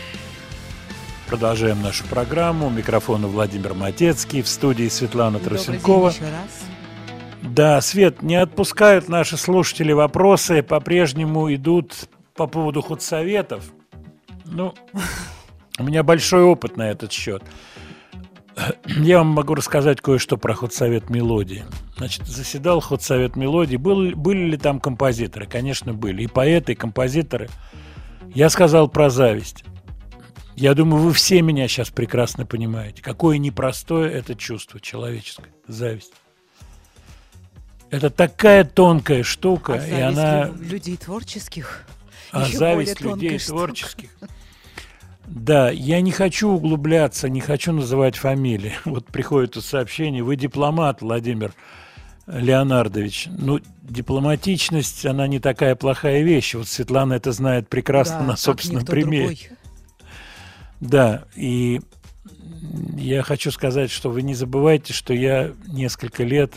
Продолжаем 1.27 1.83
нашу 1.83 2.05
программу. 2.05 2.69
У 2.69 2.71
микрофона 2.71 3.27
Владимир 3.27 3.75
Матецкий, 3.75 4.41
в 4.41 4.47
студии 4.47 4.87
Светлана 4.87 5.41
Трусенкова. 5.41 6.13
Добрый 6.13 6.21
день 6.21 6.29
еще 6.29 6.37
раз. 6.37 7.53
Да, 7.57 7.81
Свет, 7.81 8.23
не 8.23 8.37
отпускают 8.37 9.09
наши 9.09 9.37
слушатели 9.37 9.91
вопросы, 9.91 10.63
по-прежнему 10.63 11.53
идут 11.53 12.09
по 12.37 12.47
поводу 12.47 12.83
худсоветов. 12.83 13.65
Ну, 14.45 14.75
у 15.81 15.83
меня 15.83 16.05
большой 16.05 16.45
опыт 16.45 16.77
на 16.77 16.89
этот 16.89 17.11
счет. 17.11 17.43
Я 18.87 19.19
вам 19.19 19.31
могу 19.31 19.57
рассказать 19.57 20.01
кое-что 20.01 20.37
про 20.37 20.55
худсовет 20.55 21.11
мелодии. 21.11 21.65
Значит, 21.97 22.29
заседал 22.29 22.81
худсовет 22.81 23.35
мелодии. 23.35 23.77
Был, 23.77 24.13
были 24.15 24.51
ли 24.51 24.57
там 24.57 24.79
композиторы? 24.79 25.49
Конечно, 25.49 25.93
были. 25.93 26.23
И 26.23 26.27
поэты, 26.29 26.75
и 26.75 26.77
композиторы. 26.77 27.51
Я 28.35 28.51
сказал 28.51 28.89
про 28.89 29.11
зависть. 29.11 29.65
Я 30.57 30.75
думаю, 30.75 31.03
вы 31.03 31.13
все 31.13 31.43
меня 31.43 31.67
сейчас 31.69 31.91
прекрасно 31.91 32.47
понимаете. 32.47 33.03
Какое 33.03 33.39
непростое 33.39 34.13
это 34.13 34.35
чувство 34.35 34.81
человеческое. 34.81 35.53
Зависть. 35.67 36.13
Это 37.91 38.11
такая 38.11 38.65
тонкая 38.65 39.23
штука, 39.23 39.75
А 39.75 39.87
и 39.87 40.01
она... 40.01 40.47
лю- 40.47 40.55
людей 40.63 40.97
творческих. 40.97 41.85
А 42.33 42.43
еще 42.47 42.59
зависть 42.59 43.01
людей 43.01 43.39
штука. 43.39 43.59
творческих. 43.59 44.11
Да, 45.27 45.71
я 45.71 46.01
не 46.01 46.11
хочу 46.13 46.51
углубляться, 46.51 47.29
не 47.29 47.41
хочу 47.41 47.73
называть 47.73 48.17
фамилии. 48.17 48.75
Вот 48.85 49.07
приходит 49.07 49.53
тут 49.53 49.65
сообщение, 49.65 50.23
вы 50.23 50.37
дипломат, 50.37 51.03
Владимир 51.03 51.53
Леонардович. 52.27 53.29
Ну, 53.31 53.61
дипломатичность, 53.83 55.05
она 55.05 55.27
не 55.27 55.41
такая 55.41 55.75
плохая 55.77 56.23
вещь. 56.23 56.55
Вот 56.55 56.69
Светлана 56.69 57.15
это 57.15 57.33
знает 57.33 57.69
прекрасно 57.69 58.21
Да, 58.21 58.25
на 58.25 58.37
собственном 58.37 58.85
примере. 58.85 59.27
другой. 59.27 59.49
Да, 60.81 61.25
и 61.37 61.81
я 62.97 63.23
хочу 63.23 63.51
сказать, 63.51 63.91
что 63.91 64.11
вы 64.11 64.23
не 64.23 64.35
забывайте, 64.35 64.93
что 64.93 65.13
я 65.13 65.53
несколько 65.67 66.25
лет 66.25 66.55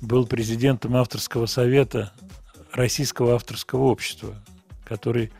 был 0.00 0.26
президентом 0.26 0.96
авторского 0.96 1.46
совета 1.46 2.12
Российского 2.72 3.34
авторского 3.34 3.84
общества, 3.84 4.34
который 4.84 5.30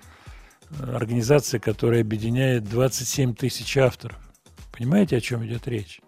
организация, 0.81 1.59
которая 1.61 2.01
объединяет 2.03 2.65
27 2.65 3.35
тысяч 3.35 3.77
авторов. 3.77 4.19
Понимаете, 4.71 5.17
о 5.17 5.21
чем 5.21 5.45
идет 5.47 5.67
речь? 5.67 6.01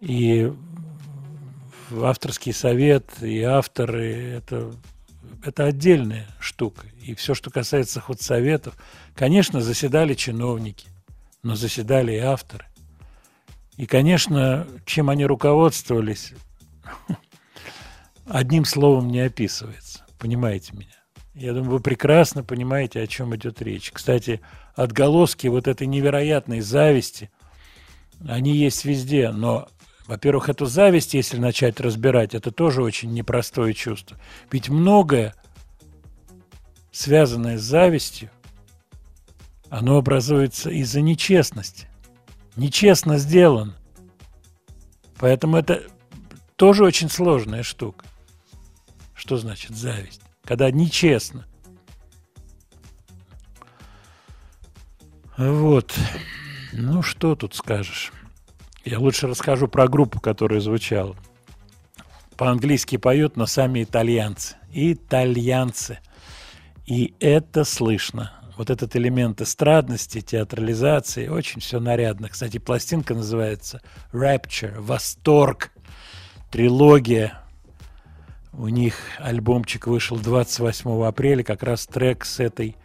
И 0.00 0.52
авторский 1.92 2.52
совет 2.52 3.22
и 3.22 3.42
авторы 3.42 4.14
это, 4.38 4.72
это 5.44 5.64
отдельная 5.64 6.26
штука. 6.38 6.86
И 7.02 7.14
все, 7.14 7.34
что 7.34 7.50
касается 7.50 8.00
худсоветов, 8.00 8.74
конечно, 9.14 9.60
заседали 9.60 10.14
чиновники, 10.14 10.88
но 11.42 11.54
заседали 11.54 12.12
и 12.12 12.18
авторы. 12.18 12.66
И, 13.76 13.86
конечно, 13.86 14.66
чем 14.84 15.08
они 15.08 15.24
руководствовались, 15.24 16.34
одним 18.26 18.64
словом 18.64 19.08
не 19.08 19.20
описывается. 19.20 20.04
Понимаете 20.18 20.74
меня? 20.74 21.00
Я 21.34 21.54
думаю, 21.54 21.70
вы 21.70 21.80
прекрасно 21.80 22.44
понимаете, 22.44 23.00
о 23.00 23.06
чем 23.06 23.34
идет 23.34 23.62
речь. 23.62 23.90
Кстати, 23.92 24.40
отголоски 24.74 25.46
вот 25.46 25.68
этой 25.68 25.86
невероятной 25.86 26.60
зависти, 26.60 27.30
они 28.28 28.54
есть 28.54 28.84
везде, 28.84 29.30
но, 29.30 29.68
во-первых, 30.10 30.48
эту 30.48 30.66
зависть, 30.66 31.14
если 31.14 31.38
начать 31.38 31.78
разбирать, 31.78 32.34
это 32.34 32.50
тоже 32.50 32.82
очень 32.82 33.12
непростое 33.12 33.72
чувство. 33.74 34.18
Ведь 34.50 34.68
многое, 34.68 35.36
связанное 36.90 37.56
с 37.56 37.62
завистью, 37.62 38.28
оно 39.68 39.98
образуется 39.98 40.68
из-за 40.68 41.00
нечестности. 41.00 41.88
Нечестно 42.56 43.18
сделан. 43.18 43.76
Поэтому 45.16 45.56
это 45.56 45.84
тоже 46.56 46.82
очень 46.82 47.08
сложная 47.08 47.62
штука. 47.62 48.04
Что 49.14 49.36
значит 49.36 49.76
зависть? 49.76 50.22
Когда 50.42 50.72
нечестно. 50.72 51.46
Вот. 55.36 55.94
Ну, 56.72 57.00
что 57.00 57.36
тут 57.36 57.54
скажешь? 57.54 58.10
Я 58.90 58.98
лучше 58.98 59.28
расскажу 59.28 59.68
про 59.68 59.86
группу, 59.86 60.18
которая 60.18 60.58
звучала. 60.58 61.14
По-английски 62.36 62.96
поют, 62.96 63.36
но 63.36 63.46
сами 63.46 63.84
итальянцы. 63.84 64.56
Итальянцы. 64.72 66.00
И 66.86 67.14
это 67.20 67.62
слышно. 67.62 68.32
Вот 68.56 68.68
этот 68.68 68.96
элемент 68.96 69.40
эстрадности, 69.40 70.20
театрализации, 70.20 71.28
очень 71.28 71.60
все 71.60 71.78
нарядно. 71.78 72.30
Кстати, 72.30 72.58
пластинка 72.58 73.14
называется 73.14 73.80
Rapture, 74.12 74.80
Восторг, 74.80 75.70
трилогия. 76.50 77.40
У 78.52 78.66
них 78.66 78.96
альбомчик 79.20 79.86
вышел 79.86 80.18
28 80.18 81.04
апреля, 81.04 81.44
как 81.44 81.62
раз 81.62 81.86
трек 81.86 82.24
с 82.24 82.40
этой 82.40 82.76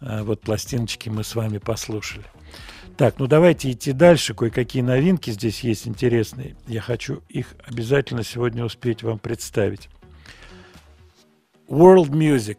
э, 0.00 0.22
вот 0.22 0.40
пластиночки 0.40 1.10
мы 1.10 1.22
с 1.22 1.34
вами 1.34 1.58
послушали. 1.58 2.24
Так, 2.96 3.18
ну 3.18 3.26
давайте 3.26 3.70
идти 3.70 3.92
дальше. 3.92 4.34
Кое-какие 4.34 4.82
новинки 4.82 5.30
здесь 5.30 5.60
есть 5.60 5.88
интересные. 5.88 6.56
Я 6.66 6.80
хочу 6.80 7.22
их 7.28 7.54
обязательно 7.64 8.22
сегодня 8.22 8.64
успеть 8.64 9.02
вам 9.02 9.18
представить. 9.18 9.88
World 11.68 12.10
Music. 12.10 12.58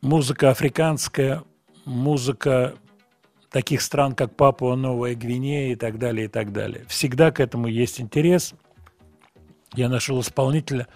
Музыка 0.00 0.50
африканская, 0.50 1.44
музыка 1.84 2.74
таких 3.50 3.82
стран, 3.82 4.14
как 4.14 4.34
Папуа, 4.34 4.74
Новая 4.74 5.14
Гвинея 5.14 5.72
и 5.72 5.76
так 5.76 5.98
далее, 5.98 6.24
и 6.24 6.28
так 6.28 6.52
далее. 6.52 6.84
Всегда 6.88 7.30
к 7.30 7.38
этому 7.38 7.68
есть 7.68 8.00
интерес. 8.00 8.54
Я 9.74 9.88
нашел 9.88 10.20
исполнителя, 10.20 10.88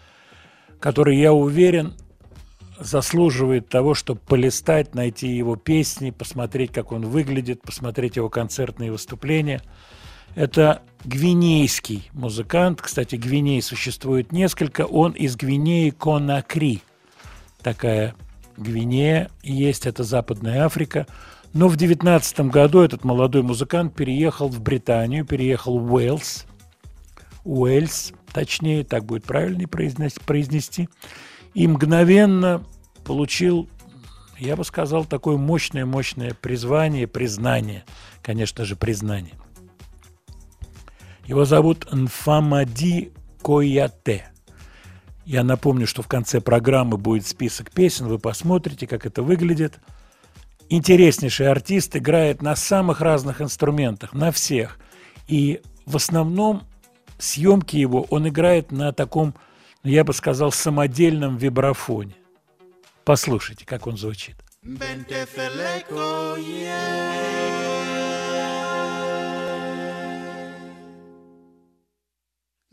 который, 0.80 1.16
я 1.16 1.32
уверен, 1.32 1.94
заслуживает 2.78 3.68
того, 3.68 3.94
чтобы 3.94 4.20
полистать, 4.20 4.94
найти 4.94 5.28
его 5.28 5.56
песни, 5.56 6.10
посмотреть, 6.10 6.72
как 6.72 6.92
он 6.92 7.06
выглядит, 7.06 7.62
посмотреть 7.62 8.16
его 8.16 8.28
концертные 8.28 8.92
выступления. 8.92 9.62
Это 10.34 10.82
гвинейский 11.04 12.10
музыкант. 12.12 12.82
Кстати, 12.82 13.16
Гвиней 13.16 13.62
существует 13.62 14.32
несколько. 14.32 14.82
Он 14.82 15.12
из 15.12 15.36
Гвинеи 15.36 15.90
Конакри. 15.90 16.82
Такая 17.62 18.14
Гвинея 18.56 19.30
есть, 19.42 19.86
это 19.86 20.04
Западная 20.04 20.64
Африка. 20.64 21.06
Но 21.54 21.68
в 21.68 21.76
19 21.76 22.40
году 22.50 22.80
этот 22.80 23.04
молодой 23.04 23.42
музыкант 23.42 23.94
переехал 23.94 24.48
в 24.48 24.60
Британию, 24.60 25.24
переехал 25.24 25.78
в 25.78 25.94
Уэльс. 25.94 26.44
Уэльс, 27.44 28.12
точнее, 28.32 28.84
так 28.84 29.06
будет 29.06 29.24
правильнее 29.24 29.68
произнести 29.68 30.88
и 31.56 31.66
мгновенно 31.66 32.62
получил, 33.02 33.66
я 34.38 34.56
бы 34.56 34.64
сказал, 34.64 35.06
такое 35.06 35.38
мощное-мощное 35.38 36.34
призвание, 36.34 37.06
признание, 37.06 37.86
конечно 38.22 38.66
же, 38.66 38.76
признание. 38.76 39.32
Его 41.24 41.46
зовут 41.46 41.90
Нфамади 41.90 43.10
Кояте. 43.42 44.28
Я 45.24 45.44
напомню, 45.44 45.86
что 45.86 46.02
в 46.02 46.08
конце 46.08 46.42
программы 46.42 46.98
будет 46.98 47.26
список 47.26 47.70
песен, 47.70 48.06
вы 48.06 48.18
посмотрите, 48.18 48.86
как 48.86 49.06
это 49.06 49.22
выглядит. 49.22 49.80
Интереснейший 50.68 51.50
артист 51.50 51.96
играет 51.96 52.42
на 52.42 52.54
самых 52.54 53.00
разных 53.00 53.40
инструментах, 53.40 54.12
на 54.12 54.30
всех. 54.30 54.78
И 55.26 55.62
в 55.86 55.96
основном 55.96 56.64
съемки 57.16 57.76
его 57.76 58.02
он 58.10 58.28
играет 58.28 58.72
на 58.72 58.92
таком 58.92 59.34
я 59.88 60.04
бы 60.04 60.12
сказал, 60.12 60.52
самодельном 60.52 61.36
вибрафоне. 61.36 62.14
Послушайте, 63.04 63.64
как 63.64 63.86
он 63.86 63.96
звучит. 63.96 64.36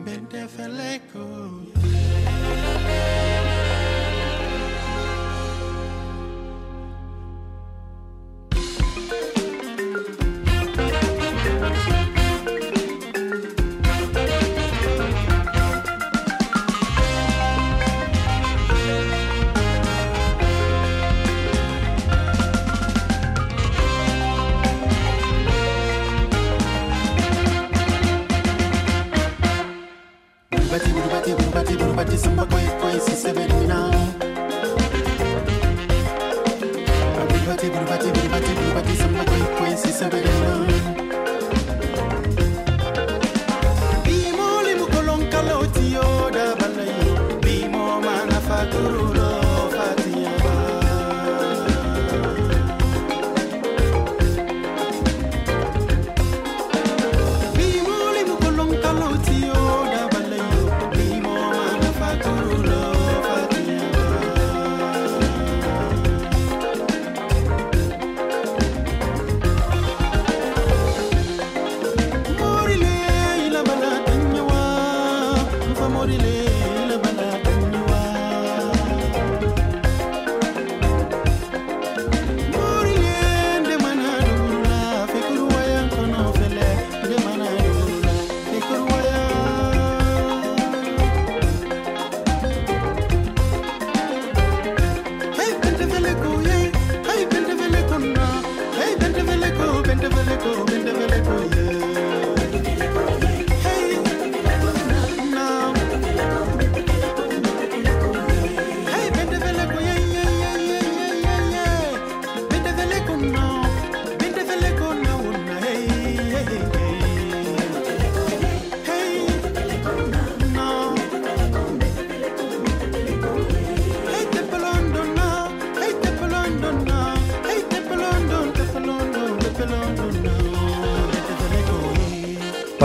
Bente 0.05 0.47
Yeah. 2.85 3.22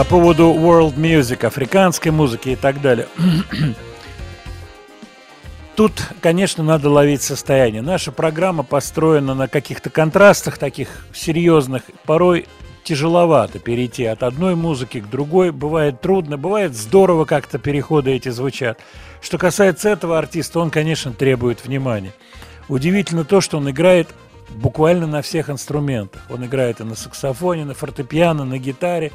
Поводу 0.09 0.55
world 0.55 0.95
music, 0.95 1.45
африканской 1.45 2.11
музыки 2.11 2.49
и 2.49 2.55
так 2.55 2.81
далее. 2.81 3.07
Тут, 5.75 5.93
конечно, 6.19 6.63
надо 6.63 6.89
ловить 6.89 7.21
состояние. 7.21 7.83
Наша 7.83 8.11
программа 8.11 8.63
построена 8.63 9.35
на 9.35 9.47
каких-то 9.47 9.91
контрастах 9.91 10.57
таких 10.57 11.05
серьезных. 11.13 11.83
Порой 12.05 12.47
тяжеловато 12.83 13.59
перейти 13.59 14.05
от 14.05 14.23
одной 14.23 14.55
музыки 14.55 14.99
к 14.99 15.09
другой. 15.09 15.51
Бывает 15.51 16.01
трудно, 16.01 16.37
бывает 16.37 16.75
здорово 16.75 17.25
как-то 17.25 17.59
переходы 17.59 18.11
эти 18.11 18.29
звучат. 18.29 18.79
Что 19.21 19.37
касается 19.37 19.89
этого 19.89 20.17
артиста, 20.17 20.59
он, 20.59 20.71
конечно, 20.71 21.13
требует 21.13 21.63
внимания. 21.63 22.13
Удивительно 22.67 23.25
то, 23.25 23.41
что 23.41 23.57
он 23.57 23.69
играет 23.69 24.09
буквально 24.49 25.05
на 25.05 25.21
всех 25.21 25.51
инструментах. 25.51 26.23
Он 26.29 26.43
играет 26.45 26.81
и 26.81 26.83
на 26.83 26.95
саксофоне, 26.95 27.63
на 27.63 27.75
фортепиано, 27.75 28.43
на 28.43 28.57
гитаре. 28.57 29.11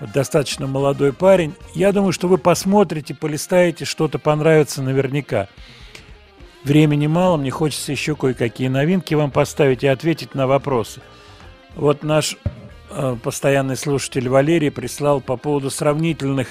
Вот 0.00 0.12
достаточно 0.12 0.66
молодой 0.66 1.12
парень. 1.12 1.54
Я 1.74 1.92
думаю, 1.92 2.12
что 2.12 2.28
вы 2.28 2.38
посмотрите, 2.38 3.14
полистаете, 3.14 3.84
что-то 3.84 4.18
понравится 4.18 4.82
наверняка. 4.82 5.48
Времени 6.64 7.08
мало, 7.08 7.36
мне 7.36 7.50
хочется 7.50 7.92
еще 7.92 8.14
кое-какие 8.14 8.68
новинки 8.68 9.14
вам 9.14 9.30
поставить 9.30 9.82
и 9.82 9.88
ответить 9.88 10.34
на 10.34 10.46
вопросы. 10.46 11.00
Вот 11.74 12.04
наш 12.04 12.36
э, 12.90 13.16
постоянный 13.22 13.76
слушатель 13.76 14.28
Валерий 14.28 14.70
прислал 14.70 15.20
по 15.20 15.36
поводу 15.36 15.70
сравнительных 15.70 16.48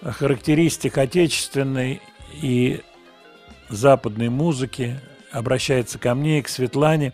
э, 0.00 0.10
характеристик 0.10 0.96
отечественной 0.96 2.00
и 2.40 2.80
западной 3.68 4.30
музыки. 4.30 5.00
Обращается 5.30 5.98
ко 5.98 6.14
мне 6.14 6.38
и 6.38 6.42
к 6.42 6.48
Светлане. 6.48 7.12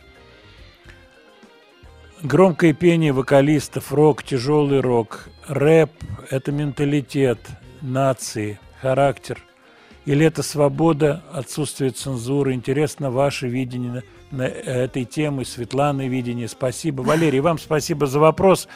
Громкое 2.22 2.72
пение 2.72 3.12
вокалистов, 3.12 3.92
рок, 3.92 4.22
тяжелый 4.22 4.80
рок, 4.80 5.28
рэп– 5.48 5.90
это 6.30 6.52
менталитет 6.52 7.40
нации, 7.80 8.60
характер. 8.80 9.42
Или 10.04 10.24
это 10.26 10.44
свобода, 10.44 11.24
отсутствие 11.32 11.90
цензуры? 11.90 12.52
Интересно 12.54 13.10
ваше 13.10 13.48
видение 13.48 14.04
на, 14.30 14.42
этой 14.42 15.04
темы, 15.04 15.44
Светланы 15.44 16.06
видение. 16.06 16.46
Спасибо. 16.46 17.02
Валерий, 17.02 17.40
вам 17.40 17.58
спасибо 17.58 18.06
за 18.06 18.20
вопрос. 18.20 18.68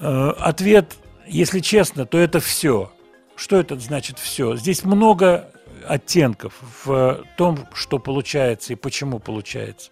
Э, 0.00 0.34
ответ, 0.38 0.94
если 1.26 1.60
честно, 1.60 2.04
то 2.04 2.18
это 2.18 2.40
все. 2.40 2.92
Что 3.34 3.56
это 3.56 3.78
значит 3.78 4.18
все? 4.18 4.56
Здесь 4.56 4.84
много 4.84 5.50
оттенков 5.88 6.52
в 6.84 7.24
том, 7.38 7.58
что 7.72 7.98
получается 7.98 8.74
и 8.74 8.76
почему 8.76 9.20
получается. 9.20 9.90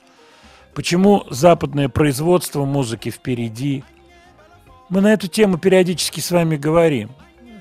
Почему 0.75 1.25
западное 1.31 1.89
производство 1.89 2.65
музыки 2.65 3.11
впереди? 3.11 3.85
Мы 4.89 5.01
на 5.01 5.13
эту 5.13 5.29
тему 5.29 5.57
периодически 5.57 6.21
с 6.21 6.31
вами 6.31 6.57
говорим. 6.57 7.11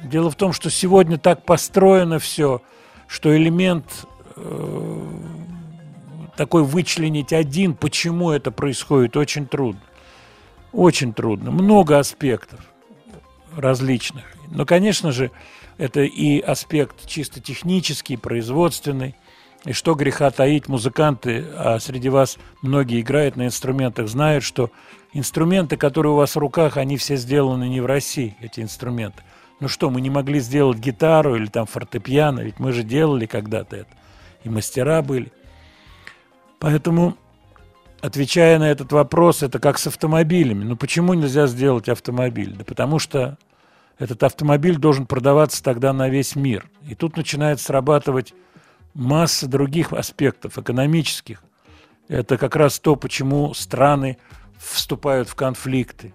Дело 0.03 0.31
в 0.31 0.35
том, 0.35 0.52
что 0.52 0.69
сегодня 0.69 1.18
так 1.18 1.45
построено 1.45 2.19
все, 2.19 2.61
что 3.07 3.35
элемент 3.35 4.06
э, 4.35 5.07
такой 6.35 6.64
вычленить 6.64 7.31
один, 7.34 7.76
почему 7.76 8.31
это 8.31 8.52
происходит, 8.52 9.15
очень 9.15 9.45
трудно. 9.45 9.81
Очень 10.72 11.14
трудно. 11.14 11.52
Много 11.52 11.99
аспектов 11.99 12.60
различных. 13.56 14.26
Но, 14.49 14.65
конечно 14.65 15.11
же, 15.11 15.30
это 15.77 16.02
и 16.02 16.40
аспект 16.40 17.07
чисто 17.07 17.40
технический, 17.40 18.18
производственный. 18.18 19.15
И 19.65 19.72
что 19.72 19.94
греха 19.95 20.30
таить, 20.30 20.68
музыканты, 20.68 21.45
а 21.56 21.80
среди 21.80 22.10
вас 22.10 22.38
многие 22.61 22.99
играют 22.99 23.38
на 23.38 23.45
инструментах, 23.45 24.10
знают, 24.10 24.44
что 24.44 24.72
инструменты, 25.14 25.77
которые 25.77 26.11
у 26.11 26.18
вас 26.18 26.35
в 26.35 26.40
руках, 26.40 26.76
они 26.76 26.98
все 26.98 27.15
сделаны 27.15 27.69
не 27.69 27.80
в 27.80 27.85
России, 27.85 28.35
эти 28.41 28.60
инструменты. 28.60 29.23
Ну 29.61 29.69
что, 29.69 29.90
мы 29.90 30.02
не 30.02 30.10
могли 30.10 30.41
сделать 30.41 30.80
гитару 30.80 31.35
или 31.38 31.45
там 31.45 31.65
фортепиано, 31.65 32.41
ведь 32.41 32.60
мы 32.60 32.73
же 32.73 32.84
делали 32.84 33.26
когда-то 33.26 33.77
это. 33.77 33.90
И 34.44 34.49
мастера 34.49 35.02
были. 35.02 35.31
Поэтому, 36.60 37.15
отвечая 38.02 38.60
на 38.60 38.69
этот 38.69 38.91
вопрос, 38.91 39.44
это 39.44 39.60
как 39.60 39.77
с 39.77 39.88
автомобилями. 39.88 40.65
Ну 40.65 40.76
почему 40.76 41.14
нельзя 41.14 41.48
сделать 41.48 41.88
автомобиль? 41.88 42.53
Да 42.53 42.65
потому 42.65 42.99
что 42.99 43.38
этот 43.98 44.23
автомобиль 44.23 44.77
должен 44.77 45.06
продаваться 45.06 45.64
тогда 45.64 45.94
на 45.94 46.10
весь 46.10 46.35
мир. 46.35 46.69
И 46.90 46.95
тут 46.95 47.15
начинает 47.15 47.61
срабатывать 47.61 48.34
масса 48.94 49.48
других 49.48 49.94
аспектов 49.94 50.57
экономических. 50.57 51.44
Это 52.07 52.38
как 52.38 52.56
раз 52.56 52.80
то, 52.80 52.95
почему 52.95 53.53
страны 53.53 54.18
вступают 54.57 55.30
в 55.30 55.36
конфликты. 55.36 56.14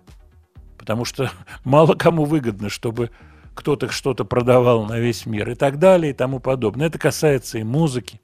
Потому 0.77 1.05
что 1.05 1.31
мало 1.65 1.95
кому 1.95 2.25
выгодно, 2.25 2.69
чтобы 2.69 3.11
кто-то 3.55 3.91
что-то 3.91 4.25
продавал 4.25 4.85
на 4.85 4.99
весь 4.99 5.27
мир 5.27 5.51
и 5.51 5.55
так 5.55 5.79
далее 5.79 6.11
и 6.11 6.15
тому 6.15 6.39
подобное. 6.39 6.87
Это 6.87 6.99
касается 6.99 7.59
и 7.59 7.65
музыки. 7.65 8.21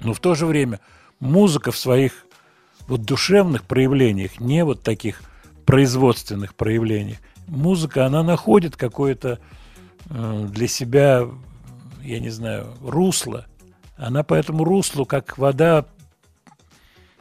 Но 0.00 0.14
в 0.14 0.20
то 0.20 0.34
же 0.34 0.46
время 0.46 0.80
музыка 1.18 1.72
в 1.72 1.76
своих 1.76 2.26
вот 2.86 3.02
душевных 3.02 3.64
проявлениях, 3.64 4.40
не 4.40 4.64
вот 4.64 4.82
таких 4.82 5.22
производственных 5.66 6.54
проявлениях, 6.54 7.18
музыка, 7.46 8.06
она 8.06 8.22
находит 8.22 8.76
какое-то 8.76 9.38
э, 10.08 10.46
для 10.48 10.68
себя, 10.68 11.28
я 12.02 12.20
не 12.20 12.30
знаю, 12.30 12.74
русло. 12.80 13.46
Она 13.96 14.22
по 14.22 14.34
этому 14.34 14.64
руслу, 14.64 15.04
как 15.04 15.38
вода, 15.38 15.86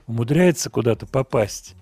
умудряется 0.08 0.70
куда-то 0.70 1.06
попасть. 1.06 1.76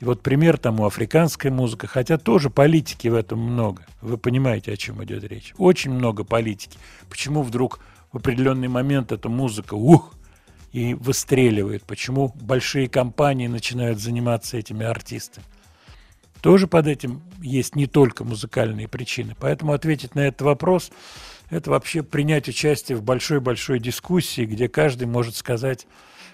И 0.00 0.04
вот 0.04 0.22
пример 0.22 0.58
тому 0.58 0.86
африканская 0.86 1.50
музыка, 1.50 1.86
хотя 1.86 2.18
тоже 2.18 2.50
политики 2.50 3.08
в 3.08 3.14
этом 3.14 3.38
много. 3.38 3.86
Вы 4.02 4.18
понимаете, 4.18 4.72
о 4.72 4.76
чем 4.76 5.02
идет 5.02 5.24
речь. 5.24 5.54
Очень 5.56 5.92
много 5.92 6.24
политики. 6.24 6.78
Почему 7.08 7.42
вдруг 7.42 7.80
в 8.12 8.18
определенный 8.18 8.68
момент 8.68 9.12
эта 9.12 9.28
музыка, 9.28 9.74
ух, 9.74 10.14
и 10.72 10.94
выстреливает? 10.94 11.84
Почему 11.84 12.32
большие 12.34 12.88
компании 12.88 13.46
начинают 13.46 13.98
заниматься 13.98 14.56
этими 14.56 14.84
артистами? 14.84 15.46
Тоже 16.42 16.66
под 16.66 16.86
этим 16.86 17.22
есть 17.40 17.74
не 17.74 17.86
только 17.86 18.24
музыкальные 18.24 18.88
причины. 18.88 19.34
Поэтому 19.40 19.72
ответить 19.72 20.14
на 20.14 20.20
этот 20.20 20.42
вопрос– 20.42 20.90
это 21.54 21.70
вообще 21.70 22.02
принять 22.02 22.48
участие 22.48 22.98
в 22.98 23.02
большой-большой 23.04 23.78
дискуссии, 23.78 24.44
где 24.44 24.68
каждый 24.68 25.06
может 25.06 25.36
сказать 25.36 25.86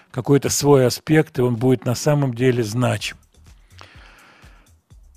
какой-то 0.09 0.49
свой 0.49 0.87
аспект, 0.87 1.37
и 1.37 1.43
он 1.43 1.57
будет 1.57 1.85
на 1.85 1.93
самом 1.93 2.33
деле 2.33 2.63
значим. 2.63 3.17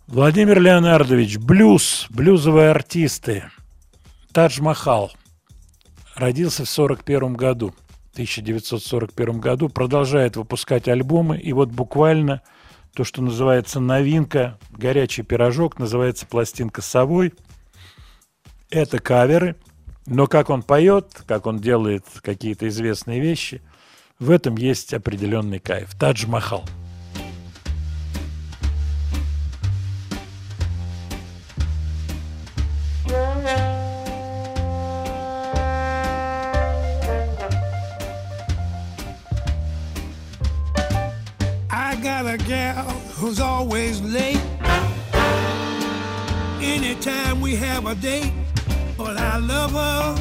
Владимир 0.06 0.60
Леонардович, 0.60 1.38
блюз, 1.38 2.06
блюзовые 2.10 2.70
артисты. 2.70 3.44
Тадж 4.32 4.60
Махал 4.60 5.10
родился 6.14 6.66
в 6.66 6.70
1941 6.70 7.32
году, 7.32 7.74
1941 8.12 9.40
году, 9.40 9.70
продолжает 9.70 10.36
выпускать 10.36 10.86
альбомы, 10.86 11.38
и 11.38 11.54
вот 11.54 11.70
буквально 11.70 12.42
то, 12.94 13.04
что 13.04 13.22
называется 13.22 13.80
новинка, 13.80 14.58
горячий 14.70 15.22
пирожок, 15.22 15.78
называется 15.78 16.26
пластинка 16.26 16.82
«Совой». 16.82 17.32
Это 18.70 18.98
каверы, 18.98 19.56
но 20.06 20.26
как 20.26 20.50
он 20.50 20.62
поет, 20.62 21.22
как 21.26 21.46
он 21.46 21.58
делает 21.58 22.04
какие-то 22.22 22.68
известные 22.68 23.20
вещи, 23.20 23.62
в 24.18 24.30
этом 24.30 24.56
есть 24.56 24.94
определенный 24.94 25.58
кайф. 25.58 25.94
Тадж 25.98 26.26
Махал. 26.26 26.64
Who's 43.16 43.40
always 43.40 44.02
late. 44.02 44.38
Anytime 46.60 47.40
we 47.40 47.56
have 47.56 47.86
a 47.86 47.94
date, 47.94 48.32
but 48.96 49.16
I 49.16 49.38
love 49.38 49.72
her. 49.72 50.14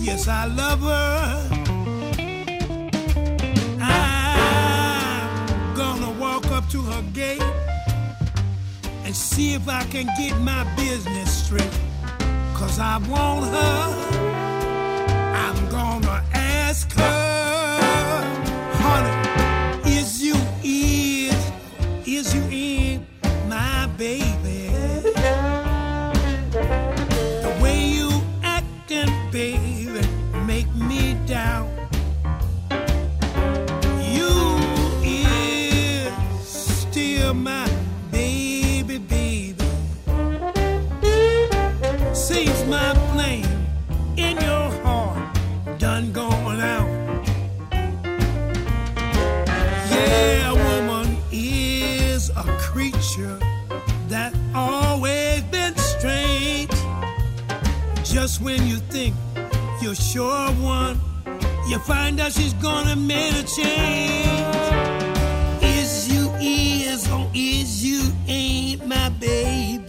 Yes, 0.00 0.28
I 0.28 0.46
love 0.46 0.80
her. 0.80 1.48
I'm 3.80 5.74
gonna 5.74 6.10
walk 6.18 6.46
up 6.46 6.68
to 6.70 6.82
her 6.82 7.02
gate 7.12 7.42
and 9.04 9.14
see 9.14 9.54
if 9.54 9.68
I 9.68 9.84
can 9.84 10.06
get 10.18 10.38
my 10.40 10.64
business 10.76 11.44
straight. 11.44 11.78
Cause 12.54 12.78
I 12.80 12.98
want 13.08 13.46
her. 13.46 14.38
I'm 15.44 15.68
gonna 15.70 16.24
ask 16.34 16.92
her, 16.92 18.22
honey, 18.80 19.27
sure 60.00 60.50
one, 60.62 61.00
you 61.68 61.78
find 61.80 62.20
out 62.20 62.32
she's 62.32 62.54
gonna 62.54 62.96
make 62.96 63.34
a 63.34 63.42
change. 63.42 64.56
Is 65.62 66.12
you 66.12 66.30
is 66.40 67.10
or 67.10 67.30
is 67.34 67.84
you 67.84 68.12
ain't 68.26 68.86
my 68.86 69.08
baby? 69.20 69.87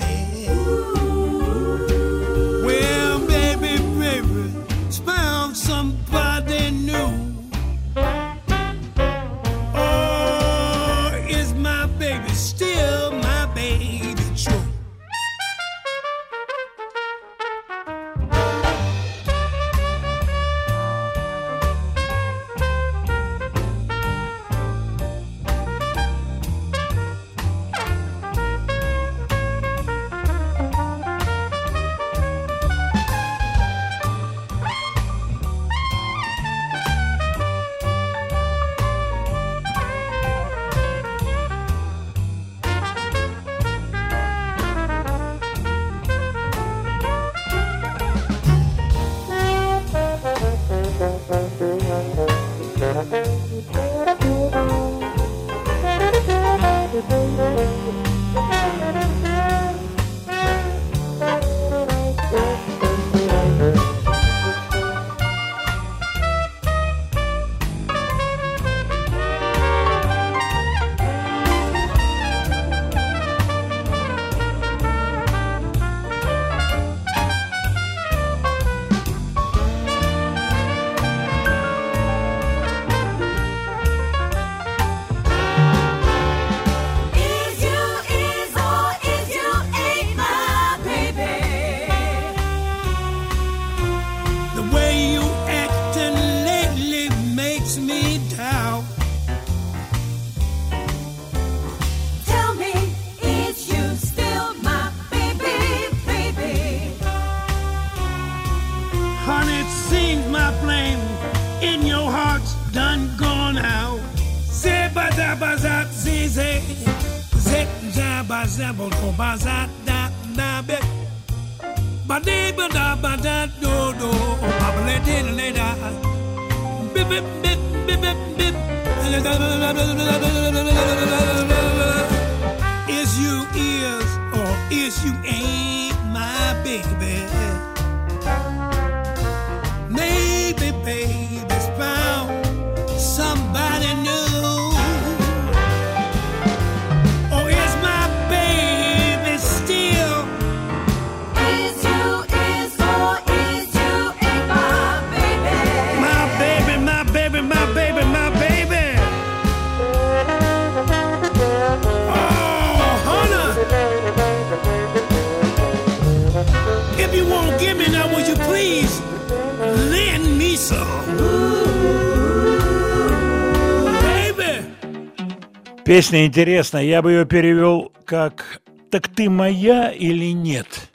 Песня 176.10 176.26
интересная, 176.26 176.82
я 176.86 177.04
бы 177.04 177.12
ее 177.12 177.26
перевел 177.28 177.92
как 178.04 178.64
«Так 178.90 179.10
ты 179.10 179.30
моя 179.30 179.92
или 179.92 180.34
нет?» 180.34 180.90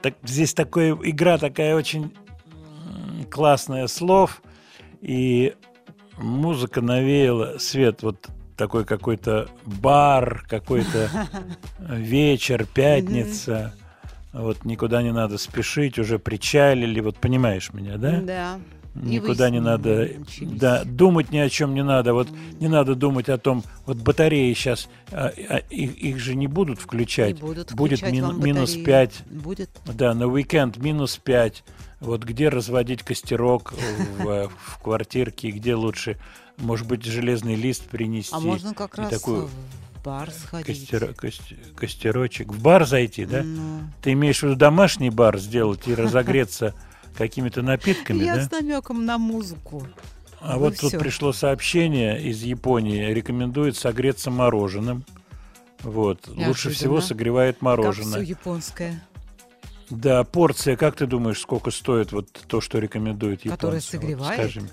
так, 0.00 0.14
Здесь 0.22 0.54
такая 0.54 0.92
игра 1.02 1.38
такая 1.38 1.74
очень 1.74 2.14
классная 3.32 3.88
слов, 3.88 4.42
и 5.00 5.54
музыка 6.18 6.80
навеяла 6.82 7.58
свет 7.58 8.04
вот 8.04 8.28
такой 8.56 8.84
какой-то 8.84 9.48
бар, 9.64 10.44
какой-то 10.48 11.10
вечер, 11.80 12.64
пятница. 12.64 13.74
Вот 14.32 14.64
никуда 14.64 15.02
не 15.02 15.10
надо 15.10 15.36
спешить, 15.36 15.98
уже 15.98 16.20
причалили, 16.20 17.00
вот 17.00 17.16
понимаешь 17.16 17.72
меня, 17.72 17.96
да? 17.96 18.20
Да. 18.20 18.58
Никуда 18.94 19.50
не 19.50 19.60
надо, 19.60 20.08
да, 20.40 20.84
думать 20.84 21.30
ни 21.32 21.38
о 21.38 21.48
чем 21.48 21.74
не 21.74 21.82
надо. 21.82 22.14
Вот 22.14 22.28
не 22.60 22.68
надо 22.68 22.94
думать 22.94 23.28
о 23.28 23.38
том, 23.38 23.64
вот 23.86 23.96
батареи 23.96 24.52
сейчас, 24.54 24.88
а, 25.10 25.32
а, 25.48 25.56
их, 25.68 25.96
их 25.96 26.18
же 26.20 26.36
не 26.36 26.46
будут 26.46 26.78
включать. 26.78 27.34
Не 27.34 27.40
будут 27.40 27.72
Будет 27.74 27.98
включать 27.98 28.12
мин- 28.12 28.40
минус 28.40 28.70
батареи. 28.70 28.84
5. 28.84 29.22
Будет. 29.30 29.70
Да, 29.86 30.14
на 30.14 30.26
уикенд 30.28 30.76
минус 30.76 31.16
5. 31.16 31.64
Вот 32.00 32.22
где 32.22 32.48
разводить 32.48 33.02
костерок 33.02 33.72
в, 34.18 34.48
в 34.56 34.78
квартирке, 34.82 35.50
где 35.50 35.74
лучше, 35.74 36.18
может 36.58 36.86
быть, 36.86 37.04
железный 37.04 37.56
лист 37.56 37.84
принести. 37.88 38.34
А 38.34 38.38
можно 38.40 38.74
как 38.74 38.96
раз 38.96 39.10
такую 39.10 39.48
бар 40.04 40.30
сходить. 40.30 40.88
костер- 40.92 41.14
кост- 41.14 41.74
костерочек. 41.74 42.52
В 42.52 42.62
бар 42.62 42.86
зайти, 42.86 43.24
да? 43.24 43.42
Ну. 43.42 43.80
Ты 44.02 44.12
имеешь 44.12 44.40
в 44.40 44.42
виду 44.44 44.54
домашний 44.54 45.10
бар 45.10 45.38
сделать 45.38 45.88
и 45.88 45.94
разогреться 45.96 46.74
какими-то 47.16 47.62
напитками, 47.62 48.24
Я 48.24 48.36
да? 48.36 48.42
с 48.44 48.50
намеком 48.50 49.04
на 49.04 49.18
музыку. 49.18 49.86
А 50.40 50.54
Ну 50.54 50.58
вот 50.60 50.76
тут 50.78 50.90
всё. 50.90 50.98
пришло 50.98 51.32
сообщение 51.32 52.22
из 52.22 52.42
Японии. 52.42 53.12
Рекомендует 53.12 53.76
согреться 53.76 54.30
мороженым. 54.30 55.04
Вот. 55.82 56.26
Лучше 56.28 56.38
Неожиданно. 56.38 56.74
всего 56.74 57.00
согревает 57.00 57.54
Как 57.56 57.60
все 57.60 57.64
мороженое. 57.64 58.20
японское. 58.22 59.02
Да, 59.90 60.24
порция, 60.24 60.76
как 60.76 60.96
ты 60.96 61.06
думаешь, 61.06 61.40
сколько 61.40 61.70
стоит 61.70 62.12
вот 62.12 62.28
то, 62.46 62.60
что 62.60 62.78
рекомендует 62.78 63.44
японцы? 63.44 63.56
Которое 63.56 63.74
Вот 63.76 63.84
согревает? 63.84 64.40
скажи 64.40 64.60
мне. 64.60 64.70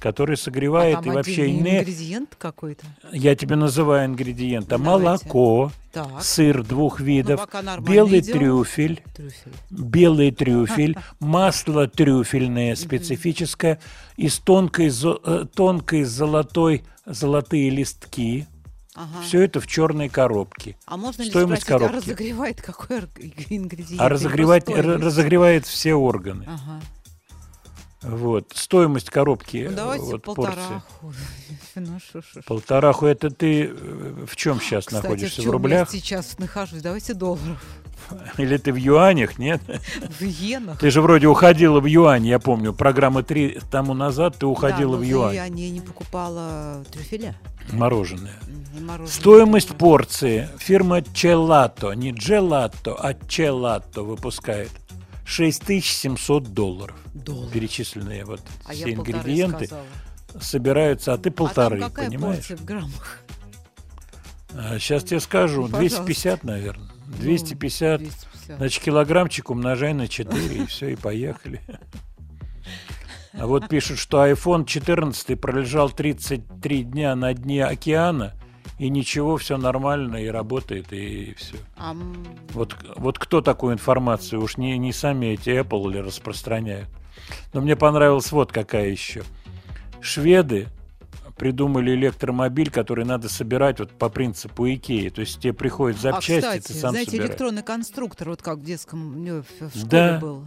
Который 0.00 0.36
согревает 0.36 0.98
а 0.98 1.02
и 1.04 1.10
вообще 1.10 1.50
не... 1.50 1.78
ингредиент 1.80 2.36
какой-то. 2.38 2.86
Я 3.12 3.34
тебе 3.34 3.56
называю 3.56 4.06
ингредиенты. 4.06 4.70
Давайте. 4.78 4.90
Молоко, 5.04 5.72
Так. 5.92 6.22
сыр 6.22 6.62
двух 6.62 7.00
видов, 7.00 7.40
пока 7.40 7.62
нормально 7.62 7.92
белый 7.92 8.20
идем. 8.20 8.38
трюфель, 8.38 9.02
Трюфель. 9.16 9.52
белый 9.70 10.30
трюфель, 10.30 10.96
масло 11.20 11.88
трюфельное 11.88 12.76
специфическое 12.76 13.80
из 14.16 14.38
тонкой, 14.38 14.90
э, 14.90 15.46
тонкой 15.54 16.04
золотой 16.04 16.84
золотые 17.04 17.70
листки. 17.70 18.46
Ага. 18.94 19.22
Все 19.24 19.42
это 19.42 19.60
в 19.60 19.66
черной 19.68 20.08
коробке. 20.08 20.76
А 20.84 20.96
можно 20.96 21.22
ли 21.22 21.30
Стоимость 21.30 21.62
спросить, 21.62 21.82
а 21.84 21.88
коробки. 21.88 22.08
разогревает 22.10 22.60
какой 22.62 22.98
ингредиент? 23.48 24.00
А 24.00 24.08
разогревать, 24.08 24.62
стоимость? 24.64 25.04
разогревает 25.04 25.66
все 25.66 25.94
органы. 25.94 26.44
Ага. 26.48 26.80
Вот. 28.02 28.52
Стоимость 28.54 29.10
коробки. 29.10 29.66
Ну, 29.68 29.76
давайте 29.76 30.04
вот, 30.04 30.22
полтора. 30.22 30.52
порции. 31.00 31.20
Ну, 31.74 31.98
шо, 32.00 32.22
шо, 32.22 32.40
шо. 32.40 32.40
Полтораху. 32.46 33.06
Это 33.06 33.30
ты 33.30 33.66
э, 33.66 34.26
в 34.26 34.34
чем 34.34 34.60
сейчас 34.60 34.86
Кстати, 34.86 35.02
находишься? 35.02 35.36
в, 35.36 35.38
В, 35.40 35.42
чем 35.44 35.52
рублях? 35.52 35.92
я 35.92 36.00
сейчас 36.00 36.38
нахожусь? 36.38 36.82
Давайте 36.82 37.14
долларов. 37.14 37.62
Или 38.38 38.56
ты 38.56 38.72
в 38.72 38.76
юанях, 38.76 39.38
нет? 39.38 39.60
В 40.18 40.22
иенах. 40.22 40.78
Ты 40.78 40.90
же 40.90 41.02
вроде 41.02 41.26
уходила 41.26 41.80
в 41.80 41.86
юань, 41.86 42.26
я 42.26 42.38
помню. 42.38 42.72
Программы 42.72 43.22
три 43.22 43.60
тому 43.70 43.94
назад 43.94 44.36
ты 44.38 44.46
уходила 44.46 44.96
да, 44.96 44.98
в 44.98 45.02
юань. 45.02 45.34
Я 45.34 45.48
не, 45.48 45.80
покупала 45.80 46.84
трюфеля. 46.90 47.36
Мороженое. 47.72 48.34
Мороженое 48.80 49.08
Стоимость 49.08 49.70
порции 49.70 50.48
фирма 50.58 51.02
Челато, 51.02 51.92
не 51.92 52.12
Джелато, 52.12 52.94
а 52.94 53.14
Челато 53.28 54.02
выпускает 54.02 54.70
6700 55.28 56.44
долларов. 56.54 56.96
Доллар. 57.12 57.50
Перечисленные 57.52 58.24
вот 58.24 58.40
А 58.64 58.72
все 58.72 58.94
ингредиенты 58.94 59.66
сказала. 59.66 59.86
собираются, 60.40 61.12
а 61.12 61.18
ты 61.18 61.28
А 61.28 61.32
полторы, 61.32 61.80
там 61.80 61.90
какая 61.90 62.06
понимаешь? 62.08 62.46
в 62.48 62.64
граммах? 62.64 63.20
сейчас 64.78 65.04
тебе 65.04 65.20
скажу, 65.20 65.68
Ну, 65.68 65.76
250, 65.78 66.44
наверное. 66.44 66.88
250, 67.20 68.00
250. 68.00 68.56
значит, 68.56 68.82
килограммчик 68.82 69.50
умножай 69.50 69.92
на 69.92 70.08
4, 70.08 70.62
и 70.62 70.66
все, 70.66 70.88
и 70.88 70.96
поехали. 70.96 71.60
А 73.34 73.46
вот 73.46 73.68
пишут, 73.68 73.98
что 73.98 74.26
iPhone 74.26 74.64
14 74.64 75.38
пролежал 75.38 75.90
33 75.90 76.84
дня 76.84 77.14
на 77.14 77.34
дне 77.34 77.64
океана, 77.66 78.32
и 78.78 78.88
ничего, 78.90 79.36
все 79.36 79.56
нормально, 79.56 80.16
и 80.16 80.28
работает, 80.28 80.92
и 80.92 81.34
все. 81.36 81.56
А, 81.76 81.94
Вот, 82.52 82.76
вот 82.96 83.18
кто 83.18 83.40
такую 83.40 83.74
информацию? 83.74 84.40
Уж 84.42 84.56
не, 84.56 84.78
не 84.78 84.92
сами 84.92 85.26
эти 85.26 85.50
Apple 85.50 85.92
ли 85.92 86.00
распространяют. 86.00 86.88
Но 87.52 87.60
мне 87.60 87.76
понравилась 87.76 88.30
вот 88.32 88.52
какая 88.52 88.88
еще. 88.88 89.22
Шведы 90.00 90.68
придумали 91.36 91.92
электромобиль, 91.94 92.70
который 92.70 93.04
надо 93.04 93.28
собирать 93.28 93.80
вот 93.80 93.90
по 93.92 94.08
принципу 94.08 94.66
Икеи. 94.68 95.08
То 95.08 95.20
есть 95.20 95.40
тебе 95.40 95.52
приходят 95.52 96.00
запчасти, 96.00 96.32
а, 96.46 96.58
кстати, 96.58 96.66
ты 96.68 96.74
сам 96.74 96.90
знаете, 96.90 97.10
собираешь. 97.12 97.30
электронный 97.30 97.62
конструктор, 97.62 98.28
вот 98.30 98.42
как 98.42 98.58
в 98.58 98.64
детском, 98.64 99.12
в, 99.24 99.44
школе 99.44 99.84
Да. 99.84 100.18
был. 100.20 100.44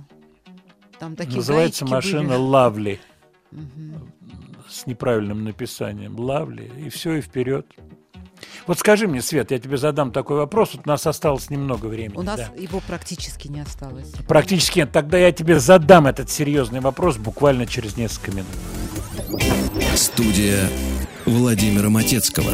Там 0.99 1.15
такие 1.15 1.37
Называется 1.37 1.85
машина. 1.85 2.37
Лавли. 2.37 2.99
Мгм. 3.51 4.11
С 4.69 4.85
неправильным 4.85 5.43
написанием. 5.43 6.17
Лавли. 6.19 6.71
И 6.77 6.89
все, 6.89 7.15
и 7.15 7.21
вперед. 7.21 7.65
Вот 8.67 8.79
скажи 8.79 9.07
мне, 9.07 9.21
Свет, 9.21 9.51
я 9.51 9.59
тебе 9.59 9.77
задам 9.77 10.11
такой 10.11 10.37
вопрос. 10.37 10.71
Вот 10.73 10.85
у 10.85 10.89
нас 10.89 11.05
осталось 11.07 11.49
немного 11.49 11.87
времени. 11.87 12.17
У 12.17 12.21
нас 12.21 12.37
да. 12.37 12.49
его 12.57 12.81
практически 12.87 13.47
не 13.47 13.61
осталось. 13.61 14.11
Практически 14.27 14.79
нет. 14.79 14.91
Тогда 14.91 15.17
я 15.17 15.31
тебе 15.31 15.59
задам 15.59 16.07
этот 16.07 16.29
серьезный 16.29 16.79
вопрос 16.79 17.17
буквально 17.17 17.65
через 17.65 17.97
несколько 17.97 18.31
минут. 18.31 18.47
Студия 19.95 20.69
Владимира 21.25 21.89
Матецкого. 21.89 22.51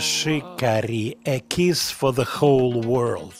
Шикари 0.00 1.18
A 1.24 1.40
Kiss 1.40 1.94
for 2.00 2.14
the 2.14 2.26
Whole 2.40 2.82
World. 2.82 3.34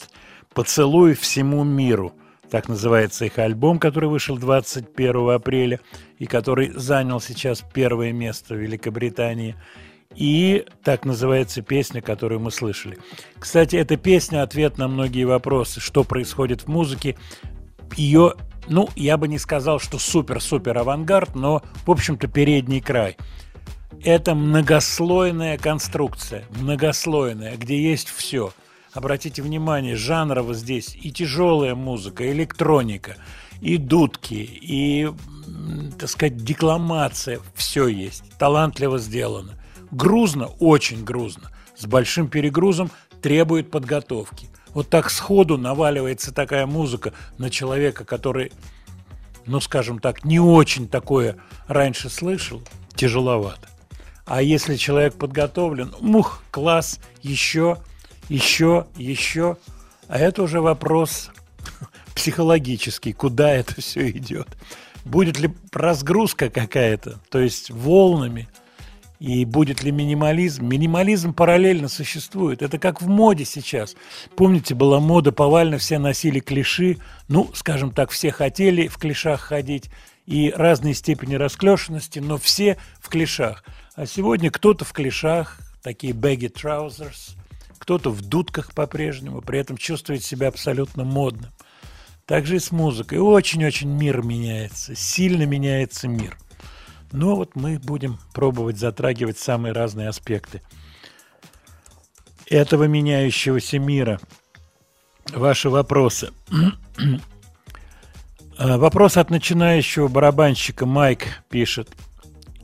Поцелуй 0.53 1.15
всему 1.15 1.65
миру. 1.65 2.13
Так 2.51 2.69
называется 2.69 3.25
их 3.25 3.39
альбом, 3.39 3.79
который 3.79 4.09
вышел 4.09 4.37
21 4.37 5.31
апреля 5.31 5.81
и 6.19 6.27
который 6.27 6.71
занял 6.71 7.21
сейчас 7.21 7.65
первое 7.73 8.13
место 8.13 8.55
в 8.55 8.59
Великобритании. 8.59 9.57
И 10.15 10.65
так 10.85 11.05
называется 11.05 11.63
песня, 11.63 12.01
которую 12.01 12.41
мы 12.41 12.51
слышали. 12.51 12.99
Кстати, 13.39 13.77
эта 13.77 13.97
песня– 13.97 14.43
ответ 14.45 14.79
на 14.79 14.87
многие 14.87 15.25
вопросы, 15.25 15.81
что 15.81 16.05
происходит 16.05 16.63
в 16.63 16.69
музыке. 16.69 17.17
Ее, 17.97 18.35
ну, 18.69 18.89
я 18.95 19.17
бы 19.17 19.27
не 19.27 19.39
сказал, 19.39 19.81
что 19.81 19.99
супер-супер 19.99 20.79
авангард, 20.79 21.35
но, 21.35 21.63
в 21.85 21.91
общем-то, 21.91 22.29
передний 22.29 22.81
край. 22.81 23.17
Это 24.05 24.35
многослойная 24.35 25.57
конструкция, 25.57 26.45
многослойная, 26.51 27.57
где 27.57 27.83
есть 27.83 28.11
все. 28.11 28.53
Обратите 28.93 29.41
внимание, 29.41 29.97
жанрово 29.97 30.53
здесь 30.53 30.95
и 30.95 31.11
тяжелая 31.11 31.75
музыка, 31.75 32.23
и 32.23 32.33
электроника, 32.33 33.17
и 33.63 33.79
дудки, 33.79 34.35
и, 34.35 35.09
так 35.99 36.11
сказать, 36.11 36.37
декламация. 36.37 37.41
Все 37.55 37.89
есть. 37.89 38.25
Талантливо 38.39 38.99
сделано. 38.99 39.55
Грузно, 39.91 40.49
очень 40.61 41.03
грузно. 41.03 41.51
С 41.75 41.87
большим 41.87 42.29
перегрузом 42.29 42.91
требует 43.23 43.71
подготовки. 43.71 44.51
Вот 44.75 44.91
так 44.91 45.09
сходу 45.09 45.57
наваливается 45.57 46.35
такая 46.35 46.67
музыка 46.67 47.15
на 47.39 47.49
человека, 47.49 48.05
который, 48.05 48.53
ну, 49.47 49.61
скажем 49.61 49.99
так, 49.99 50.27
не 50.27 50.41
очень 50.41 50.89
такое 50.89 51.39
раньше 51.69 52.11
слышал, 52.11 52.63
тяжеловато. 52.97 53.74
А 54.27 54.41
если 54.41 54.77
человек 54.77 55.15
подготовлен, 55.15 55.95
мух, 56.01 56.43
класс, 56.51 56.99
еще, 57.23 57.79
еще, 58.29 58.87
еще. 58.97 59.57
А 60.09 60.19
это 60.19 60.43
уже 60.43 60.61
вопрос 60.61 61.31
психологический, 62.15 63.13
куда 63.13 63.51
это 63.51 63.81
все 63.81 64.11
идет. 64.11 64.49
Будет 65.05 65.39
ли 65.39 65.51
разгрузка 65.73 66.49
какая-то, 66.49 67.21
то 67.29 67.39
есть 67.39 67.71
волнами, 67.71 68.49
и 69.21 69.45
будет 69.45 69.83
ли 69.83 69.93
минимализм? 69.93 70.67
Минимализм 70.67 71.33
параллельно 71.33 71.89
существует. 71.89 72.63
Это 72.63 72.79
как 72.79 73.01
в 73.01 73.09
моде 73.09 73.45
сейчас. 73.45 73.97
Помните, 74.37 74.75
была 74.75 75.01
мода, 75.01 75.33
повально 75.33 75.79
все 75.79 75.99
носили 75.99 76.41
клиши. 76.41 76.99
Ну, 77.29 77.51
скажем 77.55 77.91
так, 77.93 78.11
все 78.11 78.31
хотели 78.33 78.89
в 78.89 78.99
клишах 78.99 79.41
ходить. 79.41 79.89
И 80.27 80.51
разной 80.51 80.95
степени 80.95 81.37
расклешенности, 81.37 82.19
но 82.19 82.39
все 82.39 82.77
в 83.01 83.09
клишах. 83.09 83.65
А 83.97 84.07
сегодня 84.07 84.51
кто-то 84.51 84.85
в 84.85 84.93
клишах, 84.93 85.59
такие 85.83 86.13
baggy 86.13 86.53
trousers, 86.53 87.37
кто-то 87.79 88.11
в 88.11 88.23
дудках 88.23 88.73
по-прежнему, 88.75 89.41
при 89.41 89.61
этом 89.61 89.77
чувствует 89.77 90.25
себя 90.25 90.49
абсолютно 90.49 91.05
модным. 91.05 91.53
Так 92.27 92.47
же 92.47 92.57
и 92.57 92.59
с 92.59 92.73
музыкой. 92.73 93.19
Очень-очень 93.19 93.91
мир 93.91 94.23
меняется, 94.23 94.97
сильно 94.97 95.45
меняется 95.45 96.09
мир. 96.09 96.37
Но 97.13 97.37
вот 97.37 97.55
мы 97.55 97.79
будем 97.79 98.19
пробовать 98.33 98.79
затрагивать 98.79 99.39
самые 99.39 99.73
разные 99.73 100.09
аспекты 100.09 100.63
этого 102.47 102.85
меняющегося 102.85 103.79
мира. 103.79 104.21
Ваши 105.33 105.71
вопросы. 105.71 106.33
А, 108.57 108.79
Вопрос 108.79 109.17
от 109.17 109.31
начинающего 109.31 110.07
барабанщика 110.07 110.87
Майк 110.87 111.43
пишет. 111.51 111.91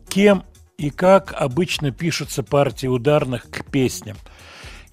Кем 0.08 0.44
и 0.80 0.88
как 0.88 1.34
обычно 1.36 1.90
пишутся 1.90 2.42
партии 2.42 2.86
ударных 2.86 3.50
к 3.50 3.70
песням? 3.70 4.16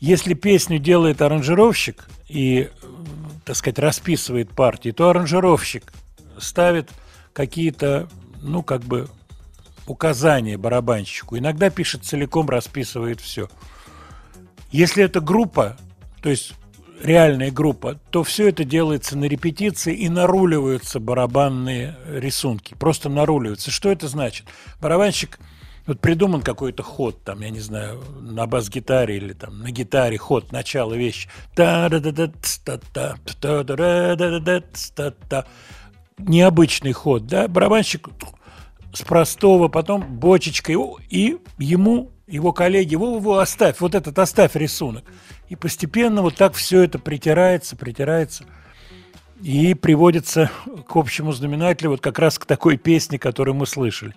Если 0.02 0.34
песню 0.34 0.80
делает 0.80 1.22
аранжировщик 1.22 2.10
и, 2.28 2.70
так 3.46 3.56
сказать, 3.56 3.80
расписывает 3.80 4.50
партии, 4.50 4.92
то 4.92 5.10
аранжировщик 5.10 5.94
ставит 6.38 6.90
какие-то, 7.32 8.10
ну, 8.42 8.64
как 8.64 8.82
бы, 8.82 9.08
указания 9.88 10.58
барабанщику. 10.58 11.38
Иногда 11.38 11.70
пишет 11.70 12.04
целиком, 12.04 12.50
расписывает 12.50 13.22
все. 13.22 13.48
Если 14.72 15.06
это 15.06 15.22
группа, 15.22 15.78
то 16.22 16.30
есть 16.30 16.54
реальная 17.02 17.50
группа, 17.50 17.96
то 18.12 18.26
все 18.26 18.50
это 18.50 18.66
делается 18.66 19.18
на 19.18 19.24
репетиции 19.24 19.96
и 19.96 20.10
наруливаются 20.10 21.00
барабанные 21.00 21.96
рисунки. 22.10 22.74
Просто 22.74 23.08
наруливаются. 23.08 23.72
Что 23.72 23.90
это 23.90 24.10
значит? 24.10 24.48
Барабанщик, 24.82 25.40
вот 25.88 26.02
придуман 26.02 26.42
какой-то 26.42 26.84
ход, 26.84 27.24
там, 27.24 27.42
я 27.42 27.50
не 27.50 27.60
знаю, 27.62 28.04
на 28.22 28.46
бас-гитаре 28.46 29.18
или 29.18 29.34
там 29.34 29.60
на 29.60 29.72
гитаре 29.72 30.18
ход, 30.18 30.52
начало 30.52 30.94
вещи. 30.94 31.30
та 31.56 31.90
да 31.90 32.00
да 32.00 32.12
да 32.12 32.28
та 32.66 32.78
та 32.94 33.16
та 33.42 33.64
да 33.64 34.16
да 34.16 34.40
да 34.40 34.62
та 34.96 35.12
та 35.12 35.46
Необычный 36.20 36.94
ход, 36.94 37.28
да? 37.28 37.48
Барабанщик 37.48 38.10
с 38.92 39.02
простого, 39.04 39.68
потом 39.68 40.02
бочечкой, 40.18 40.76
и 41.10 41.38
ему, 41.60 42.12
его 42.26 42.54
коллеги, 42.54 42.96
во, 42.96 43.20
во, 43.20 43.38
оставь, 43.38 43.80
вот 43.80 43.94
этот 43.94 44.18
оставь 44.18 44.56
рисунок. 44.56 45.04
И 45.48 45.56
постепенно 45.56 46.24
вот 46.24 46.36
так 46.36 46.56
все 46.56 46.82
это 46.82 46.98
притирается, 46.98 47.76
притирается 47.76 48.46
и 49.44 49.76
приводится 49.76 50.50
к 50.88 50.96
общему 50.96 51.32
знаменателю, 51.32 51.92
вот 51.92 52.02
как 52.02 52.18
раз 52.18 52.40
к 52.40 52.46
такой 52.46 52.78
песне, 52.78 53.20
которую 53.20 53.54
мы 53.54 53.68
слышали. 53.68 54.16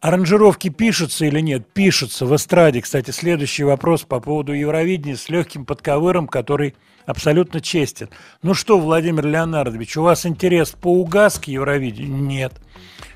Аранжировки 0.00 0.68
пишутся 0.68 1.24
или 1.24 1.40
нет? 1.40 1.72
Пишутся 1.72 2.26
в 2.26 2.36
эстраде. 2.36 2.82
Кстати, 2.82 3.10
следующий 3.10 3.64
вопрос 3.64 4.02
по 4.02 4.20
поводу 4.20 4.52
Евровидения 4.52 5.16
с 5.16 5.28
легким 5.28 5.64
подковыром, 5.64 6.28
который 6.28 6.74
абсолютно 7.06 7.60
честен. 7.60 8.10
Ну 8.42 8.52
что, 8.52 8.78
Владимир 8.78 9.26
Леонардович, 9.26 9.96
у 9.96 10.02
вас 10.02 10.26
интерес 10.26 10.70
поугас 10.70 11.38
к 11.38 11.44
Евровидению? 11.44 12.22
Нет. 12.22 12.52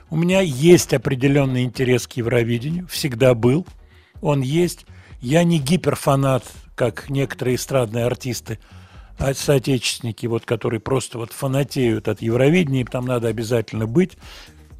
У 0.09 0.17
меня 0.17 0.41
есть 0.41 0.93
определенный 0.95 1.65
интерес 1.65 2.07
к 2.09 2.15
Евровидению, 2.15 2.89
всегда 2.89 3.35
был, 3.35 3.67
он 4.21 4.41
есть. 4.41 4.87
Я 5.21 5.45
не 5.45 5.59
гиперфанат, 5.59 6.45
как 6.75 7.11
некоторые 7.11 7.57
эстрадные 7.57 8.07
артисты, 8.07 8.59
а 9.19 9.35
соотечественники, 9.35 10.27
вот, 10.27 10.47
которые 10.47 10.81
просто 10.81 11.19
вот 11.19 11.33
фанатеют 11.33 12.09
от 12.09 12.23
Евровидения, 12.23 12.87
там 12.87 13.05
надо 13.05 13.29
обязательно 13.29 13.87
быть. 13.87 14.17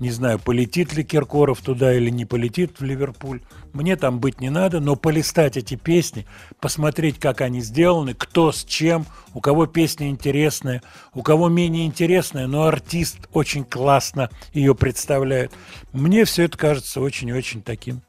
Не 0.01 0.11
знаю, 0.11 0.39
полетит 0.39 0.95
ли 0.95 1.05
Киркоров 1.05 1.61
туда 1.61 1.95
или 1.95 2.09
не 2.09 2.25
полетит 2.25 2.81
в 2.81 2.83
Ливерпуль. 2.83 3.43
Мне 3.75 3.97
там 3.97 4.19
быть 4.19 4.41
не 4.41 4.49
надо, 4.49 4.81
но 4.81 4.97
полистать 4.97 5.59
эти 5.59 5.77
песни, 5.77 6.27
посмотреть, 6.59 7.19
как 7.19 7.43
они 7.43 7.61
сделаны, 7.61 8.15
кто 8.15 8.51
с 8.51 8.65
чем, 8.65 9.05
у 9.35 9.41
кого 9.41 9.67
песня 9.67 10.09
интересная, 10.09 10.83
у 11.13 11.23
кого 11.23 11.51
менее 11.51 11.87
интересная, 11.87 12.47
но 12.47 12.65
артист 12.65 13.29
очень 13.35 13.63
классно 13.63 14.31
ее 14.55 14.75
представляет. 14.75 15.53
Мне 15.93 16.25
все 16.25 16.45
это 16.45 16.57
кажется 16.57 17.03
очень-очень 17.03 17.61
таким, 17.61 18.01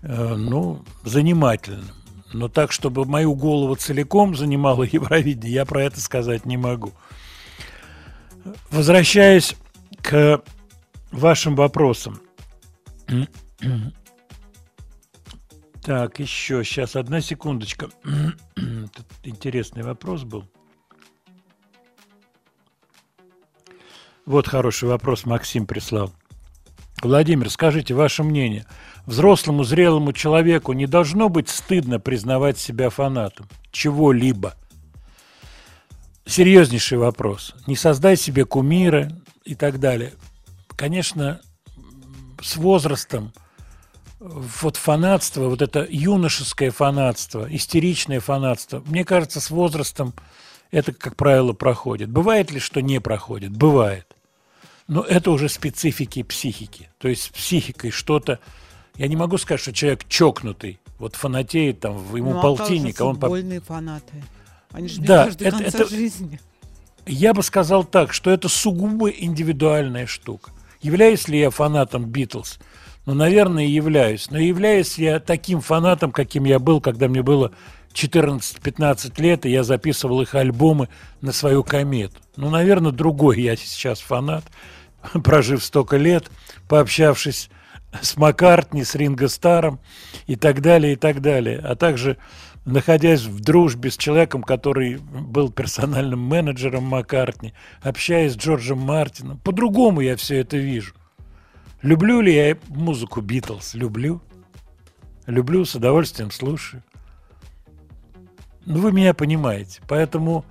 э, 0.00 0.34
ну, 0.34 0.82
занимательным. 1.04 1.84
Но 2.32 2.48
так, 2.48 2.72
чтобы 2.72 3.04
мою 3.04 3.34
голову 3.34 3.74
целиком 3.74 4.34
занимало 4.34 4.82
Евровидение, 4.90 5.52
я 5.52 5.66
про 5.66 5.82
это 5.82 6.00
сказать 6.00 6.46
не 6.46 6.56
могу. 6.56 6.92
Возвращаясь 8.70 9.56
к 10.00 10.42
вашим 11.10 11.54
вопросам. 11.54 12.20
Так, 15.82 16.18
еще, 16.18 16.64
сейчас, 16.64 16.96
одна 16.96 17.20
секундочка. 17.20 17.88
Тут 18.54 19.06
интересный 19.22 19.82
вопрос 19.82 20.24
был. 20.24 20.44
Вот 24.26 24.46
хороший 24.46 24.88
вопрос 24.88 25.24
Максим 25.24 25.66
прислал. 25.66 26.12
Владимир, 27.02 27.48
скажите 27.48 27.94
ваше 27.94 28.22
мнение. 28.22 28.66
Взрослому, 29.06 29.64
зрелому 29.64 30.12
человеку 30.12 30.74
не 30.74 30.86
должно 30.86 31.30
быть 31.30 31.48
стыдно 31.48 31.98
признавать 31.98 32.58
себя 32.58 32.90
фанатом 32.90 33.48
чего-либо. 33.70 34.54
Серьезнейший 36.26 36.98
вопрос. 36.98 37.54
Не 37.66 37.76
создай 37.76 38.16
себе 38.16 38.44
кумира 38.44 39.10
и 39.44 39.54
так 39.54 39.80
далее. 39.80 40.12
Конечно, 40.78 41.40
с 42.40 42.56
возрастом 42.56 43.32
вот 44.20 44.76
фанатство, 44.76 45.48
вот 45.48 45.60
это 45.60 45.84
юношеское 45.90 46.70
фанатство, 46.70 47.48
истеричное 47.52 48.20
фанатство, 48.20 48.80
мне 48.86 49.04
кажется, 49.04 49.40
с 49.40 49.50
возрастом 49.50 50.14
это, 50.70 50.92
как 50.92 51.16
правило, 51.16 51.52
проходит. 51.52 52.10
Бывает 52.10 52.52
ли, 52.52 52.60
что 52.60 52.80
не 52.80 53.00
проходит? 53.00 53.56
Бывает. 53.56 54.06
Но 54.86 55.02
это 55.02 55.32
уже 55.32 55.48
специфики 55.48 56.22
психики. 56.22 56.88
То 56.98 57.08
есть 57.08 57.22
с 57.24 57.28
психикой 57.28 57.90
что-то... 57.90 58.38
Я 58.94 59.08
не 59.08 59.16
могу 59.16 59.36
сказать, 59.36 59.60
что 59.60 59.72
человек 59.72 60.06
чокнутый, 60.08 60.78
вот 61.00 61.16
фанатеет, 61.16 61.80
там, 61.80 61.96
ему 62.14 62.34
ну, 62.34 62.40
полтинник, 62.40 63.00
а, 63.00 63.04
а 63.04 63.06
он... 63.08 63.14
футбольные 63.14 63.60
фанаты. 63.60 64.22
Они 64.70 64.86
же 64.86 65.00
Да, 65.00 65.26
до 65.26 65.44
это- 65.44 65.58
конца 65.58 65.78
это- 65.78 65.88
жизни. 65.88 66.38
Я 67.04 67.34
бы 67.34 67.42
сказал 67.42 67.82
так, 67.82 68.12
что 68.12 68.30
это 68.30 68.48
сугубо 68.48 69.08
индивидуальная 69.08 70.06
штука. 70.06 70.52
Являюсь 70.80 71.28
ли 71.28 71.40
я 71.40 71.50
фанатом 71.50 72.06
Битлз? 72.06 72.58
Ну, 73.06 73.14
наверное, 73.14 73.64
являюсь. 73.64 74.30
Но 74.30 74.38
являюсь 74.38 74.98
я 74.98 75.18
таким 75.18 75.60
фанатом, 75.60 76.12
каким 76.12 76.44
я 76.44 76.58
был, 76.58 76.80
когда 76.80 77.08
мне 77.08 77.22
было 77.22 77.52
14-15 77.94 79.20
лет, 79.20 79.46
и 79.46 79.50
я 79.50 79.64
записывал 79.64 80.20
их 80.20 80.34
альбомы 80.34 80.88
на 81.20 81.32
свою 81.32 81.64
комету. 81.64 82.16
Ну, 82.36 82.50
наверное, 82.50 82.92
другой 82.92 83.40
я 83.40 83.56
сейчас 83.56 84.00
фанат, 84.00 84.44
прожив 85.24 85.64
столько 85.64 85.96
лет, 85.96 86.30
пообщавшись 86.68 87.50
с 88.00 88.16
Маккартни, 88.16 88.84
с 88.84 88.94
Ринго 88.94 89.28
Старом 89.28 89.80
и 90.26 90.36
так 90.36 90.60
далее, 90.60 90.92
и 90.92 90.96
так 90.96 91.20
далее. 91.20 91.58
А 91.58 91.74
также 91.74 92.18
находясь 92.68 93.22
в 93.22 93.40
дружбе 93.40 93.90
с 93.90 93.96
человеком, 93.96 94.42
который 94.42 94.98
был 94.98 95.50
персональным 95.50 96.20
менеджером 96.20 96.84
Маккартни, 96.84 97.54
общаясь 97.80 98.34
с 98.34 98.36
Джорджем 98.36 98.78
Мартином. 98.78 99.38
По-другому 99.38 100.00
я 100.00 100.16
все 100.16 100.36
это 100.40 100.56
вижу. 100.56 100.94
Люблю 101.80 102.20
ли 102.20 102.34
я 102.34 102.58
музыку 102.68 103.20
Битлз? 103.20 103.74
Люблю. 103.74 104.20
Люблю, 105.26 105.64
с 105.64 105.74
удовольствием 105.74 106.30
слушаю. 106.30 106.82
Ну, 108.66 108.80
вы 108.80 108.92
меня 108.92 109.14
понимаете. 109.14 109.80
Поэтому, 109.88 110.44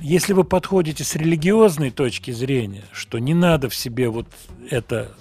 если 0.00 0.32
вы 0.32 0.44
подходите 0.44 1.04
с 1.04 1.14
религиозной 1.16 1.90
точки 1.90 2.30
зрения, 2.30 2.84
что 2.92 3.18
не 3.18 3.34
надо 3.34 3.68
в 3.68 3.74
себе 3.74 4.08
вот 4.08 4.26
это 4.70 5.14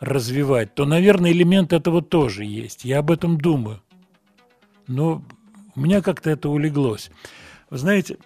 развивать, 0.00 0.74
то, 0.74 0.86
наверное, 0.86 1.32
элемент 1.32 1.72
этого 1.72 2.00
тоже 2.00 2.44
есть. 2.44 2.84
Я 2.84 3.00
об 3.00 3.10
этом 3.10 3.38
думаю. 3.38 3.82
Но 4.86 5.22
у 5.74 5.80
меня 5.80 6.02
как-то 6.02 6.30
это 6.30 6.48
улеглось. 6.48 7.10
Вы 7.70 7.78
знаете, 7.78 8.18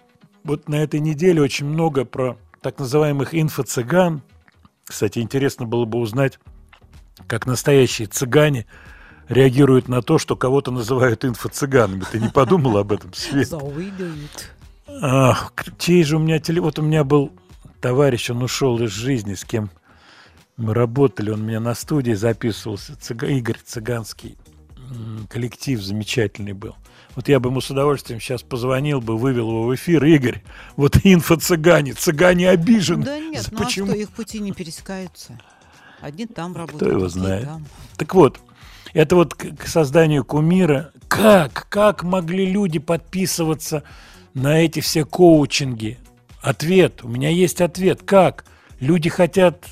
вот 0.43 0.67
на 0.69 0.75
этой 0.75 0.99
неделе 0.99 1.41
очень 1.41 1.65
много 1.65 2.05
про 2.05 2.37
так 2.61 2.79
называемых 2.79 3.33
инфо-цыган. 3.33 4.21
Кстати, 4.85 5.19
интересно 5.19 5.65
было 5.65 5.85
бы 5.85 5.99
узнать, 5.99 6.39
как 7.27 7.45
настоящие 7.45 8.07
цыгане 8.07 8.65
реагируют 9.27 9.87
на 9.87 10.01
то, 10.01 10.17
что 10.17 10.35
кого-то 10.35 10.71
называют 10.71 11.25
инфо-цыганами. 11.25 12.03
Ты 12.11 12.19
не 12.19 12.29
подумал 12.29 12.77
об 12.77 12.91
этом, 12.91 13.13
Свет? 13.13 13.49
Ах, 14.87 15.53
чей 15.77 16.03
же 16.03 16.15
у 16.15 16.19
меня 16.19 16.39
теле... 16.39 16.61
Вот 16.61 16.79
у 16.79 16.81
меня 16.81 17.03
был 17.03 17.31
товарищ, 17.81 18.29
он 18.29 18.41
ушел 18.41 18.81
из 18.81 18.91
жизни, 18.91 19.33
с 19.33 19.43
кем 19.43 19.69
мы 20.55 20.73
работали, 20.73 21.29
он 21.29 21.41
у 21.41 21.43
меня 21.43 21.59
на 21.59 21.75
студии 21.75 22.13
записывался, 22.13 22.95
Цыга... 22.95 23.27
Игорь 23.27 23.59
Цыганский, 23.63 24.37
коллектив 25.29 25.81
замечательный 25.81 26.53
был. 26.53 26.75
Вот 27.17 27.27
я 27.27 27.39
бы 27.39 27.49
ему 27.49 27.61
с 27.61 27.71
удовольствием 27.71 28.21
сейчас 28.21 28.43
позвонил 28.43 29.01
бы, 29.01 29.17
вывел 29.17 29.49
его 29.49 29.63
в 29.63 29.73
эфир. 29.73 30.05
Игорь, 30.05 30.43
вот 30.75 30.97
инфо-цыгане, 31.03 31.93
цыгане 31.93 32.47
обижены. 32.47 33.05
Да 33.05 33.19
нет, 33.19 33.47
ну 33.49 33.57
Почему? 33.57 33.87
а 33.87 33.89
что, 33.89 33.97
их 33.97 34.11
пути 34.11 34.39
не 34.39 34.51
пересекаются. 34.51 35.39
Одни 35.99 36.27
там 36.27 36.55
работают, 36.55 36.83
Кто 36.83 36.91
его 36.91 37.09
знает? 37.09 37.45
там. 37.45 37.65
Так 37.97 38.13
вот, 38.13 38.39
это 38.93 39.15
вот 39.15 39.33
к 39.33 39.67
созданию 39.67 40.23
кумира. 40.23 40.91
Как, 41.07 41.65
как 41.69 42.03
могли 42.03 42.45
люди 42.45 42.77
подписываться 42.77 43.81
на 44.35 44.59
эти 44.59 44.79
все 44.81 45.03
коучинги? 45.03 45.97
Ответ, 46.43 47.03
у 47.03 47.07
меня 47.07 47.29
есть 47.29 47.61
ответ. 47.61 48.03
Как? 48.05 48.45
Люди 48.79 49.09
хотят 49.09 49.65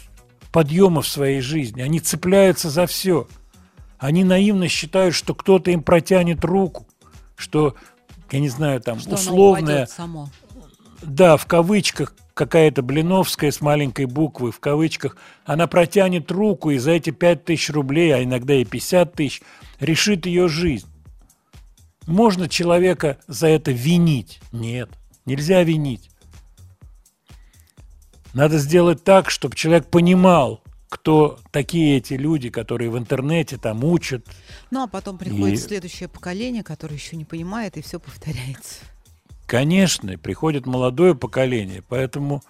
подъема 0.52 1.04
в 1.04 1.08
своей 1.08 1.42
жизни, 1.42 1.84
они 1.84 2.00
цепляются 2.00 2.72
за 2.72 2.88
все. 2.88 3.28
Они 4.00 4.24
наивно 4.24 4.68
считают, 4.68 5.14
что 5.14 5.36
кто-то 5.36 5.70
им 5.70 5.84
протянет 5.84 6.44
руку, 6.44 6.85
что, 7.36 7.76
я 8.32 8.40
не 8.40 8.50
знаю, 8.50 8.82
там, 8.82 9.00
Что 9.00 9.16
условная... 9.16 9.86
само. 9.86 10.30
Да, 11.02 11.38
в 11.38 11.46
кавычках 11.46 12.16
какая-то 12.34 12.82
Блиновская 12.82 13.52
с 13.52 13.62
маленькой 13.62 14.06
буквы, 14.06 14.52
в 14.52 14.60
кавычках, 14.60 15.18
она 15.46 15.68
протянет 15.68 16.32
руку 16.32 16.72
и 16.72 16.78
за 16.78 16.92
эти 16.92 17.10
5 17.10 17.46
тысяч 17.46 17.70
рублей, 17.70 18.14
а 18.14 18.24
иногда 18.24 18.54
и 18.56 18.66
50 18.66 19.14
тысяч, 19.14 19.42
решит 19.80 20.26
ее 20.26 20.48
жизнь. 20.48 20.88
Можно 22.08 22.50
человека 22.50 23.18
за 23.28 23.48
это 23.48 23.72
винить? 23.72 24.40
Нет, 24.52 24.90
нельзя 25.26 25.64
винить. 25.64 26.10
Надо 28.34 28.58
сделать 28.58 29.04
так, 29.04 29.30
чтобы 29.30 29.56
человек 29.56 29.88
понимал, 29.88 30.62
кто 30.90 31.40
такие 31.52 31.98
эти 31.98 32.14
люди, 32.14 32.50
которые 32.50 32.90
в 32.90 32.98
интернете 32.98 33.58
там 33.58 33.84
учат. 33.84 34.26
Ну, 34.72 34.84
а 34.84 34.88
потом 34.88 35.18
приходит 35.18 35.60
И- 35.60 35.62
следующее 35.62 36.08
поколение, 36.10 36.64
которое 36.64 36.96
еще 36.96 37.16
не 37.18 37.26
понимает, 37.26 37.78
и 37.78 37.82
все 37.82 38.00
повторяется. 38.00 38.80
Конечно, 39.46 40.18
приходит 40.18 40.66
молодое 40.66 41.14
поколение, 41.16 41.84
поэтому 41.88 42.44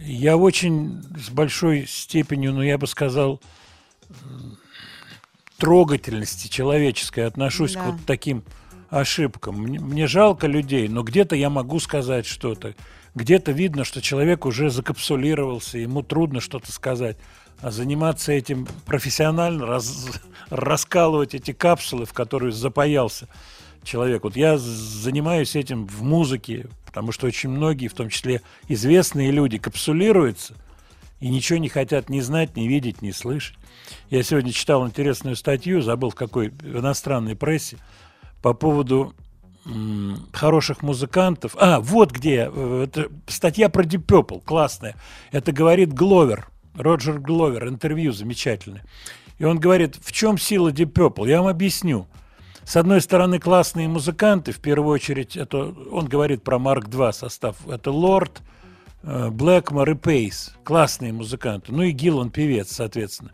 я 0.00 0.36
очень 0.36 1.02
с 1.18 1.30
большой 1.30 1.86
степенью, 1.86 2.52
ну 2.52 2.62
я 2.62 2.78
бы 2.78 2.86
сказал, 2.86 3.40
трогательности 5.58 6.48
человеческой 6.48 7.26
отношусь 7.26 7.74
Да. 7.74 7.82
к 7.82 7.86
вот 7.92 8.00
таким 8.06 8.44
ошибкам. 8.90 9.60
Мне, 9.62 9.80
мне 9.80 10.06
жалко 10.06 10.46
людей, 10.46 10.88
но 10.88 11.02
где-то 11.02 11.36
я 11.36 11.50
могу 11.50 11.80
сказать 11.80 12.26
что-то, 12.26 12.74
где-то 13.14 13.52
видно, 13.52 13.84
что 13.84 14.00
человек 14.02 14.46
уже 14.46 14.70
закапсулировался, 14.70 15.78
ему 15.78 16.02
трудно 16.02 16.40
что-то 16.40 16.70
сказать. 16.72 17.16
А 17.64 17.70
заниматься 17.70 18.30
этим 18.30 18.68
профессионально, 18.84 19.64
раз- 19.64 20.20
раскалывать 20.50 21.34
эти 21.34 21.52
капсулы, 21.52 22.04
в 22.04 22.12
которые 22.12 22.52
запаялся 22.52 23.26
человек. 23.82 24.24
Вот 24.24 24.36
я 24.36 24.58
занимаюсь 24.58 25.56
этим 25.56 25.86
в 25.86 26.02
музыке, 26.02 26.66
потому 26.84 27.10
что 27.10 27.26
очень 27.26 27.48
многие, 27.48 27.88
в 27.88 27.94
том 27.94 28.10
числе 28.10 28.42
известные 28.68 29.30
люди, 29.30 29.56
капсулируются 29.56 30.54
и 31.20 31.28
ничего 31.30 31.58
не 31.58 31.70
хотят 31.70 32.10
ни 32.10 32.20
знать, 32.20 32.54
ни 32.54 32.68
видеть, 32.68 33.00
ни 33.00 33.12
слышать. 33.12 33.56
Я 34.10 34.22
сегодня 34.22 34.52
читал 34.52 34.86
интересную 34.86 35.34
статью, 35.34 35.80
забыл 35.80 36.10
в 36.10 36.14
какой 36.14 36.50
в 36.50 36.80
иностранной 36.80 37.34
прессе, 37.34 37.78
по 38.42 38.52
поводу 38.52 39.14
хороших 40.34 40.82
музыкантов. 40.82 41.56
А, 41.58 41.80
вот 41.80 42.12
где. 42.12 42.50
э, 42.54 42.86
Это 42.86 43.08
статья 43.26 43.70
про 43.70 43.84
Deep 43.84 44.04
Purple, 44.04 44.42
классная. 44.44 44.96
Это 45.32 45.50
говорит 45.50 45.94
Гловер, 45.94 46.50
Роджер 46.74 47.18
Гловер, 47.18 47.68
интервью 47.68 48.12
замечательное. 48.12 48.84
И 49.38 49.44
он 49.44 49.58
говорит, 49.58 49.96
в 50.00 50.12
чем 50.12 50.38
сила 50.38 50.70
Deep 50.70 50.92
Purple? 50.92 51.28
Я 51.28 51.40
вам 51.40 51.48
объясню. 51.48 52.06
С 52.64 52.76
одной 52.76 53.00
стороны, 53.00 53.38
классные 53.38 53.88
музыканты, 53.88 54.52
в 54.52 54.60
первую 54.60 54.94
очередь, 54.94 55.36
это 55.36 55.74
он 55.90 56.06
говорит 56.06 56.42
про 56.42 56.58
Марк 56.58 56.88
2 56.88 57.12
состав. 57.12 57.56
Это 57.68 57.90
Лорд, 57.90 58.40
э, 59.02 59.28
Блэкмор 59.30 59.90
и 59.90 59.94
Пейс. 59.94 60.54
Классные 60.64 61.12
музыканты. 61.12 61.72
Ну 61.72 61.82
и 61.82 61.90
Гиллан 61.90 62.30
певец, 62.30 62.72
соответственно. 62.72 63.32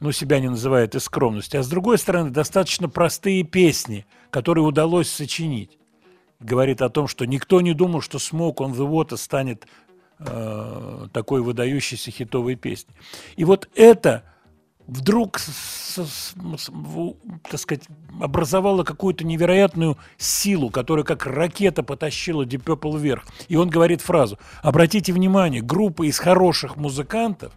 Ну, 0.00 0.12
себя 0.12 0.40
не 0.40 0.48
называет 0.48 0.94
из 0.94 1.04
скромности. 1.04 1.56
А 1.56 1.62
с 1.62 1.68
другой 1.68 1.98
стороны, 1.98 2.30
достаточно 2.30 2.88
простые 2.88 3.42
песни, 3.44 4.06
которые 4.30 4.64
удалось 4.64 5.08
сочинить. 5.08 5.78
Говорит 6.40 6.82
о 6.82 6.88
том, 6.88 7.08
что 7.08 7.26
никто 7.26 7.60
не 7.60 7.74
думал, 7.74 8.00
что 8.00 8.18
Smoke 8.18 8.56
on 8.56 8.72
the 8.72 8.88
Water 8.88 9.16
станет 9.16 9.66
такой 10.18 11.42
выдающейся 11.42 12.10
хитовой 12.10 12.56
песней. 12.56 12.94
И 13.36 13.44
вот 13.44 13.68
это 13.74 14.24
вдруг, 14.86 15.38
так 15.94 17.60
сказать, 17.60 17.84
образовало 18.20 18.84
какую-то 18.84 19.24
невероятную 19.24 19.98
силу, 20.16 20.70
которая 20.70 21.04
как 21.04 21.26
ракета 21.26 21.82
потащила 21.82 22.44
Deep 22.44 22.64
Purple 22.64 22.98
вверх. 22.98 23.26
И 23.48 23.56
он 23.56 23.68
говорит 23.68 24.00
фразу, 24.00 24.38
обратите 24.62 25.12
внимание, 25.12 25.62
группа 25.62 26.08
из 26.08 26.18
хороших 26.18 26.76
музыкантов 26.76 27.52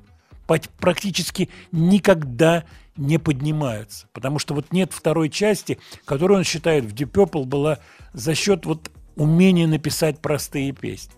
практически 0.80 1.50
никогда 1.72 2.66
не 2.98 3.18
поднимаются. 3.18 4.08
Потому 4.12 4.38
что 4.38 4.54
вот 4.54 4.74
нет 4.74 4.92
второй 4.92 5.30
части, 5.30 5.80
которую 6.04 6.40
он 6.40 6.44
считает 6.44 6.84
в 6.84 6.94
Deep 6.94 7.12
Purple 7.12 7.46
была 7.46 7.80
за 8.12 8.36
счет 8.36 8.66
вот 8.66 8.92
умения 9.16 9.68
написать 9.68 10.20
простые 10.20 10.74
песни. 10.74 11.14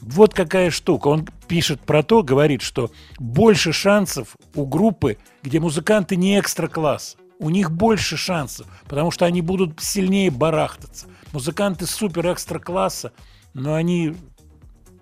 Вот 0.00 0.34
какая 0.34 0.70
штука. 0.70 1.08
Он 1.08 1.26
пишет 1.48 1.80
про 1.80 2.02
то, 2.02 2.22
говорит, 2.22 2.62
что 2.62 2.90
больше 3.18 3.72
шансов 3.72 4.36
у 4.54 4.66
группы, 4.66 5.18
где 5.42 5.60
музыканты 5.60 6.16
не 6.16 6.38
экстра-класс. 6.38 7.16
У 7.40 7.50
них 7.50 7.70
больше 7.70 8.16
шансов, 8.16 8.66
потому 8.88 9.10
что 9.10 9.24
они 9.24 9.42
будут 9.42 9.80
сильнее 9.80 10.30
барахтаться. 10.30 11.06
Музыканты 11.32 11.86
супер 11.86 12.32
экстра-класса, 12.32 13.12
но 13.54 13.74
они, 13.74 14.14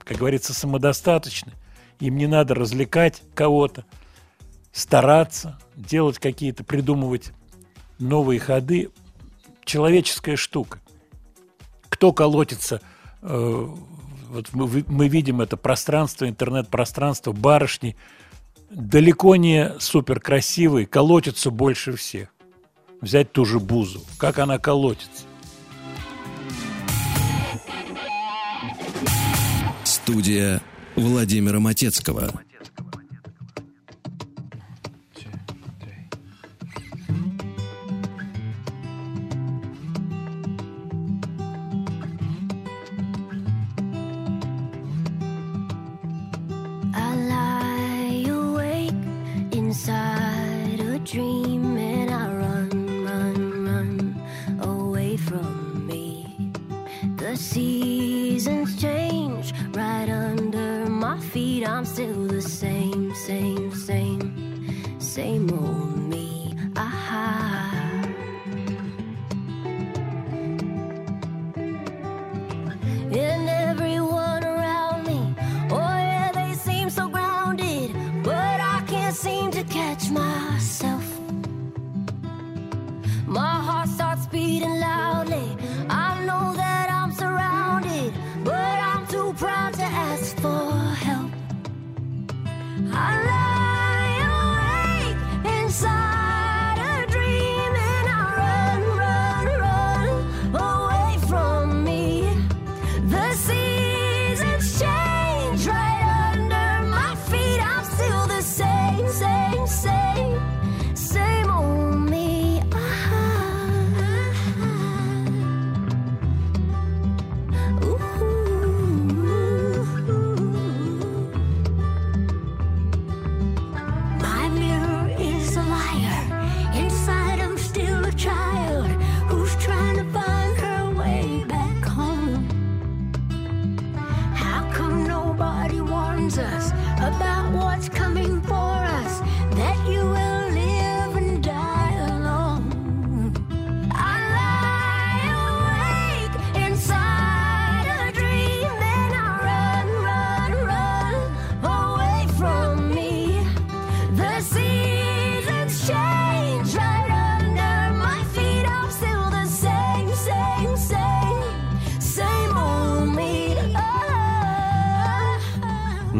как 0.04 0.18
говорится, 0.18 0.52
самодостаточны. 0.52 1.52
Им 2.00 2.16
не 2.16 2.26
надо 2.26 2.54
развлекать 2.54 3.22
кого-то, 3.34 3.86
стараться, 4.70 5.58
делать 5.74 6.18
какие-то, 6.18 6.62
придумывать 6.62 7.32
новые 7.98 8.38
ходы. 8.38 8.90
Человеческая 9.64 10.36
штука. 10.36 10.80
Кто 11.88 12.12
колотится 12.12 12.82
э, 13.22 13.66
вот 14.28 14.48
мы, 14.52 14.84
мы 14.88 15.08
видим 15.08 15.40
это 15.40 15.56
пространство, 15.56 16.28
интернет-пространство, 16.28 17.32
барышни, 17.32 17.96
далеко 18.70 19.36
не 19.36 19.72
супер 19.78 20.20
красивые, 20.20 20.86
колотятся 20.86 21.50
больше 21.50 21.96
всех. 21.96 22.28
Взять 23.00 23.32
ту 23.32 23.44
же 23.44 23.60
Бузу, 23.60 24.00
как 24.18 24.38
она 24.38 24.58
колотится. 24.58 25.24
Студия 29.84 30.62
Владимира 30.94 31.60
Матецкого. 31.60 32.32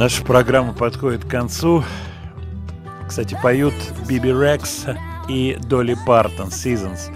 Наша 0.06 0.22
программа 0.22 0.72
подходит 0.72 1.24
к 1.24 1.28
концу. 1.28 1.82
Кстати, 3.08 3.36
поют 3.42 3.74
Биби 4.08 4.30
Рекс 4.30 4.86
и 5.28 5.58
Долли 5.60 5.96
Партон 6.06 6.50
«Seasons». 6.50 7.12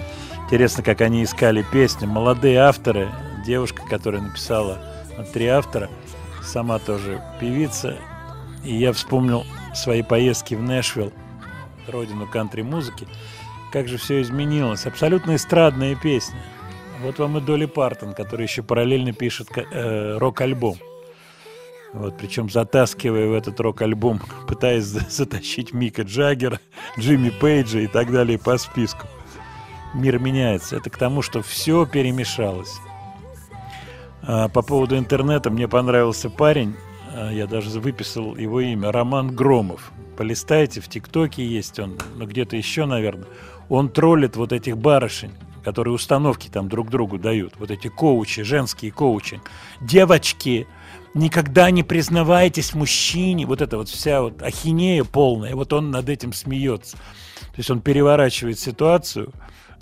Интересно, 0.46 0.82
как 0.82 1.00
они 1.00 1.22
искали 1.22 1.64
песню. 1.72 2.08
Молодые 2.08 2.58
авторы, 2.58 3.08
девушка, 3.46 3.82
которая 3.88 4.22
написала 4.22 4.78
три 5.32 5.46
автора, 5.46 5.88
сама 6.42 6.80
тоже 6.80 7.22
певица. 7.38 7.96
И 8.64 8.74
я 8.74 8.92
вспомнил 8.92 9.46
свои 9.72 10.02
поездки 10.02 10.56
в 10.56 10.60
Нэшвилл, 10.60 11.12
родину 11.86 12.26
кантри-музыки. 12.26 13.06
Как 13.72 13.86
же 13.86 13.98
все 13.98 14.20
изменилось. 14.20 14.84
Абсолютно 14.86 15.36
эстрадная 15.36 15.94
песня. 15.94 16.40
Вот 17.04 17.20
вам 17.20 17.38
и 17.38 17.40
Долли 17.40 17.66
Партон, 17.66 18.14
который 18.14 18.46
еще 18.46 18.64
параллельно 18.64 19.12
пишет 19.12 19.46
э, 19.54 20.18
рок-альбом. 20.18 20.76
Вот, 21.92 22.16
причем 22.16 22.48
затаскивая 22.48 23.28
в 23.28 23.32
этот 23.32 23.58
рок-альбом, 23.60 24.20
пытаясь 24.48 24.84
за- 24.84 25.08
затащить 25.08 25.72
Мика 25.72 26.02
Джаггера, 26.02 26.60
Джимми 26.98 27.30
Пейджа 27.30 27.80
и 27.80 27.86
так 27.86 28.12
далее 28.12 28.38
по 28.38 28.56
списку. 28.58 29.06
Мир 29.94 30.18
меняется. 30.20 30.76
Это 30.76 30.88
к 30.88 30.96
тому, 30.96 31.20
что 31.20 31.42
все 31.42 31.84
перемешалось. 31.84 32.78
А, 34.22 34.48
по 34.48 34.62
поводу 34.62 34.96
интернета 34.96 35.50
мне 35.50 35.66
понравился 35.66 36.30
парень, 36.30 36.76
а, 37.12 37.32
я 37.32 37.46
даже 37.46 37.80
выписал 37.80 38.36
его 38.36 38.60
имя, 38.60 38.92
Роман 38.92 39.34
Громов. 39.34 39.90
Полистайте, 40.16 40.80
в 40.80 40.88
ТикТоке 40.88 41.44
есть 41.44 41.78
он, 41.80 41.98
но 42.16 42.26
где-то 42.26 42.56
еще, 42.56 42.84
наверное. 42.84 43.26
Он 43.68 43.88
троллит 43.88 44.36
вот 44.36 44.52
этих 44.52 44.76
барышень, 44.76 45.32
которые 45.64 45.94
установки 45.94 46.48
там 46.48 46.68
друг 46.68 46.90
другу 46.90 47.18
дают. 47.18 47.54
Вот 47.58 47.70
эти 47.70 47.88
коучи, 47.88 48.42
женские 48.42 48.92
коучи. 48.92 49.40
Девочки, 49.80 50.66
никогда 51.15 51.70
не 51.70 51.82
признавайтесь 51.82 52.74
мужчине. 52.74 53.47
Вот 53.47 53.61
это 53.61 53.77
вот 53.77 53.89
вся 53.89 54.23
вот 54.23 54.43
ахинея 54.43 55.05
полная. 55.05 55.55
Вот 55.55 55.73
он 55.73 55.91
над 55.91 56.09
этим 56.09 56.32
смеется. 56.32 56.97
То 56.97 57.57
есть 57.59 57.70
он 57.70 57.81
переворачивает 57.81 58.59
ситуацию 58.59 59.32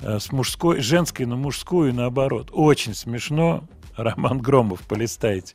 э, 0.00 0.18
с 0.18 0.32
мужской, 0.32 0.80
женской 0.80 1.26
на 1.26 1.36
мужскую 1.36 1.90
и 1.90 1.92
наоборот. 1.92 2.50
Очень 2.52 2.94
смешно. 2.94 3.64
Роман 3.96 4.38
Громов, 4.38 4.82
полистайте. 4.82 5.54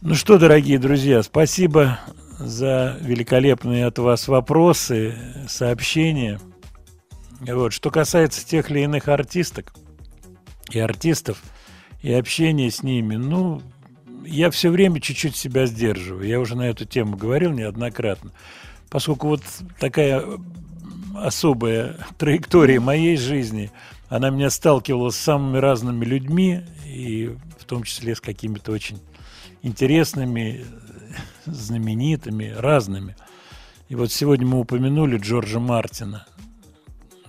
Ну 0.00 0.14
что, 0.14 0.38
дорогие 0.38 0.78
друзья, 0.78 1.22
спасибо 1.22 1.98
за 2.38 2.96
великолепные 3.00 3.86
от 3.86 3.98
вас 3.98 4.28
вопросы, 4.28 5.16
сообщения. 5.48 6.40
Вот. 7.40 7.72
Что 7.72 7.90
касается 7.90 8.46
тех 8.46 8.70
или 8.70 8.80
иных 8.80 9.08
артисток 9.08 9.74
и 10.70 10.78
артистов, 10.78 11.42
и 12.02 12.12
общения 12.12 12.70
с 12.70 12.82
ними, 12.82 13.16
ну, 13.16 13.62
я 14.24 14.50
все 14.50 14.70
время 14.70 15.00
чуть-чуть 15.00 15.36
себя 15.36 15.66
сдерживаю. 15.66 16.26
Я 16.26 16.40
уже 16.40 16.56
на 16.56 16.62
эту 16.62 16.84
тему 16.84 17.16
говорил 17.16 17.52
неоднократно. 17.52 18.32
Поскольку 18.90 19.28
вот 19.28 19.42
такая 19.78 20.24
особая 21.16 21.96
траектория 22.18 22.80
моей 22.80 23.16
жизни, 23.16 23.70
она 24.08 24.30
меня 24.30 24.50
сталкивала 24.50 25.10
с 25.10 25.16
самыми 25.16 25.58
разными 25.58 26.04
людьми, 26.04 26.62
и 26.86 27.34
в 27.58 27.64
том 27.64 27.84
числе 27.84 28.14
с 28.14 28.20
какими-то 28.20 28.72
очень 28.72 29.00
интересными, 29.62 30.64
знаменитыми, 31.46 32.52
разными. 32.56 33.16
И 33.88 33.94
вот 33.94 34.12
сегодня 34.12 34.46
мы 34.46 34.60
упомянули 34.60 35.18
Джорджа 35.18 35.60
Мартина. 35.60 36.26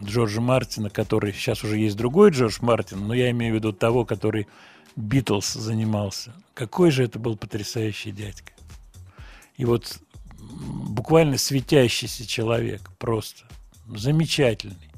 Джорджа 0.04 0.42
Мартина, 0.42 0.90
который 0.90 1.34
сейчас 1.34 1.64
уже 1.64 1.78
есть 1.78 1.98
другой 1.98 2.32
Джордж 2.32 2.58
Мартин, 2.62 3.08
но 3.08 3.14
я 3.14 3.32
имею 3.32 3.54
в 3.54 3.56
виду 3.56 3.74
того, 3.74 4.06
который 4.06 4.48
Битлз 4.96 5.54
занимался. 5.54 6.34
Какой 6.54 6.92
же 6.92 7.04
это 7.04 7.20
был 7.20 7.36
потрясающий 7.36 8.12
дядька. 8.12 8.54
И 9.58 9.66
вот 9.66 10.00
буквально 10.38 11.38
светящийся 11.38 12.28
человек, 12.28 12.82
просто 13.00 13.46
замечательный. 13.88 14.90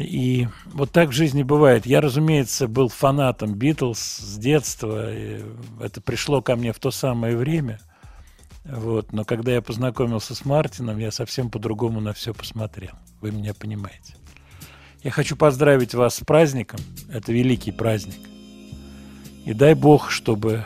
И 0.00 0.48
вот 0.66 0.92
так 0.92 1.08
в 1.08 1.12
жизни 1.12 1.42
бывает. 1.42 1.86
Я, 1.86 2.00
разумеется, 2.00 2.68
был 2.68 2.88
фанатом 2.88 3.54
Битлз 3.54 3.98
с 3.98 4.38
детства. 4.38 5.10
Это 5.80 6.00
пришло 6.00 6.42
ко 6.42 6.56
мне 6.56 6.72
в 6.72 6.78
то 6.78 6.90
самое 6.90 7.36
время. 7.36 7.80
Вот. 8.68 9.12
Но 9.12 9.24
когда 9.24 9.52
я 9.52 9.62
познакомился 9.62 10.34
с 10.34 10.44
Мартином, 10.44 10.98
я 10.98 11.10
совсем 11.10 11.50
по-другому 11.50 12.00
на 12.00 12.12
все 12.12 12.34
посмотрел. 12.34 12.92
Вы 13.20 13.30
меня 13.30 13.54
понимаете. 13.54 14.16
Я 15.02 15.10
хочу 15.10 15.36
поздравить 15.36 15.94
вас 15.94 16.16
с 16.16 16.20
праздником. 16.24 16.80
Это 17.08 17.32
великий 17.32 17.72
праздник. 17.72 18.18
И 19.44 19.54
дай 19.54 19.74
Бог, 19.74 20.10
чтобы 20.10 20.64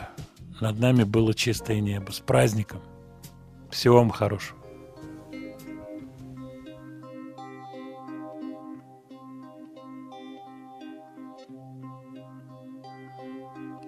над 0.59 0.79
нами 0.79 1.03
было 1.03 1.33
чистое 1.33 1.79
небо. 1.79 2.11
С 2.11 2.19
праздником. 2.19 2.81
Всего 3.69 3.97
вам 3.97 4.09
хорошего. 4.09 4.57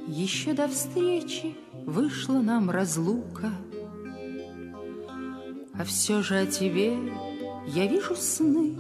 Еще 0.08 0.54
до 0.54 0.68
встречи 0.68 1.56
вышла 1.86 2.40
нам 2.40 2.70
разлука, 2.70 3.52
А 5.76 5.84
все 5.86 6.22
же 6.22 6.38
о 6.38 6.46
тебе 6.46 6.94
я 7.66 7.88
вижу 7.88 8.16
сны. 8.16 8.76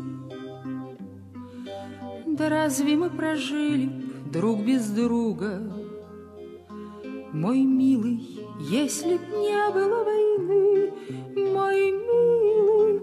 Да 2.28 2.49
разве 2.49 2.95
мы 2.95 3.10
прожили 3.10 3.90
друг 4.32 4.61
без 4.61 4.90
друга? 4.90 5.60
Мой 7.32 7.61
милый, 7.61 8.40
если 8.60 9.18
б 9.18 9.26
не 9.32 9.72
было 9.74 10.03
войны, 10.03 10.94
Мой 11.36 11.91
милый, 11.91 13.02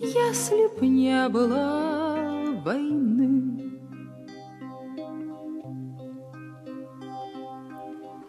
если 0.00 0.66
б 0.76 0.86
не 0.86 1.28
было 1.28 2.60
войны. 2.64 3.80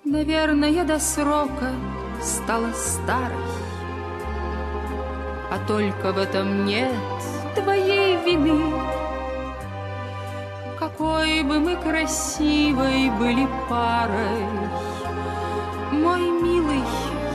Наверное, 0.04 0.86
до 0.86 1.00
срока 1.00 1.72
стала 2.22 2.72
старой. 2.74 3.65
А 5.52 5.60
только 5.68 6.12
в 6.12 6.18
этом 6.18 6.66
нет 6.66 6.92
твоей 7.56 8.18
вины. 8.26 8.74
Какой 10.78 11.42
бы 11.44 11.60
мы 11.60 11.76
красивой 11.78 13.10
были 13.12 13.48
парой, 13.70 14.46
Мой 15.92 16.20
милый, 16.20 16.84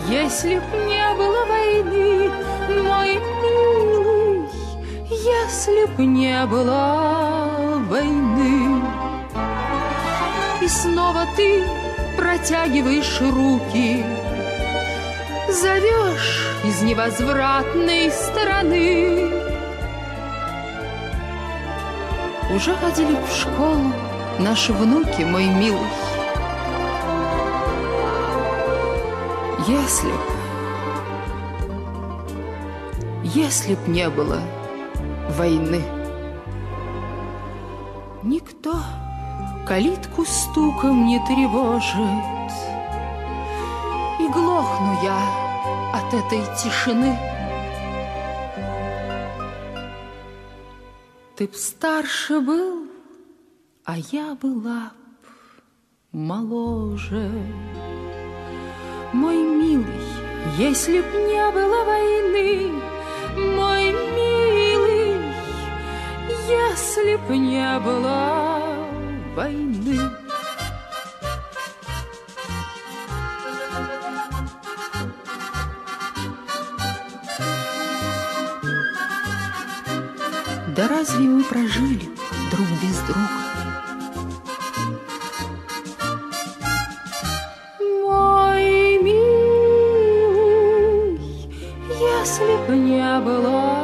если 0.08 0.58
б 0.58 0.64
не 0.86 1.14
было 1.14 1.46
войны, 1.46 2.30
Мой 2.82 3.18
милый, 3.42 4.48
если 5.08 5.86
б 5.96 6.04
не 6.04 6.46
было 6.46 7.80
войны. 7.88 8.82
И 10.60 10.68
снова 10.68 11.26
ты 11.36 11.64
протягиваешь 12.16 13.20
руки, 13.20 14.04
Зовешь 15.52 16.46
из 16.62 16.80
невозвратной 16.82 18.12
стороны. 18.12 19.32
Уже 22.54 22.72
ходили 22.76 23.16
в 23.16 23.32
школу 23.32 23.92
наши 24.38 24.72
внуки, 24.72 25.22
мой 25.22 25.46
милый. 25.46 25.88
Если 29.66 30.08
б, 30.08 30.18
если 33.24 33.74
б 33.74 33.80
не 33.88 34.08
было 34.08 34.38
войны, 35.30 35.82
никто 38.22 38.76
калитку 39.66 40.24
стуком 40.24 41.06
не 41.06 41.18
тревожит. 41.26 42.69
Глохну 44.32 45.02
я 45.02 45.20
от 45.92 46.14
этой 46.14 46.42
тишины. 46.56 47.18
Ты 51.36 51.48
б 51.48 51.54
старше 51.54 52.40
был, 52.40 52.86
а 53.84 53.96
я 53.96 54.36
была 54.40 54.92
б 54.92 55.30
моложе. 56.12 57.28
Мой 59.12 59.36
милый, 59.36 60.06
если 60.56 61.00
б 61.00 61.06
не 61.30 61.50
было 61.50 61.84
войны, 61.84 62.72
мой 63.56 63.84
милый, 64.14 65.20
если 66.46 67.16
б 67.16 67.36
не 67.36 67.78
было 67.80 68.60
войны. 69.34 70.29
Да 80.80 80.88
разве 80.88 81.26
мы 81.26 81.44
прожили 81.44 82.08
друг 82.50 82.66
без 82.82 82.96
друга? 83.00 83.28
Мой 87.78 88.96
милый, 89.02 89.20
если 91.86 92.56
б 92.66 92.76
не 92.76 93.20
было 93.20 93.79